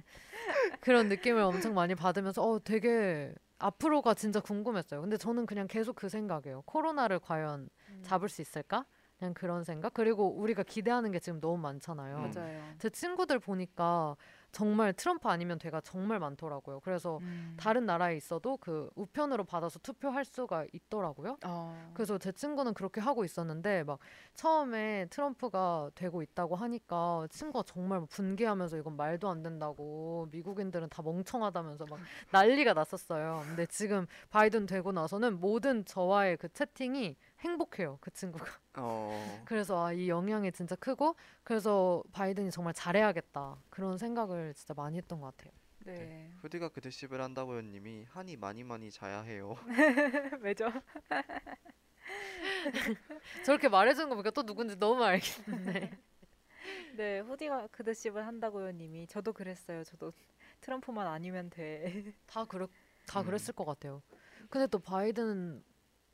그런 0.80 1.08
느낌을 1.08 1.40
엄청 1.42 1.74
많이 1.74 1.94
받으면서 1.94 2.42
어 2.42 2.58
되게 2.62 3.32
앞으로가 3.58 4.14
진짜 4.14 4.40
궁금했어요. 4.40 5.00
근데 5.00 5.16
저는 5.16 5.46
그냥 5.46 5.66
계속 5.66 5.96
그 5.96 6.08
생각이에요. 6.08 6.62
코로나를 6.62 7.18
과연 7.18 7.68
음. 7.90 8.02
잡을 8.02 8.28
수 8.28 8.40
있을까? 8.40 8.84
그냥 9.18 9.34
그런 9.34 9.64
생각. 9.64 9.94
그리고 9.94 10.28
우리가 10.28 10.62
기대하는 10.62 11.10
게 11.10 11.18
지금 11.18 11.40
너무 11.40 11.58
많잖아요. 11.58 12.16
음. 12.16 12.32
맞아요. 12.34 12.62
제 12.78 12.88
친구들 12.88 13.38
보니까 13.40 14.16
정말 14.52 14.92
트럼프 14.92 15.28
아니면 15.28 15.58
돼가 15.58 15.80
정말 15.80 16.18
많더라고요. 16.18 16.80
그래서 16.80 17.18
음. 17.18 17.56
다른 17.58 17.86
나라에 17.86 18.16
있어도 18.16 18.56
그 18.56 18.90
우편으로 18.94 19.44
받아서 19.44 19.78
투표할 19.80 20.24
수가 20.24 20.66
있더라고요. 20.72 21.36
어. 21.44 21.90
그래서 21.94 22.18
제 22.18 22.32
친구는 22.32 22.74
그렇게 22.74 23.00
하고 23.00 23.24
있었는데 23.24 23.84
막 23.84 23.98
처음에 24.34 25.06
트럼프가 25.10 25.90
되고 25.94 26.22
있다고 26.22 26.56
하니까 26.56 27.26
친구가 27.30 27.64
정말 27.66 28.00
막 28.00 28.08
분개하면서 28.08 28.78
이건 28.78 28.96
말도 28.96 29.28
안 29.28 29.42
된다고 29.42 30.28
미국인들은 30.30 30.88
다 30.88 31.02
멍청하다면서 31.02 31.86
막 31.90 31.98
난리가 32.32 32.74
났었어요. 32.74 33.42
근데 33.46 33.66
지금 33.66 34.06
바이든 34.30 34.66
되고 34.66 34.92
나서는 34.92 35.40
모든 35.40 35.84
저와의 35.84 36.36
그 36.38 36.48
채팅이 36.52 37.16
행복해요. 37.40 37.98
그 38.00 38.10
친구가. 38.10 38.46
어, 38.76 39.12
그래서 39.46 39.86
아, 39.86 39.92
이 39.92 40.08
영향이 40.08 40.50
진짜 40.52 40.74
크고 40.76 41.16
그래서 41.44 42.02
바이든이 42.12 42.50
정말 42.50 42.74
잘해야겠다 42.74 43.56
그런 43.70 43.98
생각을 43.98 44.54
진짜 44.54 44.74
많이 44.74 44.96
했던 44.96 45.20
것 45.20 45.36
같아요. 45.36 45.52
네. 45.84 46.30
후디가 46.42 46.68
그대십을 46.68 47.22
한다고요 47.22 47.62
님이 47.62 48.04
한이 48.10 48.36
많이 48.36 48.62
많이 48.62 48.90
자야 48.90 49.22
해요 49.22 49.56
왜죠? 50.42 50.70
저렇게 53.44 53.68
말해주는 53.68 54.08
거 54.08 54.14
보니까 54.14 54.30
또 54.30 54.44
누군지 54.44 54.76
너무 54.76 55.02
알겠는데. 55.04 55.98
네, 56.96 57.20
후디가 57.20 57.68
그 57.70 57.84
드십을 57.84 58.26
한다고요, 58.26 58.72
님이. 58.72 59.06
저도 59.06 59.32
그랬어요. 59.32 59.84
저도 59.84 60.12
트럼프만 60.60 61.06
아니면 61.06 61.50
돼. 61.50 62.12
다 62.26 62.44
그랬 62.44 62.68
다 63.06 63.20
음. 63.20 63.26
그랬을 63.26 63.54
것 63.54 63.64
같아요. 63.64 64.02
근데 64.50 64.66
또 64.66 64.78
바이든 64.78 65.62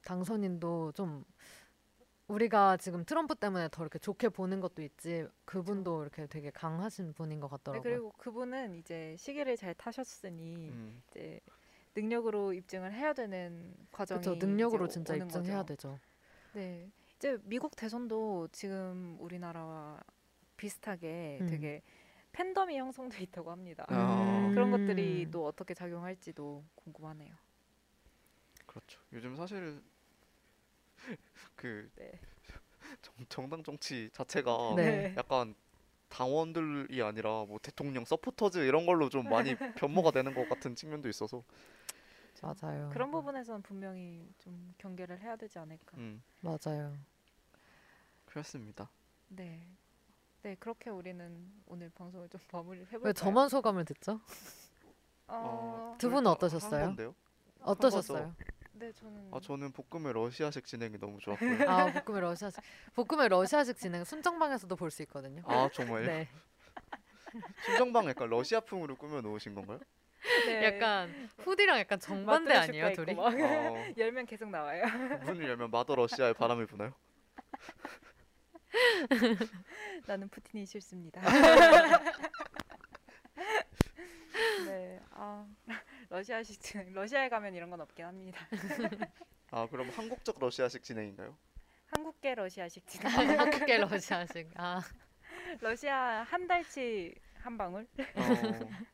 당선인도 0.05 0.93
좀 0.93 1.25
우리가 2.29 2.77
지금 2.79 3.05
트럼프 3.05 3.35
때문에 3.35 3.69
더 3.71 3.83
이렇게 3.83 3.99
좋게 3.99 4.31
보는 4.31 4.61
것도 4.61 4.83
있지 4.83 5.27
그분도 5.45 6.03
이렇게 6.03 6.27
되게 6.27 6.51
강하신 6.51 7.13
분인 7.13 7.41
것 7.41 7.49
네, 7.49 7.57
같더라고요. 7.57 7.83
그리고 7.83 8.13
그분은 8.17 8.77
이제 8.77 9.15
시기를 9.19 9.57
잘 9.57 9.75
타셨으니 9.75 10.71
음. 10.71 11.03
이제 11.11 11.41
능력으로 11.95 12.53
입증을 12.55 12.93
해야 12.93 13.13
되는 13.13 13.75
과정이 13.93 14.23
그렇죠. 14.23 14.47
능력으로 14.47 14.87
이제 14.87 14.95
진짜 14.95 15.15
입증해야 15.17 15.59
거죠. 15.59 15.67
되죠. 15.67 15.99
네, 16.55 16.91
이제 17.17 17.39
미국 17.45 17.77
대선도 17.77 18.49
지금 18.53 19.17
우리나라와 19.21 20.01
비슷하게 20.57 21.39
음. 21.43 21.47
되게 21.47 21.83
팬덤이 22.33 22.77
형성돼 22.79 23.23
있다고 23.23 23.51
합니다. 23.51 23.85
아. 23.89 24.51
그런 24.53 24.71
것들이 24.71 25.27
음. 25.27 25.31
또 25.31 25.47
어떻게 25.47 25.75
작용할지도 25.75 26.65
궁금하네요. 26.75 27.35
그렇죠 28.67 29.01
요즘 29.13 29.37
사실 29.37 29.81
그 31.57 31.91
네. 31.97 32.21
정, 33.03 33.15
정당 33.29 33.63
정치 33.63 34.11
자체가 34.13 34.75
네. 34.77 35.15
약간 35.17 35.55
당원들이 36.09 37.03
아니라 37.03 37.45
뭐 37.45 37.59
대통령 37.61 38.05
서포터즈 38.05 38.59
이런 38.59 38.87
걸로 38.87 39.09
좀 39.09 39.29
많이 39.29 39.55
변모가 39.75 40.13
되는 40.13 40.33
것 40.35 40.49
같은 40.49 40.75
측면도 40.77 41.09
있어서 41.09 41.43
맞아요. 42.41 42.91
그런 42.93 43.11
부분에서는 43.11 43.63
분명히 43.63 44.29
좀 44.39 44.75
경계를 44.79 45.21
해야 45.21 45.35
되지 45.37 45.59
않을까. 45.59 45.97
음 45.97 46.23
맞아요. 46.43 46.95
그렇습니다. 48.27 48.91
네. 49.29 49.67
네, 50.43 50.57
그렇게 50.61 50.91
우리는 50.91 51.51
오늘 51.67 51.91
방송을 51.95 52.29
좀 52.29 52.39
마무리를 52.53 52.87
해볼까요? 52.89 53.09
왜 53.09 53.13
저만 53.15 53.49
소감을 53.49 53.87
듣죠? 53.87 54.21
어, 55.27 55.97
두 55.99 56.11
분은 56.11 56.31
어떠셨어요? 56.31 56.97
어떠셨어요? 57.63 58.35
네, 58.85 58.93
저는 58.93 59.31
아 59.33 59.41
저는 59.41 59.73
볶음의 59.73 60.13
러시아식 60.13 60.67
진행이 60.67 60.99
너무 60.99 61.19
좋았고요. 61.19 61.49
아 61.71 61.91
볶음의 62.05 62.21
러시아식 62.21 62.63
볶음의 62.95 63.31
러시아식 63.31 63.79
진행 63.79 64.05
순정방에서도 64.05 64.77
볼 64.77 64.91
수 64.91 65.01
있거든요. 65.05 65.43
아 65.47 65.71
정말요? 65.73 66.07
네. 66.07 66.29
순정방 67.65 68.07
약간 68.09 68.29
러시아풍으로 68.29 68.97
꾸며 68.97 69.23
놓으신 69.23 69.55
건가요? 69.55 69.81
네. 70.47 70.65
약간 70.67 71.31
후디랑 71.39 71.79
약간 71.79 71.99
정반대 71.99 72.53
아니에요, 72.55 72.93
둘이? 72.93 73.13
어, 73.19 73.25
열면 73.97 74.27
계속 74.27 74.51
나와요. 74.51 74.85
문을 75.23 75.49
열면 75.49 75.71
마더 75.71 75.95
러시아의 75.95 76.35
바람을 76.35 76.67
부나요? 76.67 76.93
나는 80.07 80.29
푸틴이 80.29 80.67
싫습니다. 80.67 81.23
네, 84.67 85.01
아 85.11 85.47
러시아식 86.09 86.61
진행. 86.61 86.93
러시아에 86.95 87.29
가면 87.29 87.55
이런 87.55 87.71
건 87.71 87.81
없긴 87.81 88.05
합니다. 88.07 88.39
아 89.51 89.67
그럼 89.71 89.89
한국적 89.91 90.39
러시아식 90.39 90.83
진행인가요? 90.83 91.37
한국계 91.87 92.35
러시아식 92.35 92.87
진행. 92.87 93.09
한국계 93.39 93.79
러시아식. 93.79 94.51
아, 94.57 94.81
러시아 95.61 96.23
한 96.25 96.47
달치 96.47 97.15
한 97.35 97.57
방울. 97.59 97.87
어, 98.17 98.25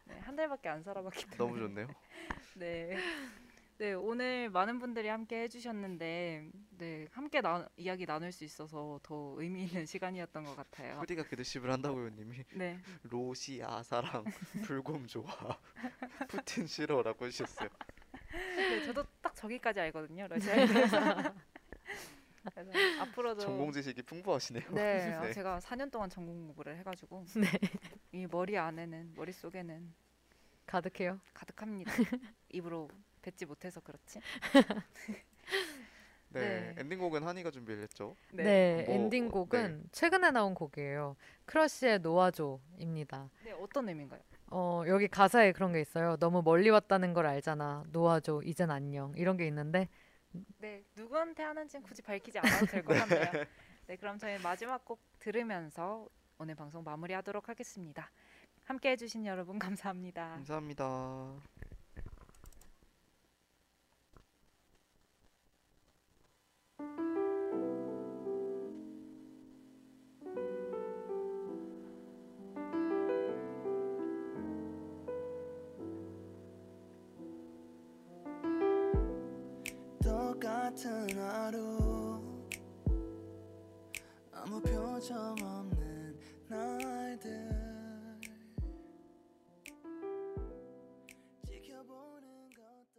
네, 0.05 0.19
한 0.21 0.37
달밖에 0.37 0.69
안 0.69 0.83
살아봤기 0.83 1.25
때문에. 1.31 1.37
너무 1.39 1.59
좋네요. 1.59 1.89
네. 2.55 2.99
네, 3.81 3.95
오늘 3.95 4.51
많은 4.51 4.79
분들이 4.79 5.09
함께 5.09 5.45
해주셨는데, 5.45 6.51
네, 6.77 7.09
함께 7.13 7.41
나, 7.41 7.67
이야기 7.79 8.05
나눌 8.05 8.31
수 8.31 8.45
있어서 8.45 9.01
더 9.03 9.37
의미 9.39 9.65
있는 9.65 9.87
시간이었던 9.89 10.45
것 10.45 10.55
같아요. 10.55 10.99
후디가 10.99 11.23
그 11.23 11.35
드립을 11.35 11.73
한다고요, 11.73 12.11
님이. 12.11 12.45
네, 12.57 12.79
로시아 13.05 13.83
사랑, 13.83 14.25
불곰 14.69 15.07
좋아, 15.07 15.59
푸틴 16.29 16.67
싫어라고 16.67 17.25
해주셨어요. 17.25 17.71
네, 18.57 18.83
저도 18.83 19.03
딱 19.23 19.35
저기까지 19.35 19.81
알거든요, 19.81 20.29
러시아에 20.29 20.67
대해서. 20.67 21.01
그래서 22.53 23.01
앞으로도 23.01 23.41
전공 23.41 23.73
지식이 23.73 24.03
풍부하시네요. 24.03 24.73
네, 24.73 25.15
아, 25.17 25.23
네. 25.23 25.33
제가 25.33 25.59
4년 25.59 25.91
동안 25.91 26.11
전공 26.11 26.49
공부를 26.49 26.77
해가지고 26.81 27.25
네. 27.35 27.47
이 28.13 28.27
머리 28.27 28.59
안에는 28.59 29.15
머릿 29.17 29.37
속에는 29.37 29.95
가득해요. 30.67 31.19
가득합니다. 31.33 31.91
입으로 32.51 32.91
뱉지 33.23 33.47
못해서 33.47 33.81
그렇지. 33.81 34.21
네, 36.33 36.41
네. 36.41 36.75
엔딩곡은 36.79 37.25
한이가 37.25 37.51
준비를 37.51 37.83
했죠. 37.83 38.17
네, 38.33 38.85
뭐, 38.87 38.95
엔딩곡은 38.95 39.89
최근에 39.91 40.31
나온 40.31 40.55
곡이에요. 40.55 41.17
크러쉬의 41.47 41.99
놓아줘입니다. 42.01 43.31
네, 43.45 43.51
어떤 43.53 43.89
의미인가요? 43.89 44.21
어, 44.53 44.85
여기 44.87 45.09
가사에 45.09 45.51
그런 45.53 45.73
게 45.73 45.81
있어요. 45.81 46.17
너무 46.19 46.43
멀리 46.43 46.71
왔다는 46.71 47.15
걸 47.15 47.27
알잖아. 47.27 47.85
놓아줘. 47.91 48.43
이젠 48.45 48.71
안녕. 48.71 49.13
이런 49.17 49.37
게 49.37 49.47
있는데 49.49 49.89
네, 50.59 50.85
누구한테 50.95 51.43
하는지는 51.43 51.83
굳이 51.83 52.03
밝히지 52.03 52.39
않아도 52.39 52.67
될 52.67 52.85
것 52.85 52.95
같네요. 52.95 53.45
네, 53.89 53.97
그럼 53.97 54.17
저희 54.19 54.39
마지막 54.41 54.85
곡 54.85 55.01
들으면서 55.19 56.09
오늘 56.39 56.55
방송 56.55 56.85
마무리하도록 56.85 57.49
하겠습니다. 57.49 58.09
함께 58.65 58.91
해주신 58.91 59.27
여러분 59.27 59.59
감사합니다. 59.59 60.29
감사합니다. 60.35 61.41
표정 85.01 85.17
없는 85.17 85.35
날들 85.37 85.50